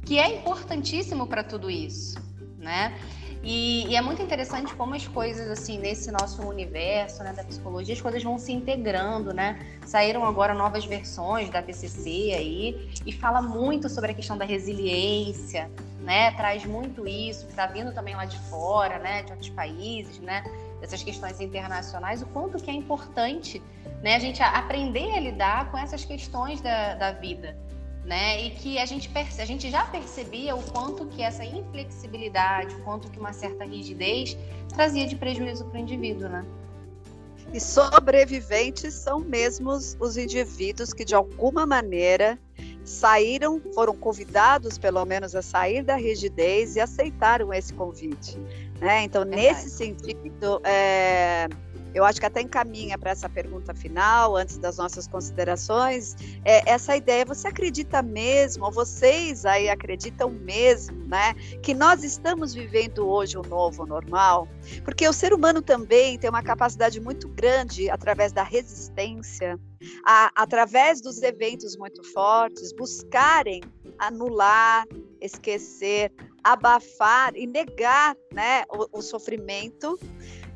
que 0.05 0.19
é 0.19 0.35
importantíssimo 0.37 1.25
para 1.25 1.43
tudo 1.43 1.69
isso, 1.69 2.19
né? 2.57 2.97
E, 3.41 3.87
e, 3.87 3.95
é 3.95 4.01
muito 4.01 4.21
interessante 4.21 4.73
como 4.75 4.93
as 4.95 5.07
coisas, 5.07 5.49
assim, 5.49 5.77
nesse 5.77 6.11
nosso 6.11 6.41
universo 6.41 7.23
né, 7.23 7.31
da 7.31 7.43
psicologia, 7.43 7.95
as 7.95 8.01
coisas 8.01 8.21
vão 8.21 8.37
se 8.37 8.51
integrando, 8.51 9.33
né? 9.33 9.59
Saíram 9.85 10.25
agora 10.25 10.53
novas 10.53 10.85
versões 10.85 11.49
da 11.49 11.61
TCC 11.61 12.33
aí, 12.35 12.89
e 13.05 13.13
fala 13.13 13.41
muito 13.41 13.87
sobre 13.87 14.11
a 14.11 14.13
questão 14.13 14.37
da 14.37 14.43
resiliência, 14.43 15.71
né? 16.01 16.31
Traz 16.31 16.65
muito 16.65 17.07
isso, 17.07 17.45
que 17.45 17.51
está 17.51 17.65
vindo 17.65 17.93
também 17.93 18.13
lá 18.13 18.25
de 18.25 18.37
fora, 18.49 18.99
né? 18.99 19.23
De 19.23 19.31
outros 19.31 19.49
países, 19.49 20.19
né? 20.19 20.43
Dessas 20.81 21.01
questões 21.01 21.39
internacionais, 21.39 22.21
o 22.21 22.25
quanto 22.27 22.61
que 22.61 22.69
é 22.69 22.73
importante, 22.73 23.61
né? 24.03 24.15
A 24.15 24.19
gente 24.19 24.43
aprender 24.43 25.13
a 25.13 25.19
lidar 25.19 25.71
com 25.71 25.77
essas 25.77 26.03
questões 26.03 26.59
da, 26.59 26.95
da 26.95 27.11
vida, 27.13 27.57
né? 28.09 28.41
E 28.43 28.49
que 28.49 28.79
a 28.79 28.85
gente, 28.87 29.07
perce... 29.07 29.39
a 29.39 29.45
gente 29.45 29.69
já 29.69 29.85
percebia 29.85 30.55
o 30.55 30.63
quanto 30.63 31.05
que 31.05 31.21
essa 31.21 31.45
inflexibilidade, 31.45 32.73
o 32.73 32.79
quanto 32.79 33.07
que 33.11 33.19
uma 33.19 33.31
certa 33.31 33.63
rigidez 33.63 34.35
trazia 34.73 35.05
de 35.05 35.15
prejuízo 35.15 35.63
para 35.65 35.77
o 35.77 35.81
indivíduo, 35.81 36.27
né? 36.27 36.43
E 37.53 37.59
sobreviventes 37.59 38.95
são 38.95 39.19
mesmo 39.19 39.71
os 39.71 40.17
indivíduos 40.17 40.91
que, 40.91 41.05
de 41.05 41.13
alguma 41.13 41.65
maneira, 41.67 42.37
saíram, 42.83 43.61
foram 43.73 43.95
convidados, 43.95 44.77
pelo 44.77 45.03
menos, 45.05 45.35
a 45.35 45.41
sair 45.41 45.83
da 45.83 45.95
rigidez 45.95 46.75
e 46.75 46.79
aceitaram 46.79 47.53
esse 47.53 47.73
convite. 47.73 48.37
Né? 48.79 49.03
Então, 49.03 49.23
Verdade. 49.23 49.47
nesse 49.47 49.69
sentido, 49.69 50.61
é, 50.63 51.47
eu 51.93 52.03
acho 52.03 52.19
que 52.19 52.25
até 52.25 52.41
encaminha 52.41 52.97
para 52.97 53.11
essa 53.11 53.29
pergunta 53.29 53.73
final, 53.73 54.35
antes 54.35 54.57
das 54.57 54.77
nossas 54.77 55.07
considerações, 55.07 56.15
é, 56.45 56.69
essa 56.69 56.95
ideia, 56.95 57.25
você 57.25 57.47
acredita 57.47 58.01
mesmo, 58.01 58.65
ou 58.65 58.71
vocês 58.71 59.45
aí 59.45 59.69
acreditam 59.69 60.29
mesmo, 60.29 61.05
né, 61.07 61.33
que 61.63 61.73
nós 61.73 62.03
estamos 62.03 62.53
vivendo 62.53 63.07
hoje 63.07 63.37
o 63.37 63.41
novo 63.41 63.85
normal? 63.85 64.47
Porque 64.83 65.07
o 65.07 65.13
ser 65.13 65.33
humano 65.33 65.61
também 65.61 66.17
tem 66.17 66.29
uma 66.29 66.43
capacidade 66.43 66.99
muito 66.99 67.27
grande, 67.29 67.89
através 67.89 68.31
da 68.31 68.43
resistência, 68.43 69.59
a, 70.05 70.31
através 70.35 71.01
dos 71.01 71.21
eventos 71.21 71.75
muito 71.77 72.03
fortes, 72.11 72.73
buscarem 72.73 73.61
anular, 73.97 74.85
esquecer, 75.21 76.11
abafar 76.43 77.35
e 77.35 77.45
negar 77.45 78.15
né, 78.33 78.63
o, 78.69 78.99
o 78.99 79.01
sofrimento 79.01 79.99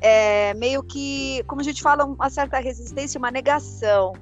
é, 0.04 0.52
meio 0.52 0.82
que, 0.82 1.42
como 1.46 1.62
a 1.62 1.64
gente 1.64 1.80
fala, 1.82 2.04
uma 2.04 2.28
certa 2.28 2.58
resistência, 2.58 3.18
uma 3.18 3.30
negação. 3.30 4.12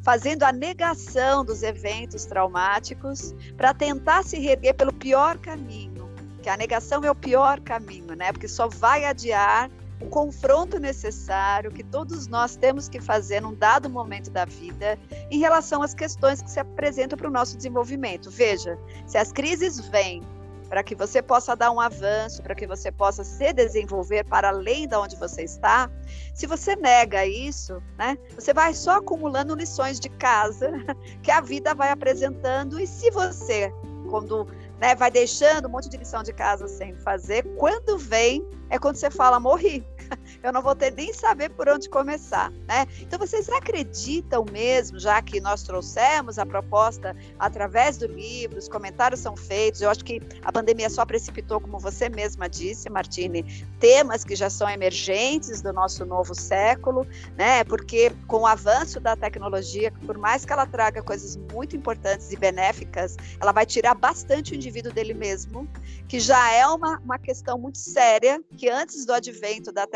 fazendo 0.00 0.44
a 0.44 0.52
negação 0.52 1.44
dos 1.44 1.64
eventos 1.64 2.24
traumáticos 2.24 3.34
para 3.56 3.74
tentar 3.74 4.22
se 4.22 4.38
reerguer 4.38 4.74
pelo 4.74 4.92
pior 4.92 5.36
caminho, 5.38 6.08
que 6.40 6.48
a 6.48 6.56
negação 6.56 7.02
é 7.04 7.10
o 7.10 7.14
pior 7.14 7.58
caminho, 7.60 8.14
né? 8.14 8.30
Porque 8.30 8.46
só 8.46 8.68
vai 8.68 9.04
adiar 9.04 9.68
o 10.00 10.06
confronto 10.06 10.78
necessário 10.78 11.72
que 11.72 11.82
todos 11.82 12.28
nós 12.28 12.54
temos 12.54 12.88
que 12.88 13.00
fazer 13.00 13.40
num 13.40 13.54
dado 13.54 13.90
momento 13.90 14.30
da 14.30 14.44
vida 14.44 14.96
em 15.28 15.40
relação 15.40 15.82
às 15.82 15.92
questões 15.92 16.40
que 16.40 16.50
se 16.50 16.60
apresentam 16.60 17.18
para 17.18 17.26
o 17.28 17.32
nosso 17.32 17.56
desenvolvimento. 17.56 18.30
Veja, 18.30 18.78
se 19.08 19.18
as 19.18 19.32
crises 19.32 19.80
vêm 19.88 20.22
para 20.68 20.82
que 20.82 20.94
você 20.94 21.22
possa 21.22 21.54
dar 21.54 21.70
um 21.70 21.80
avanço, 21.80 22.42
para 22.42 22.54
que 22.54 22.66
você 22.66 22.90
possa 22.90 23.24
se 23.24 23.52
desenvolver 23.52 24.24
para 24.24 24.48
além 24.48 24.86
de 24.86 24.96
onde 24.96 25.16
você 25.16 25.42
está, 25.42 25.90
se 26.34 26.46
você 26.46 26.76
nega 26.76 27.26
isso, 27.26 27.82
né, 27.98 28.18
você 28.34 28.52
vai 28.52 28.74
só 28.74 28.98
acumulando 28.98 29.54
lições 29.54 30.00
de 30.00 30.08
casa 30.08 30.70
que 31.22 31.30
a 31.30 31.40
vida 31.40 31.74
vai 31.74 31.90
apresentando, 31.90 32.80
e 32.80 32.86
se 32.86 33.10
você, 33.10 33.72
quando 34.10 34.46
né, 34.78 34.94
vai 34.94 35.10
deixando 35.10 35.68
um 35.68 35.70
monte 35.70 35.88
de 35.88 35.96
lição 35.96 36.22
de 36.22 36.32
casa 36.32 36.68
sem 36.68 36.94
fazer, 36.96 37.42
quando 37.56 37.96
vem, 37.96 38.46
é 38.68 38.78
quando 38.78 38.96
você 38.96 39.10
fala, 39.10 39.40
morri 39.40 39.86
eu 40.42 40.52
não 40.52 40.62
vou 40.62 40.74
ter 40.74 40.92
nem 40.92 41.12
saber 41.12 41.50
por 41.50 41.68
onde 41.68 41.88
começar, 41.88 42.50
né? 42.66 42.86
Então 43.00 43.18
vocês 43.18 43.48
acreditam 43.48 44.44
mesmo, 44.50 44.98
já 44.98 45.20
que 45.20 45.40
nós 45.40 45.62
trouxemos 45.62 46.38
a 46.38 46.46
proposta 46.46 47.16
através 47.38 47.96
do 47.96 48.06
livro, 48.06 48.58
os 48.58 48.68
comentários 48.68 49.20
são 49.20 49.36
feitos, 49.36 49.80
eu 49.80 49.90
acho 49.90 50.04
que 50.04 50.20
a 50.42 50.52
pandemia 50.52 50.88
só 50.88 51.04
precipitou, 51.04 51.60
como 51.60 51.78
você 51.78 52.08
mesma 52.08 52.48
disse, 52.48 52.88
Martine, 52.88 53.42
temas 53.78 54.24
que 54.24 54.34
já 54.34 54.48
são 54.48 54.68
emergentes 54.68 55.60
do 55.60 55.72
nosso 55.72 56.04
novo 56.04 56.34
século, 56.34 57.06
né? 57.36 57.64
Porque 57.64 58.12
com 58.26 58.40
o 58.40 58.46
avanço 58.46 59.00
da 59.00 59.16
tecnologia, 59.16 59.92
por 60.04 60.16
mais 60.18 60.44
que 60.44 60.52
ela 60.52 60.66
traga 60.66 61.02
coisas 61.02 61.36
muito 61.52 61.76
importantes 61.76 62.30
e 62.32 62.36
benéficas, 62.36 63.16
ela 63.40 63.52
vai 63.52 63.66
tirar 63.66 63.94
bastante 63.94 64.52
o 64.52 64.54
indivíduo 64.54 64.92
dele 64.92 65.14
mesmo, 65.14 65.68
que 66.08 66.20
já 66.20 66.52
é 66.52 66.66
uma, 66.66 66.98
uma 67.00 67.18
questão 67.18 67.58
muito 67.58 67.78
séria, 67.78 68.40
que 68.56 68.68
antes 68.68 69.04
do 69.04 69.12
advento 69.12 69.72
da 69.72 69.86
tecnologia 69.86 69.95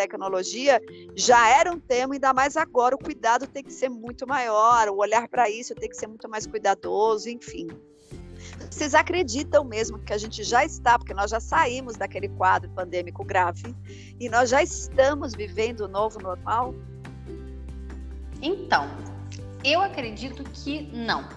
já 1.17 1.49
era 1.49 1.73
um 1.73 1.79
tema, 1.79 2.15
ainda 2.15 2.33
mais 2.33 2.57
agora 2.57 2.95
o 2.95 2.99
cuidado 2.99 3.47
tem 3.47 3.63
que 3.63 3.73
ser 3.73 3.89
muito 3.89 4.27
maior, 4.27 4.89
o 4.89 4.97
olhar 4.97 5.29
para 5.29 5.49
isso 5.49 5.75
tem 5.75 5.89
que 5.89 5.97
ser 5.97 6.07
muito 6.07 6.29
mais 6.29 6.47
cuidadoso, 6.47 7.29
enfim. 7.29 7.69
Vocês 8.71 8.95
acreditam 8.95 9.65
mesmo 9.65 9.99
que 9.99 10.13
a 10.13 10.19
gente 10.19 10.43
já 10.43 10.65
está, 10.65 10.99
porque 10.99 11.13
nós 11.13 11.31
já 11.31 11.41
saímos 11.41 11.97
daquele 11.97 12.29
quadro 12.29 12.71
pandêmico 12.71 13.25
grave 13.25 13.75
e 14.19 14.29
nós 14.29 14.51
já 14.51 14.63
estamos 14.63 15.35
vivendo 15.35 15.81
o 15.81 15.89
novo 15.89 16.21
normal? 16.21 16.75
Então, 18.41 18.89
eu 19.65 19.81
acredito 19.81 20.43
que 20.45 20.83
não. 20.93 21.29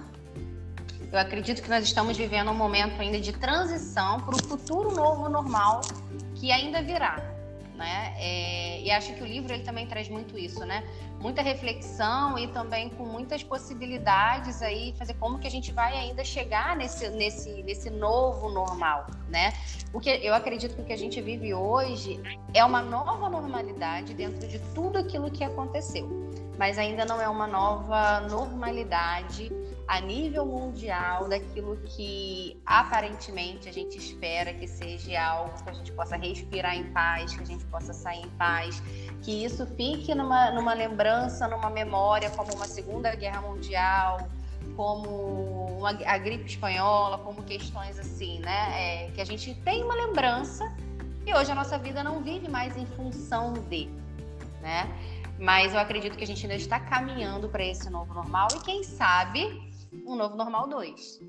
Eu 1.12 1.20
acredito 1.20 1.62
que 1.62 1.70
nós 1.70 1.84
estamos 1.84 2.18
vivendo 2.18 2.50
um 2.50 2.56
momento 2.56 3.00
ainda 3.00 3.20
de 3.20 3.34
transição 3.34 4.20
para 4.22 4.36
o 4.36 4.44
futuro 4.44 4.92
novo 4.96 5.30
normal 5.30 5.82
que 6.36 6.52
ainda 6.52 6.82
virá 6.82 7.33
né? 7.76 8.14
É, 8.18 8.82
e 8.82 8.92
acho 8.92 9.14
que 9.14 9.22
o 9.22 9.26
livro 9.26 9.54
ele 9.54 9.64
também 9.64 9.88
traz 9.88 10.08
muito 10.10 10.38
isso, 10.38 10.66
né? 10.66 10.84
Muita 11.20 11.42
reflexão 11.42 12.38
e 12.38 12.48
também 12.48 12.90
com 12.90 13.06
muitas 13.06 13.44
possibilidades 13.44 14.62
aí, 14.62 14.94
fazer 14.98 15.14
como 15.16 15.40
que 15.40 15.48
a 15.48 15.52
gente 15.52 15.72
vai 15.72 15.94
ainda 15.98 16.24
chegar 16.24 16.76
nesse, 16.76 17.10
nesse, 17.10 17.64
nesse 17.64 17.90
novo 17.90 18.50
normal, 18.50 19.08
né? 19.30 19.54
Porque 19.92 20.10
eu 20.22 20.34
acredito 20.34 20.76
que 20.76 20.82
o 20.82 20.86
que 20.86 20.94
a 20.94 20.98
gente 20.98 21.22
vive 21.22 21.54
hoje 21.54 22.20
é 22.54 22.64
uma 22.64 22.82
nova 22.82 23.30
normalidade 23.30 24.14
dentro 24.14 24.48
de 24.48 24.60
tudo 24.74 24.98
aquilo 24.98 25.32
que 25.32 25.44
aconteceu, 25.44 26.10
mas 26.58 26.78
ainda 26.78 27.06
não 27.06 27.22
é 27.22 27.28
uma 27.28 27.48
nova 27.48 28.22
normalidade 28.22 29.52
a 29.88 30.00
nível 30.00 30.46
mundial 30.46 31.28
daquilo 31.28 31.78
que 31.86 32.60
aparentemente 32.66 33.68
a 33.68 33.74
gente 33.74 33.98
espera 33.98 34.54
que 34.54 34.68
seja 34.68 35.22
algo 35.22 35.62
que 35.62 35.70
a 35.70 35.74
gente 35.74 35.92
possa 35.92 36.16
respirar 36.16 36.76
em 36.76 36.92
paz, 36.92 37.36
que 37.36 37.44
a 37.44 37.46
gente 37.46 37.66
possa 37.66 37.94
sair 37.94 38.22
em 38.22 38.30
paz, 38.30 38.82
que 39.22 39.44
isso 39.44 39.66
fique 39.76 40.16
numa, 40.16 40.52
numa 40.52 40.74
lembrança, 40.74 41.48
numa 41.48 41.70
memória, 41.70 42.30
como 42.30 42.54
uma 42.54 42.66
Segunda 42.66 43.14
Guerra 43.14 43.42
Mundial, 43.42 44.28
como 44.76 45.78
uma, 45.78 45.90
a 45.90 46.18
gripe 46.18 46.46
espanhola, 46.46 47.18
como 47.18 47.44
questões 47.44 48.00
assim, 48.00 48.40
né? 48.40 49.06
É, 49.06 49.12
que 49.12 49.22
a 49.22 49.26
gente 49.26 49.54
tem 49.56 49.84
uma 49.84 49.96
lembrança 49.96 50.64
e 51.26 51.34
hoje 51.34 51.52
a 51.52 51.56
nossa 51.56 51.78
vida 51.78 52.04
não 52.04 52.22
vive 52.22 52.50
mais 52.50 52.76
em 52.78 52.86
função 52.86 53.54
de, 53.54 53.90
né? 54.62 54.90
Mas 55.38 55.74
eu 55.74 55.80
acredito 55.80 56.18
que 56.18 56.24
a 56.24 56.28
gente 56.28 56.46
ainda 56.46 56.56
está 56.56 56.80
caminhando 56.80 57.50
para 57.50 57.66
esse 57.66 57.90
novo 57.90 58.14
normal 58.14 58.48
e 58.56 58.60
quem 58.60 58.84
sabe 58.84 59.73
um 60.06 60.16
novo 60.16 60.36
normal 60.36 60.68
2. 60.68 61.20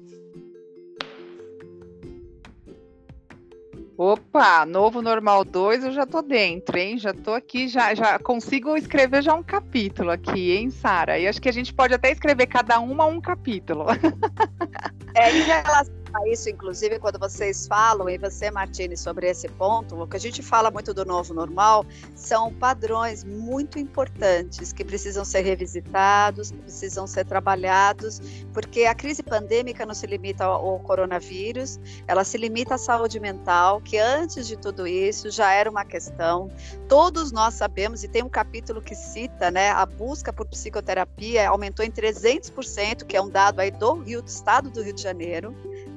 Opa, 3.96 4.66
novo 4.66 5.00
normal 5.00 5.44
2, 5.44 5.84
eu 5.84 5.92
já 5.92 6.04
tô 6.04 6.20
dentro, 6.20 6.76
hein? 6.76 6.98
Já 6.98 7.14
tô 7.14 7.32
aqui, 7.32 7.68
já, 7.68 7.94
já 7.94 8.18
consigo 8.18 8.76
escrever 8.76 9.22
já 9.22 9.34
um 9.34 9.42
capítulo 9.42 10.10
aqui, 10.10 10.50
hein, 10.50 10.68
Sara? 10.68 11.16
E 11.16 11.28
acho 11.28 11.40
que 11.40 11.48
a 11.48 11.52
gente 11.52 11.72
pode 11.72 11.94
até 11.94 12.10
escrever 12.10 12.46
cada 12.46 12.80
uma 12.80 13.06
um 13.06 13.20
capítulo. 13.20 13.86
É, 15.16 15.30
em 15.30 15.42
relação 15.42 16.03
isso, 16.26 16.48
inclusive, 16.48 16.98
quando 16.98 17.18
vocês 17.18 17.66
falam, 17.66 18.08
e 18.08 18.16
você, 18.16 18.50
Martini, 18.50 18.96
sobre 18.96 19.28
esse 19.28 19.48
ponto, 19.48 20.00
o 20.00 20.06
que 20.06 20.16
a 20.16 20.20
gente 20.20 20.42
fala 20.42 20.70
muito 20.70 20.94
do 20.94 21.04
novo 21.04 21.34
normal 21.34 21.84
são 22.14 22.52
padrões 22.52 23.24
muito 23.24 23.78
importantes 23.78 24.72
que 24.72 24.84
precisam 24.84 25.24
ser 25.24 25.42
revisitados, 25.42 26.52
precisam 26.52 27.06
ser 27.06 27.24
trabalhados, 27.24 28.20
porque 28.52 28.84
a 28.84 28.94
crise 28.94 29.22
pandêmica 29.22 29.84
não 29.84 29.94
se 29.94 30.06
limita 30.06 30.44
ao, 30.44 30.78
coronavírus, 30.80 31.80
ela 32.06 32.24
se 32.24 32.38
limita 32.38 32.76
à 32.76 32.78
saúde 32.78 33.18
mental, 33.18 33.80
que 33.80 33.98
antes 33.98 34.46
de 34.46 34.56
tudo 34.56 34.86
isso 34.86 35.30
já 35.30 35.52
era 35.52 35.70
uma 35.70 35.84
questão. 35.84 36.50
Todos 36.88 37.32
nós 37.32 37.54
sabemos, 37.54 38.04
e 38.04 38.08
tem 38.08 38.22
um 38.22 38.28
capítulo 38.28 38.80
que 38.80 38.94
cita, 38.94 39.50
né, 39.50 39.70
a 39.70 39.84
busca 39.84 40.32
por 40.32 40.46
psicoterapia 40.46 41.48
aumentou 41.48 41.84
em 41.84 41.90
300%, 41.90 43.04
que 43.04 43.16
é 43.16 43.22
um 43.22 43.28
dado 43.28 43.60
aí 43.60 43.70
do 43.70 43.94
Rio, 43.94 44.22
do 44.22 44.28
estado 44.28 44.70
do 44.70 44.82
Rio 44.82 44.92
de 44.92 45.02
Janeiro. 45.02 45.54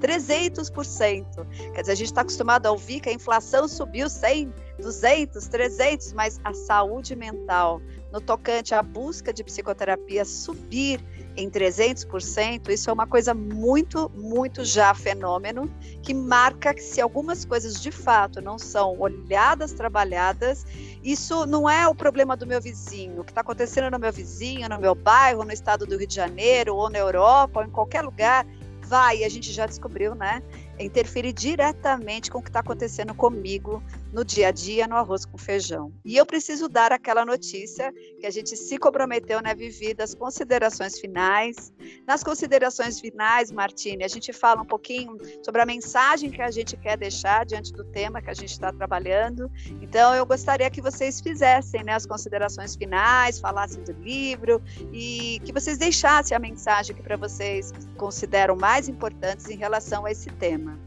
300%. 0.08 1.46
Quer 1.74 1.82
dizer, 1.82 1.92
a 1.92 1.96
gente 1.96 2.08
está 2.08 2.22
acostumado 2.22 2.66
a 2.66 2.72
ouvir 2.72 3.02
que 3.02 3.10
a 3.10 3.14
inflação 3.14 3.68
subiu 3.68 4.10
100, 4.10 4.54
200, 4.80 5.48
300, 5.48 6.14
mas 6.14 6.40
a 6.44 6.54
saúde 6.54 7.14
mental, 7.16 7.82
no 8.12 8.22
tocante 8.22 8.74
à 8.74 8.82
busca 8.82 9.34
de 9.34 9.44
psicoterapia, 9.44 10.24
subir 10.24 11.04
em 11.36 11.50
300%, 11.50 12.70
isso 12.70 12.90
é 12.90 12.94
uma 12.94 13.06
coisa 13.06 13.34
muito, 13.34 14.10
muito 14.16 14.64
já 14.64 14.94
fenômeno, 14.94 15.70
que 16.02 16.14
marca 16.14 16.74
que 16.74 16.82
se 16.82 17.02
algumas 17.02 17.44
coisas 17.44 17.80
de 17.80 17.92
fato 17.92 18.42
não 18.42 18.58
são 18.58 18.98
olhadas, 19.00 19.74
trabalhadas, 19.74 20.66
isso 21.04 21.46
não 21.46 21.70
é 21.70 21.88
o 21.88 21.94
problema 21.94 22.36
do 22.36 22.48
meu 22.48 22.62
vizinho, 22.62 23.22
o 23.22 23.24
que 23.24 23.32
está 23.32 23.42
acontecendo 23.42 23.92
no 23.92 24.00
meu 24.00 24.12
vizinho, 24.12 24.70
no 24.70 24.80
meu 24.80 24.96
bairro, 24.96 25.44
no 25.44 25.52
estado 25.52 25.86
do 25.86 25.98
Rio 25.98 26.08
de 26.08 26.16
Janeiro, 26.16 26.76
ou 26.76 26.90
na 26.90 26.98
Europa, 26.98 27.60
ou 27.60 27.66
em 27.66 27.70
qualquer 27.70 28.02
lugar, 28.02 28.46
vai, 28.88 29.24
a 29.24 29.30
gente 29.30 29.52
já 29.52 29.66
descobriu, 29.66 30.16
né? 30.16 30.42
Interferir 30.80 31.34
diretamente 31.34 32.32
com 32.32 32.40
o 32.40 32.42
que 32.42 32.50
está 32.50 32.62
acontecendo 32.62 33.14
comigo 33.14 33.84
no 34.12 34.24
dia 34.24 34.48
a 34.48 34.52
dia, 34.52 34.88
no 34.88 34.96
arroz 34.96 35.26
com 35.26 35.38
feijão. 35.38 35.92
E 36.04 36.16
eu 36.16 36.26
preciso 36.26 36.68
dar 36.68 36.92
aquela 36.92 37.26
notícia 37.26 37.94
que 38.20 38.26
a 38.26 38.30
gente 38.30 38.56
se 38.56 38.78
comprometeu, 38.78 39.42
né, 39.42 39.54
Vivi, 39.54 39.94
das 39.94 40.14
considerações 40.16 41.00
finais. 41.00 41.74
Nas 42.06 42.24
considerações 42.24 43.00
finais, 43.00 43.52
Martine, 43.52 44.04
a 44.04 44.08
gente 44.08 44.32
fala 44.32 44.62
um 44.62 44.66
pouquinho 44.66 45.18
sobre 45.44 45.62
a 45.62 45.66
mensagem 45.66 46.32
que 46.32 46.42
a 46.42 46.52
gente 46.52 46.78
quer 46.78 46.98
deixar 46.98 47.46
diante 47.46 47.72
do 47.74 47.84
tema 47.84 48.22
que 48.22 48.30
a 48.30 48.34
gente 48.34 48.52
está 48.52 48.72
trabalhando. 48.72 49.52
Então, 49.82 50.16
eu 50.16 50.26
gostaria 50.26 50.70
que 50.70 50.82
vocês 50.82 51.20
fizessem 51.22 51.84
né, 51.84 51.94
as 51.94 52.06
considerações 52.06 52.76
finais, 52.76 53.40
falassem 53.40 53.84
do 53.84 53.92
livro 53.92 54.62
e 54.92 55.40
que 55.44 55.52
vocês 55.52 55.78
deixassem 55.78 56.36
a 56.36 56.40
mensagem 56.40 56.96
que 56.96 57.04
para 57.04 57.18
vocês 57.18 57.74
consideram 57.98 58.56
mais 58.56 58.88
importantes 58.88 59.50
em 59.50 59.58
relação 59.58 60.06
a 60.06 60.12
esse 60.12 60.30
tema. 60.32 60.87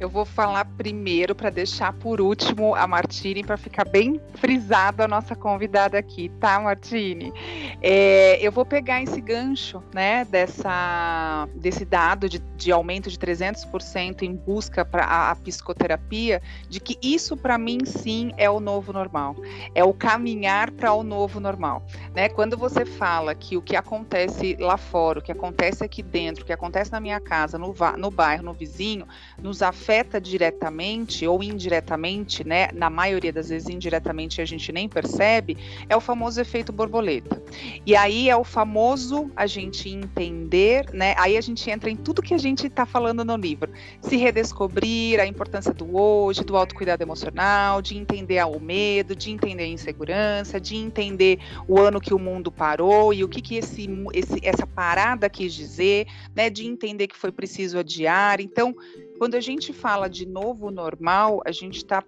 Eu 0.00 0.08
vou 0.08 0.24
falar 0.24 0.64
primeiro 0.76 1.36
para 1.36 1.50
deixar 1.50 1.92
por 1.92 2.20
último 2.20 2.74
a 2.74 2.84
Martine 2.84 3.44
para 3.44 3.56
ficar 3.56 3.84
bem 3.84 4.20
frisada 4.34 5.04
a 5.04 5.08
nossa 5.08 5.36
convidada 5.36 5.96
aqui, 5.96 6.28
tá, 6.40 6.58
Martine? 6.58 7.32
É, 7.80 8.44
eu 8.44 8.50
vou 8.50 8.66
pegar 8.66 9.02
esse 9.02 9.20
gancho, 9.20 9.82
né, 9.94 10.24
dessa, 10.24 11.48
desse 11.54 11.84
dado 11.84 12.28
de, 12.28 12.40
de 12.56 12.72
aumento 12.72 13.08
de 13.08 13.16
300% 13.16 14.22
em 14.22 14.34
busca 14.34 14.84
para 14.84 15.04
a, 15.04 15.30
a, 15.30 15.36
psicoterapia, 15.36 16.42
de 16.68 16.80
que 16.80 16.98
isso 17.00 17.36
para 17.36 17.56
mim 17.56 17.78
sim 17.84 18.32
é 18.36 18.50
o 18.50 18.58
novo 18.58 18.92
normal, 18.92 19.36
é 19.76 19.84
o 19.84 19.94
caminhar 19.94 20.72
para 20.72 20.92
o 20.92 21.04
novo 21.04 21.38
normal, 21.38 21.86
né? 22.12 22.28
Quando 22.28 22.58
você 22.58 22.84
fala 22.84 23.32
que 23.32 23.56
o 23.56 23.62
que 23.62 23.76
acontece 23.76 24.56
lá 24.58 24.76
fora, 24.76 25.20
o 25.20 25.22
que 25.22 25.30
acontece 25.30 25.84
aqui 25.84 26.02
dentro, 26.02 26.42
o 26.42 26.46
que 26.46 26.52
acontece 26.52 26.90
na 26.90 26.98
minha 26.98 27.20
casa, 27.20 27.56
no, 27.56 27.72
no 27.96 28.10
bairro, 28.10 28.42
no 28.42 28.52
vizinho, 28.52 29.06
nos 29.40 29.62
afeta 29.62 29.83
afeta 29.84 30.18
diretamente 30.18 31.26
ou 31.26 31.42
indiretamente, 31.42 32.42
né? 32.42 32.68
Na 32.72 32.88
maioria 32.88 33.30
das 33.30 33.50
vezes 33.50 33.68
indiretamente 33.68 34.40
a 34.40 34.44
gente 34.46 34.72
nem 34.72 34.88
percebe, 34.88 35.58
é 35.90 35.94
o 35.94 36.00
famoso 36.00 36.40
efeito 36.40 36.72
borboleta. 36.72 37.42
E 37.84 37.94
aí 37.94 38.30
é 38.30 38.36
o 38.36 38.44
famoso 38.44 39.30
a 39.36 39.46
gente 39.46 39.90
entender, 39.90 40.86
né? 40.94 41.14
Aí 41.18 41.36
a 41.36 41.40
gente 41.42 41.70
entra 41.70 41.90
em 41.90 41.96
tudo 41.96 42.22
que 42.22 42.32
a 42.32 42.38
gente 42.38 42.66
está 42.66 42.86
falando 42.86 43.22
no 43.26 43.36
livro. 43.36 43.70
Se 44.00 44.16
redescobrir 44.16 45.20
a 45.20 45.26
importância 45.26 45.74
do 45.74 45.94
hoje, 45.94 46.42
do 46.42 46.56
autocuidado 46.56 47.02
emocional, 47.02 47.82
de 47.82 47.98
entender 47.98 48.42
o 48.46 48.58
medo, 48.58 49.14
de 49.14 49.30
entender 49.30 49.64
a 49.64 49.68
insegurança, 49.68 50.58
de 50.58 50.76
entender 50.76 51.38
o 51.68 51.78
ano 51.78 52.00
que 52.00 52.14
o 52.14 52.18
mundo 52.18 52.50
parou 52.50 53.12
e 53.12 53.22
o 53.22 53.28
que, 53.28 53.42
que 53.42 53.56
esse, 53.56 53.86
esse, 54.14 54.40
essa 54.42 54.66
parada 54.66 55.28
quis 55.28 55.52
dizer, 55.52 56.06
né? 56.34 56.48
De 56.48 56.66
entender 56.66 57.06
que 57.06 57.16
foi 57.16 57.30
preciso 57.30 57.78
adiar. 57.78 58.40
Então, 58.40 58.74
quando 59.18 59.34
a 59.34 59.40
gente 59.40 59.72
fala 59.72 60.08
de 60.08 60.26
novo 60.26 60.70
normal, 60.70 61.42
a 61.46 61.52
gente 61.52 61.78
está 61.78 62.02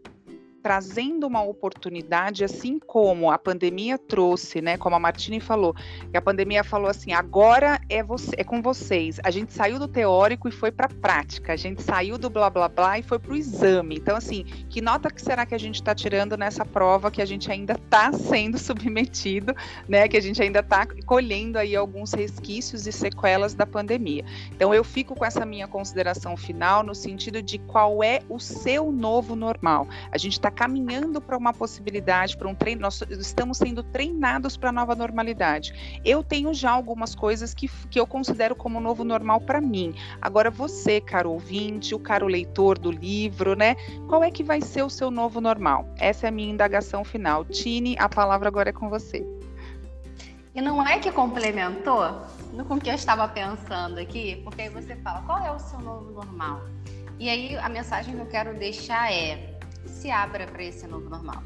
trazendo 0.66 1.28
uma 1.28 1.44
oportunidade, 1.44 2.42
assim 2.42 2.80
como 2.80 3.30
a 3.30 3.38
pandemia 3.38 3.96
trouxe, 3.96 4.60
né? 4.60 4.76
Como 4.76 4.96
a 4.96 4.98
Martini 4.98 5.38
falou, 5.38 5.72
que 6.10 6.16
a 6.16 6.20
pandemia 6.20 6.64
falou 6.64 6.90
assim: 6.90 7.12
agora 7.12 7.80
é, 7.88 8.02
você, 8.02 8.34
é 8.36 8.42
com 8.42 8.60
vocês. 8.60 9.20
A 9.22 9.30
gente 9.30 9.52
saiu 9.52 9.78
do 9.78 9.86
teórico 9.86 10.48
e 10.48 10.50
foi 10.50 10.72
para 10.72 10.86
a 10.86 10.88
prática, 10.88 11.52
a 11.52 11.56
gente 11.56 11.84
saiu 11.84 12.18
do 12.18 12.28
blá 12.28 12.50
blá 12.50 12.68
blá 12.68 12.98
e 12.98 13.04
foi 13.04 13.16
para 13.16 13.30
o 13.30 13.36
exame. 13.36 13.94
Então, 13.94 14.16
assim, 14.16 14.42
que 14.68 14.80
nota 14.80 15.08
que 15.08 15.22
será 15.22 15.46
que 15.46 15.54
a 15.54 15.58
gente 15.58 15.76
está 15.76 15.94
tirando 15.94 16.36
nessa 16.36 16.64
prova 16.64 17.12
que 17.12 17.22
a 17.22 17.26
gente 17.26 17.48
ainda 17.48 17.74
está 17.74 18.12
sendo 18.12 18.58
submetido, 18.58 19.54
né? 19.88 20.08
Que 20.08 20.16
a 20.16 20.20
gente 20.20 20.42
ainda 20.42 20.58
está 20.58 20.84
colhendo 21.06 21.60
aí 21.60 21.76
alguns 21.76 22.12
resquícios 22.12 22.88
e 22.88 22.92
sequelas 22.92 23.54
da 23.54 23.66
pandemia. 23.66 24.24
Então, 24.50 24.74
eu 24.74 24.82
fico 24.82 25.14
com 25.14 25.24
essa 25.24 25.46
minha 25.46 25.68
consideração 25.68 26.36
final 26.36 26.82
no 26.82 26.92
sentido 26.92 27.40
de 27.40 27.56
qual 27.56 28.02
é 28.02 28.18
o 28.28 28.40
seu 28.40 28.90
novo 28.90 29.36
normal. 29.36 29.86
A 30.10 30.18
gente 30.18 30.32
está 30.32 30.55
caminhando 30.56 31.20
para 31.20 31.36
uma 31.36 31.52
possibilidade, 31.52 32.36
para 32.36 32.48
um 32.48 32.54
treino, 32.54 32.80
nós 32.80 33.00
estamos 33.10 33.58
sendo 33.58 33.82
treinados 33.82 34.56
para 34.56 34.70
a 34.70 34.72
nova 34.72 34.94
normalidade. 34.94 36.00
Eu 36.04 36.24
tenho 36.24 36.52
já 36.54 36.70
algumas 36.70 37.14
coisas 37.14 37.52
que, 37.52 37.68
que 37.90 38.00
eu 38.00 38.06
considero 38.06 38.56
como 38.56 38.80
novo 38.80 39.04
normal 39.04 39.40
para 39.40 39.60
mim. 39.60 39.94
Agora, 40.20 40.50
você, 40.50 41.00
caro 41.00 41.30
ouvinte, 41.30 41.94
o 41.94 41.98
caro 41.98 42.26
leitor 42.26 42.78
do 42.78 42.90
livro, 42.90 43.54
né? 43.54 43.76
Qual 44.08 44.24
é 44.24 44.30
que 44.30 44.42
vai 44.42 44.62
ser 44.62 44.82
o 44.82 44.90
seu 44.90 45.10
novo 45.10 45.40
normal? 45.40 45.86
Essa 45.98 46.26
é 46.26 46.28
a 46.28 46.32
minha 46.32 46.50
indagação 46.50 47.04
final. 47.04 47.44
Tine, 47.44 47.94
a 47.98 48.08
palavra 48.08 48.48
agora 48.48 48.70
é 48.70 48.72
com 48.72 48.88
você. 48.88 49.24
E 50.54 50.60
não 50.62 50.82
é 50.86 50.98
que 50.98 51.12
complementou 51.12 52.22
com 52.66 52.74
o 52.74 52.80
que 52.80 52.88
eu 52.88 52.94
estava 52.94 53.28
pensando 53.28 53.98
aqui, 53.98 54.40
porque 54.42 54.62
aí 54.62 54.68
você 54.70 54.96
fala, 54.96 55.20
qual 55.26 55.44
é 55.44 55.52
o 55.52 55.58
seu 55.58 55.78
novo 55.80 56.12
normal? 56.12 56.62
E 57.18 57.28
aí 57.28 57.56
a 57.56 57.68
mensagem 57.68 58.14
que 58.14 58.20
eu 58.20 58.26
quero 58.26 58.54
deixar 58.54 59.12
é: 59.12 59.55
se 59.86 60.10
abra 60.10 60.46
para 60.46 60.62
esse 60.62 60.86
novo 60.86 61.08
normal. 61.08 61.42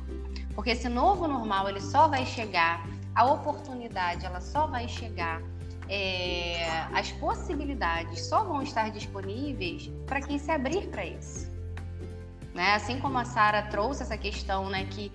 Porque 0.54 0.70
esse 0.70 0.88
novo 0.88 1.26
normal 1.26 1.68
ele 1.68 1.80
só 1.80 2.08
vai 2.08 2.26
chegar, 2.26 2.86
a 3.14 3.24
oportunidade 3.24 4.26
ela 4.26 4.40
só 4.40 4.66
vai 4.66 4.88
chegar, 4.88 5.42
é, 5.88 6.68
as 6.92 7.10
possibilidades 7.12 8.26
só 8.26 8.44
vão 8.44 8.62
estar 8.62 8.90
disponíveis 8.90 9.90
para 10.06 10.20
quem 10.20 10.38
se 10.38 10.50
abrir 10.50 10.88
para 10.88 11.04
isso. 11.04 11.50
Né? 12.54 12.74
Assim 12.74 12.98
como 13.00 13.18
a 13.18 13.24
Sara 13.24 13.62
trouxe 13.62 14.02
essa 14.02 14.16
questão, 14.16 14.68
né, 14.68 14.84
que 14.86 15.12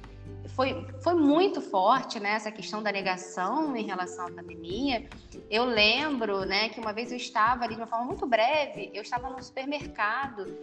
foi, 0.49 0.87
foi 1.01 1.13
muito 1.13 1.61
forte, 1.61 2.19
né, 2.19 2.31
essa 2.31 2.51
questão 2.51 2.81
da 2.81 2.91
negação 2.91 3.75
em 3.75 3.85
relação 3.85 4.27
à 4.27 4.31
pandemia. 4.31 5.05
Eu 5.49 5.65
lembro, 5.65 6.45
né, 6.45 6.69
que 6.69 6.79
uma 6.79 6.93
vez 6.93 7.11
eu 7.11 7.17
estava 7.17 7.65
ali 7.65 7.75
de 7.75 7.81
uma 7.81 7.87
forma 7.87 8.05
muito 8.05 8.25
breve, 8.25 8.89
eu 8.93 9.01
estava 9.01 9.29
no 9.29 9.41
supermercado 9.41 10.57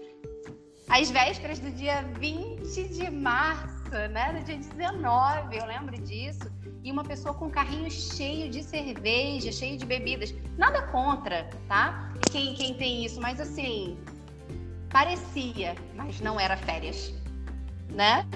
às 0.89 1.11
vésperas 1.11 1.59
do 1.59 1.71
dia 1.71 2.03
20 2.19 2.52
de 2.63 3.11
março, 3.11 3.91
né? 4.11 4.33
No 4.33 4.45
dia 4.45 4.57
19, 4.57 5.57
eu 5.57 5.67
lembro 5.67 6.01
disso. 6.01 6.51
E 6.83 6.91
uma 6.91 7.05
pessoa 7.05 7.35
com 7.35 7.47
um 7.47 7.51
carrinho 7.51 7.91
cheio 7.91 8.51
de 8.51 8.63
cerveja, 8.63 9.53
cheio 9.53 9.77
de 9.77 9.85
bebidas. 9.85 10.35
Nada 10.57 10.83
contra, 10.83 11.51
tá? 11.69 12.13
Quem, 12.31 12.55
quem 12.55 12.75
tem 12.75 13.05
isso, 13.05 13.21
mas 13.21 13.41
assim, 13.41 13.99
parecia, 14.91 15.75
mas 15.95 16.21
não 16.21 16.41
era 16.41 16.57
férias, 16.57 17.15
né? 17.91 18.27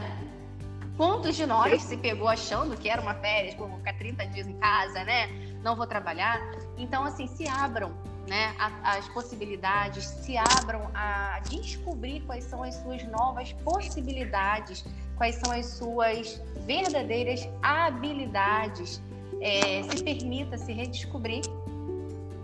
Quantos 0.96 1.36
de 1.36 1.44
nós 1.46 1.82
se 1.82 1.96
pegou 1.96 2.28
achando 2.28 2.76
que 2.76 2.88
era 2.88 3.00
uma 3.00 3.14
férias, 3.14 3.54
como 3.54 3.76
ficar 3.78 3.94
30 3.94 4.26
dias 4.26 4.46
em 4.46 4.58
casa, 4.58 5.04
né? 5.04 5.28
Não 5.62 5.76
vou 5.76 5.86
trabalhar. 5.86 6.40
Então, 6.78 7.04
assim, 7.04 7.26
se 7.26 7.48
abram 7.48 7.94
né, 8.26 8.54
as 8.82 9.08
possibilidades, 9.08 10.04
se 10.04 10.36
abram 10.36 10.90
a 10.94 11.40
descobrir 11.48 12.20
quais 12.22 12.44
são 12.44 12.62
as 12.62 12.74
suas 12.74 13.02
novas 13.04 13.52
possibilidades, 13.64 14.84
quais 15.16 15.36
são 15.36 15.50
as 15.50 15.66
suas 15.66 16.40
verdadeiras 16.66 17.48
habilidades. 17.62 19.02
É, 19.40 19.82
se 19.82 19.98
permita 19.98 20.56
se 20.56 20.72
redescobrir 20.72 21.44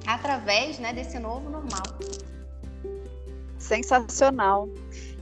através 0.07 0.79
né, 0.79 0.93
desse 0.93 1.19
novo 1.19 1.49
normal. 1.49 1.83
Sensacional. 3.59 4.69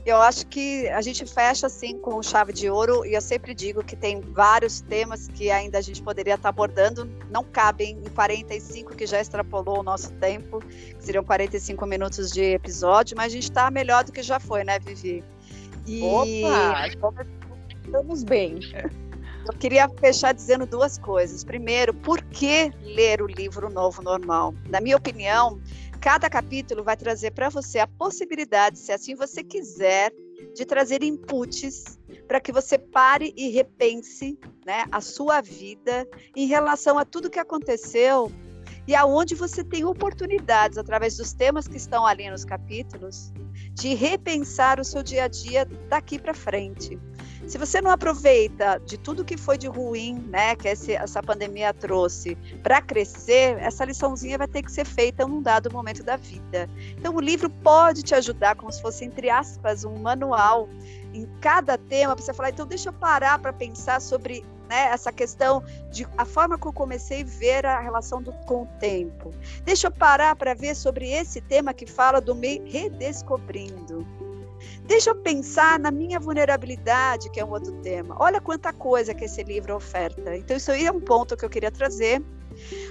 Eu 0.03 0.17
acho 0.17 0.47
que 0.47 0.87
a 0.89 1.01
gente 1.01 1.25
fecha 1.25 1.67
assim 1.67 1.99
com 1.99 2.21
chave 2.23 2.51
de 2.51 2.69
ouro 2.69 3.05
e 3.05 3.13
eu 3.13 3.21
sempre 3.21 3.53
digo 3.53 3.83
que 3.83 3.95
tem 3.95 4.19
vários 4.19 4.81
temas 4.81 5.27
que 5.27 5.51
ainda 5.51 5.77
a 5.77 5.81
gente 5.81 6.01
poderia 6.01 6.33
estar 6.33 6.49
abordando, 6.49 7.09
não 7.29 7.43
cabem 7.43 7.99
em 8.03 8.09
45 8.09 8.95
que 8.95 9.05
já 9.05 9.21
extrapolou 9.21 9.79
o 9.79 9.83
nosso 9.83 10.11
tempo, 10.13 10.59
que 10.59 11.03
seriam 11.05 11.23
45 11.23 11.85
minutos 11.85 12.31
de 12.31 12.41
episódio, 12.41 13.15
mas 13.15 13.27
a 13.27 13.35
gente 13.35 13.43
está 13.43 13.69
melhor 13.69 14.03
do 14.03 14.11
que 14.11 14.23
já 14.23 14.39
foi, 14.39 14.63
né, 14.63 14.79
Vivi? 14.79 15.23
E... 15.85 16.01
Opa, 16.01 16.87
estamos 17.85 18.23
bem. 18.23 18.59
Eu 19.45 19.53
queria 19.57 19.89
fechar 19.89 20.33
dizendo 20.33 20.65
duas 20.65 20.97
coisas. 20.97 21.43
Primeiro, 21.43 21.93
por 21.93 22.21
que 22.21 22.71
ler 22.81 23.21
o 23.21 23.27
livro 23.27 23.69
Novo 23.69 24.01
Normal? 24.01 24.53
Na 24.69 24.79
minha 24.79 24.95
opinião, 24.95 25.59
Cada 26.01 26.31
capítulo 26.31 26.83
vai 26.83 26.97
trazer 26.97 27.29
para 27.29 27.47
você 27.47 27.77
a 27.77 27.85
possibilidade, 27.85 28.79
se 28.79 28.91
assim 28.91 29.13
você 29.13 29.43
quiser, 29.43 30.11
de 30.55 30.65
trazer 30.65 31.03
inputs 31.03 31.99
para 32.27 32.41
que 32.41 32.51
você 32.51 32.75
pare 32.77 33.31
e 33.37 33.49
repense 33.49 34.37
né, 34.65 34.85
a 34.91 34.99
sua 34.99 35.41
vida 35.41 36.07
em 36.35 36.47
relação 36.47 36.97
a 36.97 37.05
tudo 37.05 37.29
que 37.29 37.37
aconteceu 37.39 38.31
e 38.87 38.95
aonde 38.95 39.35
você 39.35 39.63
tem 39.63 39.85
oportunidades, 39.85 40.79
através 40.79 41.17
dos 41.17 41.33
temas 41.33 41.67
que 41.67 41.77
estão 41.77 42.03
ali 42.03 42.27
nos 42.31 42.43
capítulos, 42.43 43.31
de 43.73 43.93
repensar 43.93 44.79
o 44.79 44.83
seu 44.83 45.03
dia 45.03 45.25
a 45.25 45.27
dia 45.27 45.65
daqui 45.87 46.17
para 46.17 46.33
frente. 46.33 46.99
Se 47.51 47.57
você 47.57 47.81
não 47.81 47.91
aproveita 47.91 48.81
de 48.85 48.97
tudo 48.97 49.25
que 49.25 49.35
foi 49.35 49.57
de 49.57 49.67
ruim, 49.67 50.13
né, 50.29 50.55
que 50.55 50.69
esse, 50.69 50.93
essa 50.93 51.21
pandemia 51.21 51.73
trouxe, 51.73 52.37
para 52.63 52.81
crescer, 52.81 53.57
essa 53.59 53.83
liçãozinha 53.83 54.37
vai 54.37 54.47
ter 54.47 54.63
que 54.63 54.71
ser 54.71 54.85
feita 54.85 55.27
num 55.27 55.41
dado 55.41 55.69
momento 55.69 56.01
da 56.01 56.15
vida. 56.15 56.69
Então, 56.97 57.13
o 57.13 57.19
livro 57.19 57.49
pode 57.49 58.03
te 58.03 58.15
ajudar, 58.15 58.55
como 58.55 58.71
se 58.71 58.81
fosse, 58.81 59.03
entre 59.03 59.29
aspas, 59.29 59.83
um 59.83 59.97
manual 59.97 60.69
em 61.13 61.27
cada 61.41 61.77
tema, 61.77 62.15
para 62.15 62.23
você 62.23 62.33
falar, 62.33 62.51
então 62.51 62.65
deixa 62.65 62.87
eu 62.87 62.93
parar 62.93 63.37
para 63.37 63.51
pensar 63.51 63.99
sobre 63.99 64.45
né, 64.69 64.83
essa 64.85 65.11
questão 65.11 65.61
de 65.91 66.07
a 66.17 66.23
forma 66.23 66.57
que 66.57 66.65
eu 66.65 66.71
comecei 66.71 67.21
a 67.23 67.25
ver 67.25 67.65
a 67.65 67.81
relação 67.81 68.23
do, 68.23 68.31
com 68.45 68.61
o 68.61 68.67
tempo. 68.79 69.33
Deixa 69.65 69.87
eu 69.87 69.91
parar 69.91 70.37
para 70.37 70.53
ver 70.53 70.73
sobre 70.73 71.11
esse 71.11 71.41
tema 71.41 71.73
que 71.73 71.85
fala 71.85 72.21
do 72.21 72.33
me 72.33 72.59
redescobrindo. 72.59 74.07
Deixa 74.91 75.09
eu 75.09 75.15
pensar 75.15 75.79
na 75.79 75.89
minha 75.89 76.19
vulnerabilidade, 76.19 77.29
que 77.29 77.39
é 77.39 77.45
um 77.45 77.51
outro 77.51 77.71
tema. 77.81 78.13
Olha 78.19 78.41
quanta 78.41 78.73
coisa 78.73 79.13
que 79.13 79.23
esse 79.23 79.41
livro 79.41 79.73
oferta. 79.73 80.35
Então, 80.35 80.57
isso 80.57 80.69
aí 80.69 80.85
é 80.85 80.91
um 80.91 80.99
ponto 80.99 81.37
que 81.37 81.45
eu 81.45 81.49
queria 81.49 81.71
trazer. 81.71 82.21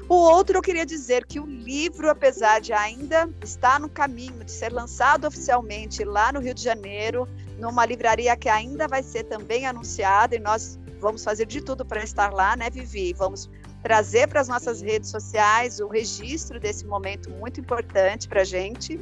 O 0.09 0.15
outro, 0.15 0.57
eu 0.57 0.63
queria 0.63 0.87
dizer 0.87 1.27
que 1.27 1.39
o 1.39 1.45
livro, 1.45 2.09
apesar 2.09 2.59
de 2.59 2.73
ainda 2.73 3.29
estar 3.45 3.79
no 3.79 3.87
caminho 3.87 4.43
de 4.43 4.51
ser 4.51 4.73
lançado 4.73 5.27
oficialmente 5.27 6.03
lá 6.03 6.33
no 6.33 6.41
Rio 6.41 6.55
de 6.55 6.63
Janeiro, 6.63 7.29
numa 7.59 7.85
livraria 7.85 8.35
que 8.35 8.49
ainda 8.49 8.89
vai 8.89 9.03
ser 9.03 9.25
também 9.25 9.67
anunciada, 9.67 10.35
e 10.35 10.39
nós 10.39 10.79
vamos 10.99 11.23
fazer 11.23 11.45
de 11.45 11.61
tudo 11.61 11.85
para 11.85 12.03
estar 12.03 12.33
lá, 12.33 12.57
né, 12.57 12.71
Vivi? 12.71 13.13
Vamos 13.13 13.51
trazer 13.83 14.29
para 14.29 14.41
as 14.41 14.49
nossas 14.49 14.81
redes 14.81 15.11
sociais 15.11 15.81
o 15.81 15.89
registro 15.89 16.61
desse 16.61 16.85
momento 16.87 17.31
muito 17.31 17.61
importante 17.61 18.29
para 18.29 18.43
a 18.43 18.45
gente. 18.45 18.99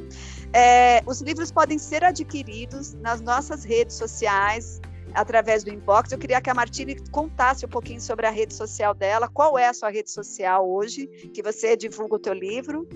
É, 0.53 1.01
os 1.05 1.21
livros 1.21 1.51
podem 1.51 1.77
ser 1.77 2.03
adquiridos 2.03 2.93
nas 2.93 3.21
nossas 3.21 3.63
redes 3.63 3.95
sociais, 3.95 4.79
através 5.13 5.63
do 5.63 5.69
inbox. 5.69 6.11
Eu 6.11 6.17
queria 6.17 6.41
que 6.41 6.49
a 6.49 6.53
Martine 6.53 6.95
contasse 7.09 7.65
um 7.65 7.69
pouquinho 7.69 8.01
sobre 8.01 8.25
a 8.25 8.29
rede 8.29 8.53
social 8.53 8.93
dela. 8.93 9.27
Qual 9.27 9.57
é 9.57 9.67
a 9.67 9.73
sua 9.73 9.89
rede 9.89 10.11
social 10.11 10.69
hoje, 10.69 11.07
que 11.33 11.41
você 11.41 11.75
divulga 11.75 12.15
o 12.15 12.19
teu 12.19 12.33
livro? 12.33 12.87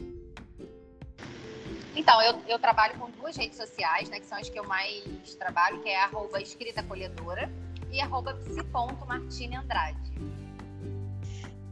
Então, 1.95 2.19
eu, 2.23 2.39
eu 2.47 2.57
trabalho 2.57 2.97
com 2.97 3.09
duas 3.11 3.35
redes 3.37 3.57
sociais, 3.57 4.09
né, 4.09 4.19
que 4.19 4.25
são 4.25 4.37
as 4.37 4.49
que 4.49 4.57
eu 4.57 4.63
mais 4.63 5.35
trabalho, 5.37 5.79
que 5.81 5.89
é 5.89 6.03
arroba 6.03 6.41
escrita 6.41 6.81
acolhedora 6.81 7.51
e 7.91 8.01
arroba 8.01 8.33
psi.martineandrade. 8.33 10.11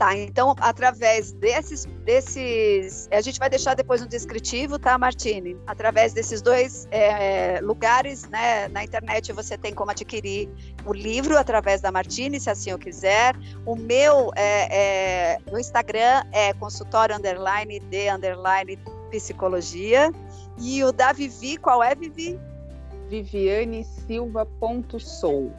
Tá, 0.01 0.17
então, 0.17 0.55
através 0.59 1.31
desses, 1.31 1.85
desses. 2.03 3.07
A 3.11 3.21
gente 3.21 3.37
vai 3.37 3.51
deixar 3.51 3.75
depois 3.75 4.01
no 4.01 4.07
descritivo, 4.07 4.79
tá, 4.79 4.97
Martine? 4.97 5.55
Através 5.67 6.11
desses 6.11 6.41
dois 6.41 6.87
é, 6.89 7.59
lugares, 7.61 8.27
né, 8.29 8.67
na 8.69 8.83
internet 8.83 9.31
você 9.31 9.55
tem 9.59 9.75
como 9.75 9.91
adquirir 9.91 10.49
o 10.87 10.91
livro 10.91 11.37
através 11.37 11.81
da 11.81 11.91
Martine, 11.91 12.39
se 12.39 12.49
assim 12.49 12.71
eu 12.71 12.79
quiser. 12.79 13.35
O 13.63 13.75
meu 13.75 14.31
é, 14.35 15.35
é, 15.35 15.37
no 15.51 15.59
Instagram 15.59 16.23
é 16.31 16.51
consultório 16.53 17.15
underline 17.15 17.79
de 17.79 18.09
underline 18.09 18.79
psicologia. 19.11 20.11
E 20.59 20.83
o 20.83 20.91
da 20.91 21.13
Vivi, 21.13 21.57
qual 21.57 21.83
é, 21.83 21.93
Vivi? 21.93 22.39
Viviane 23.07 23.83
Silva.sou. 23.83 25.53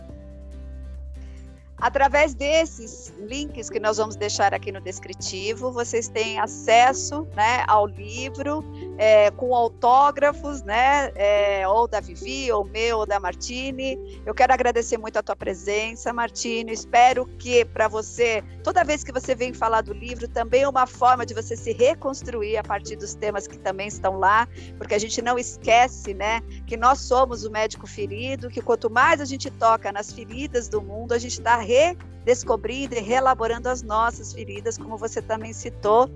Através 1.83 2.33
desses 2.33 3.13
links 3.19 3.69
que 3.69 3.81
nós 3.81 3.97
vamos 3.97 4.15
deixar 4.15 4.55
aqui 4.55 4.71
no 4.71 4.81
descritivo, 4.81 5.73
vocês 5.73 6.07
têm 6.07 6.39
acesso 6.39 7.27
né, 7.35 7.65
ao 7.67 7.89
livro 7.89 8.65
é, 8.97 9.33
com 9.33 9.53
autógrafos, 9.53 10.63
né, 10.63 11.11
é, 11.17 11.67
ou 11.67 11.89
da 11.89 11.99
Vivi, 11.99 12.53
ou 12.53 12.65
meu, 12.65 12.99
ou 12.99 13.07
da 13.07 13.19
Martine. 13.19 13.99
Eu 14.25 14.33
quero 14.33 14.53
agradecer 14.53 14.97
muito 14.97 15.17
a 15.17 15.25
tua 15.25 15.35
presença, 15.35 16.13
Martine. 16.13 16.73
Espero 16.73 17.27
que 17.37 17.65
para 17.65 17.89
você, 17.89 18.45
toda 18.63 18.85
vez 18.85 19.03
que 19.03 19.11
você 19.11 19.35
vem 19.35 19.53
falar 19.53 19.81
do 19.81 19.93
livro, 19.93 20.29
também 20.29 20.63
é 20.63 20.69
uma 20.69 20.87
forma 20.87 21.27
de 21.27 21.35
você 21.35 21.57
se 21.57 21.73
reconstruir 21.73 22.59
a 22.59 22.63
partir 22.63 22.95
dos 22.95 23.15
temas 23.15 23.49
que 23.49 23.59
também 23.59 23.89
estão 23.89 24.21
lá, 24.21 24.47
porque 24.79 24.95
a 24.95 25.01
gente 25.01 25.21
não 25.21 25.37
esquece 25.37 26.15
né, 26.15 26.43
que 26.65 26.77
nós 26.77 27.01
somos 27.01 27.45
o 27.45 27.51
médico 27.51 27.89
ferido, 27.89 28.49
que 28.49 28.63
quanto 28.63 28.89
mais 28.89 29.21
a 29.21 29.25
gente 29.25 29.51
toca 29.51 29.91
nas 29.91 30.13
feridas 30.13 30.69
do 30.69 30.81
mundo, 30.81 31.13
a 31.13 31.19
gente 31.19 31.41
está 31.41 31.57
redescobrindo 31.73 32.95
e 32.95 33.01
reelaborando 33.01 33.69
as 33.69 33.83
nossas 33.83 34.33
feridas, 34.33 34.79
como 34.79 34.97
você 34.97 35.21
também 35.21 35.53
citou. 35.53 36.11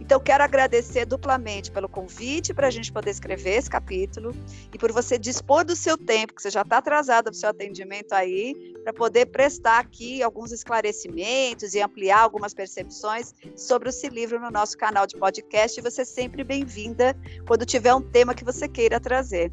Então, 0.00 0.18
quero 0.20 0.42
agradecer 0.42 1.04
duplamente 1.04 1.70
pelo 1.70 1.88
convite 1.88 2.54
para 2.54 2.68
a 2.68 2.70
gente 2.70 2.90
poder 2.90 3.10
escrever 3.10 3.56
esse 3.56 3.68
capítulo 3.68 4.34
e 4.72 4.78
por 4.78 4.90
você 4.90 5.18
dispor 5.18 5.64
do 5.64 5.76
seu 5.76 5.98
tempo, 5.98 6.32
que 6.32 6.40
você 6.40 6.50
já 6.50 6.62
está 6.62 6.78
atrasado 6.78 7.24
para 7.24 7.32
o 7.32 7.34
seu 7.34 7.50
atendimento 7.50 8.14
aí, 8.14 8.74
para 8.82 8.92
poder 8.92 9.26
prestar 9.26 9.80
aqui 9.80 10.22
alguns 10.22 10.50
esclarecimentos 10.50 11.74
e 11.74 11.82
ampliar 11.82 12.20
algumas 12.20 12.54
percepções 12.54 13.34
sobre 13.54 13.90
esse 13.90 14.08
livro 14.08 14.40
no 14.40 14.50
nosso 14.50 14.78
canal 14.78 15.06
de 15.06 15.16
podcast. 15.16 15.78
E 15.78 15.82
você 15.82 16.02
é 16.02 16.06
sempre 16.06 16.42
bem-vinda 16.42 17.14
quando 17.46 17.66
tiver 17.66 17.94
um 17.94 18.00
tema 18.00 18.34
que 18.34 18.44
você 18.44 18.66
queira 18.66 18.98
trazer. 18.98 19.52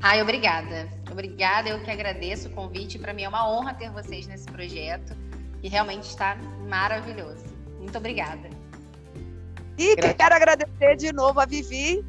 Ai, 0.00 0.22
obrigada. 0.22 1.01
Obrigada, 1.12 1.68
eu 1.68 1.78
que 1.82 1.90
agradeço 1.90 2.48
o 2.48 2.50
convite. 2.52 2.98
Para 2.98 3.12
mim 3.12 3.22
é 3.22 3.28
uma 3.28 3.48
honra 3.48 3.74
ter 3.74 3.90
vocês 3.90 4.26
nesse 4.26 4.46
projeto, 4.46 5.14
que 5.60 5.68
realmente 5.68 6.04
está 6.04 6.36
maravilhoso. 6.68 7.44
Muito 7.78 7.96
obrigada. 7.98 8.48
E 9.76 9.94
quero 9.96 10.34
agradecer 10.34 10.96
de 10.96 11.12
novo 11.12 11.38
a 11.38 11.44
Vivi, 11.44 12.02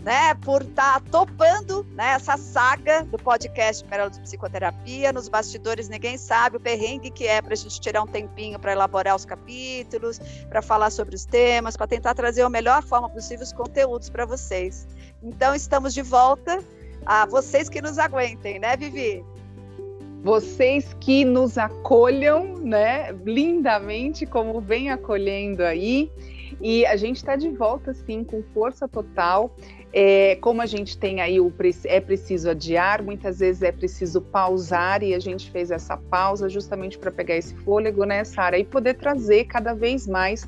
né, 0.00 0.34
por 0.36 0.62
estar 0.62 1.00
tá 1.00 1.06
topando 1.10 1.84
né, 1.90 2.12
essa 2.12 2.38
saga 2.38 3.04
do 3.04 3.18
podcast 3.18 3.84
Pérola 3.84 4.08
de 4.08 4.20
Psicoterapia. 4.20 5.12
Nos 5.12 5.28
bastidores, 5.28 5.88
ninguém 5.88 6.16
sabe 6.16 6.56
o 6.56 6.60
perrengue 6.60 7.10
que 7.10 7.26
é 7.26 7.42
para 7.42 7.52
a 7.52 7.56
gente 7.56 7.78
tirar 7.78 8.02
um 8.02 8.06
tempinho 8.06 8.58
para 8.58 8.72
elaborar 8.72 9.16
os 9.16 9.26
capítulos, 9.26 10.18
para 10.48 10.62
falar 10.62 10.90
sobre 10.90 11.14
os 11.14 11.26
temas, 11.26 11.76
para 11.76 11.86
tentar 11.86 12.14
trazer 12.14 12.42
a 12.42 12.48
melhor 12.48 12.82
forma 12.82 13.10
possível 13.10 13.44
os 13.44 13.52
conteúdos 13.52 14.08
para 14.08 14.24
vocês. 14.24 14.86
Então, 15.22 15.54
estamos 15.54 15.92
de 15.92 16.02
volta 16.02 16.62
a 17.06 17.24
vocês 17.24 17.68
que 17.68 17.80
nos 17.80 17.98
aguentem, 17.98 18.58
né, 18.58 18.76
Vivi? 18.76 19.24
Vocês 20.22 20.92
que 21.00 21.24
nos 21.24 21.56
acolham, 21.56 22.56
né, 22.58 23.12
lindamente, 23.24 24.26
como 24.26 24.60
vem 24.60 24.90
acolhendo 24.90 25.62
aí. 25.62 26.10
E 26.60 26.84
a 26.86 26.96
gente 26.96 27.16
está 27.16 27.36
de 27.36 27.48
volta, 27.50 27.94
sim, 27.94 28.24
com 28.24 28.42
força 28.52 28.88
total. 28.88 29.54
É, 29.92 30.36
como 30.36 30.60
a 30.60 30.66
gente 30.66 30.98
tem 30.98 31.20
aí 31.20 31.40
o 31.40 31.52
é 31.84 32.00
preciso 32.00 32.50
adiar, 32.50 33.02
muitas 33.02 33.38
vezes 33.38 33.62
é 33.62 33.72
preciso 33.72 34.20
pausar 34.20 35.02
e 35.02 35.14
a 35.14 35.18
gente 35.18 35.50
fez 35.50 35.70
essa 35.70 35.96
pausa 35.96 36.48
justamente 36.48 36.98
para 36.98 37.10
pegar 37.10 37.36
esse 37.36 37.54
fôlego, 37.58 38.04
né, 38.04 38.24
Sara, 38.24 38.58
e 38.58 38.64
poder 38.64 38.94
trazer 38.94 39.44
cada 39.44 39.74
vez 39.74 40.06
mais 40.06 40.46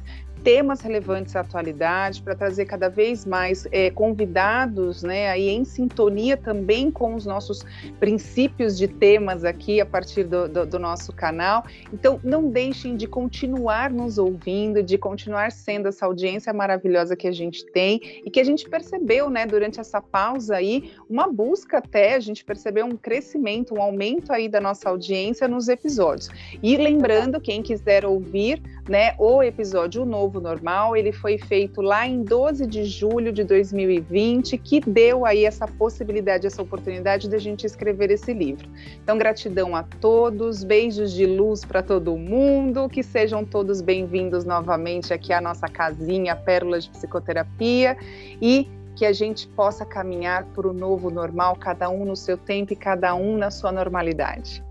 temas 0.49 0.81
relevantes 0.81 1.37
à 1.37 1.41
atualidade, 1.41 2.23
para 2.23 2.35
trazer 2.35 2.65
cada 2.65 2.89
vez 2.89 3.27
mais 3.27 3.69
é, 3.71 3.91
convidados, 3.91 5.03
né, 5.03 5.29
aí 5.29 5.51
em 5.51 5.63
sintonia 5.63 6.39
também 6.39 6.91
com 6.91 7.15
os 7.15 7.27
nossos 7.27 7.67
princípios 8.01 8.79
de 8.79 8.89
temas 8.89 9.45
aqui 9.45 9.79
a 9.79 9.85
partir 9.85 10.25
do, 10.25 10.49
do, 10.49 10.65
do, 10.65 10.79
nosso 10.79 11.13
canal. 11.13 11.67
Então, 11.93 12.19
não 12.25 12.49
deixem 12.49 12.97
de 12.97 13.07
continuar 13.07 13.91
nos 13.91 14.17
ouvindo, 14.17 14.83
de 14.83 14.97
continuar 14.97 15.53
sendo 15.53 15.89
essa 15.89 16.07
audiência 16.07 16.51
maravilhosa 16.51 17.15
que 17.15 17.29
a 17.29 17.33
gente 17.33 17.67
tem 17.67 18.01
e 18.25 18.31
que 18.31 18.41
a 18.41 18.45
gente 18.45 18.67
percebeu, 18.71 19.29
né, 19.29 19.45
durante 19.45 19.79
essa 19.79 20.01
pausa 20.01 20.57
aí, 20.57 20.93
uma 21.11 21.31
busca 21.31 21.77
até, 21.77 22.15
a 22.15 22.21
gente 22.21 22.43
percebeu 22.43 22.87
um 22.87 22.97
crescimento, 22.97 23.75
um 23.75 23.83
aumento 23.83 24.33
aí 24.33 24.49
da 24.49 24.63
nossa 24.63 24.89
audiência 24.89 25.47
nos 25.47 25.69
episódios. 25.69 26.31
E 26.63 26.75
lembrando, 26.79 27.39
quem 27.39 27.61
quiser 27.61 28.07
ouvir, 28.07 28.63
né, 28.89 29.15
o 29.19 29.43
episódio 29.43 30.05
novo 30.05 30.41
normal, 30.41 30.97
ele 30.97 31.13
foi 31.13 31.37
feito 31.37 31.83
lá 31.83 32.07
em 32.07 32.23
12 32.23 32.67
de 32.67 32.85
julho 32.85 33.31
de 33.33 33.45
2020, 33.45 34.57
que 34.57 34.81
deu 34.81 35.27
aí 35.27 35.45
essa 35.45 35.69
possibilidade, 35.69 36.47
essa 36.47 36.63
oportunidade 36.63 37.29
de 37.29 37.37
a 37.37 37.39
gente 37.39 37.67
escrever 37.67 38.11
esse 38.11 38.33
livro. 38.33 38.69
Então, 39.03 39.19
gratidão 39.19 39.77
a 39.77 39.83
todos, 39.83 40.65
beijos 40.65 41.13
de 41.13 41.27
luz 41.27 41.65
para 41.65 41.83
todo 41.83 42.17
mundo, 42.17 42.89
que 42.89 43.03
sejam 43.03 43.45
todos 43.45 43.83
bem-vindos 43.83 44.45
novamente 44.45 45.13
aqui 45.13 45.33
à 45.33 45.41
nossa 45.41 45.69
casinha 45.69 46.35
Pérolas 46.35 46.85
de 46.85 46.91
Psicoterapia 46.91 47.97
e 48.41 48.67
que 48.97 49.05
a 49.05 49.13
gente 49.13 49.47
possa 49.49 49.85
caminhar 49.85 50.45
para 50.47 50.67
o 50.67 50.73
novo 50.73 51.11
normal, 51.11 51.55
cada 51.57 51.89
um 51.89 52.05
no 52.05 52.17
seu 52.17 52.37
tempo 52.37 52.73
e 52.73 52.77
cada 52.77 53.15
um 53.15 53.37
na 53.37 53.51
sua 53.51 53.71
normalidade. 53.71 54.68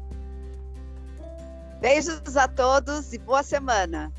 Beijos 1.80 2.36
a 2.36 2.47
todos 2.47 3.13
e 3.13 3.19
boa 3.19 3.43
semana! 3.43 4.11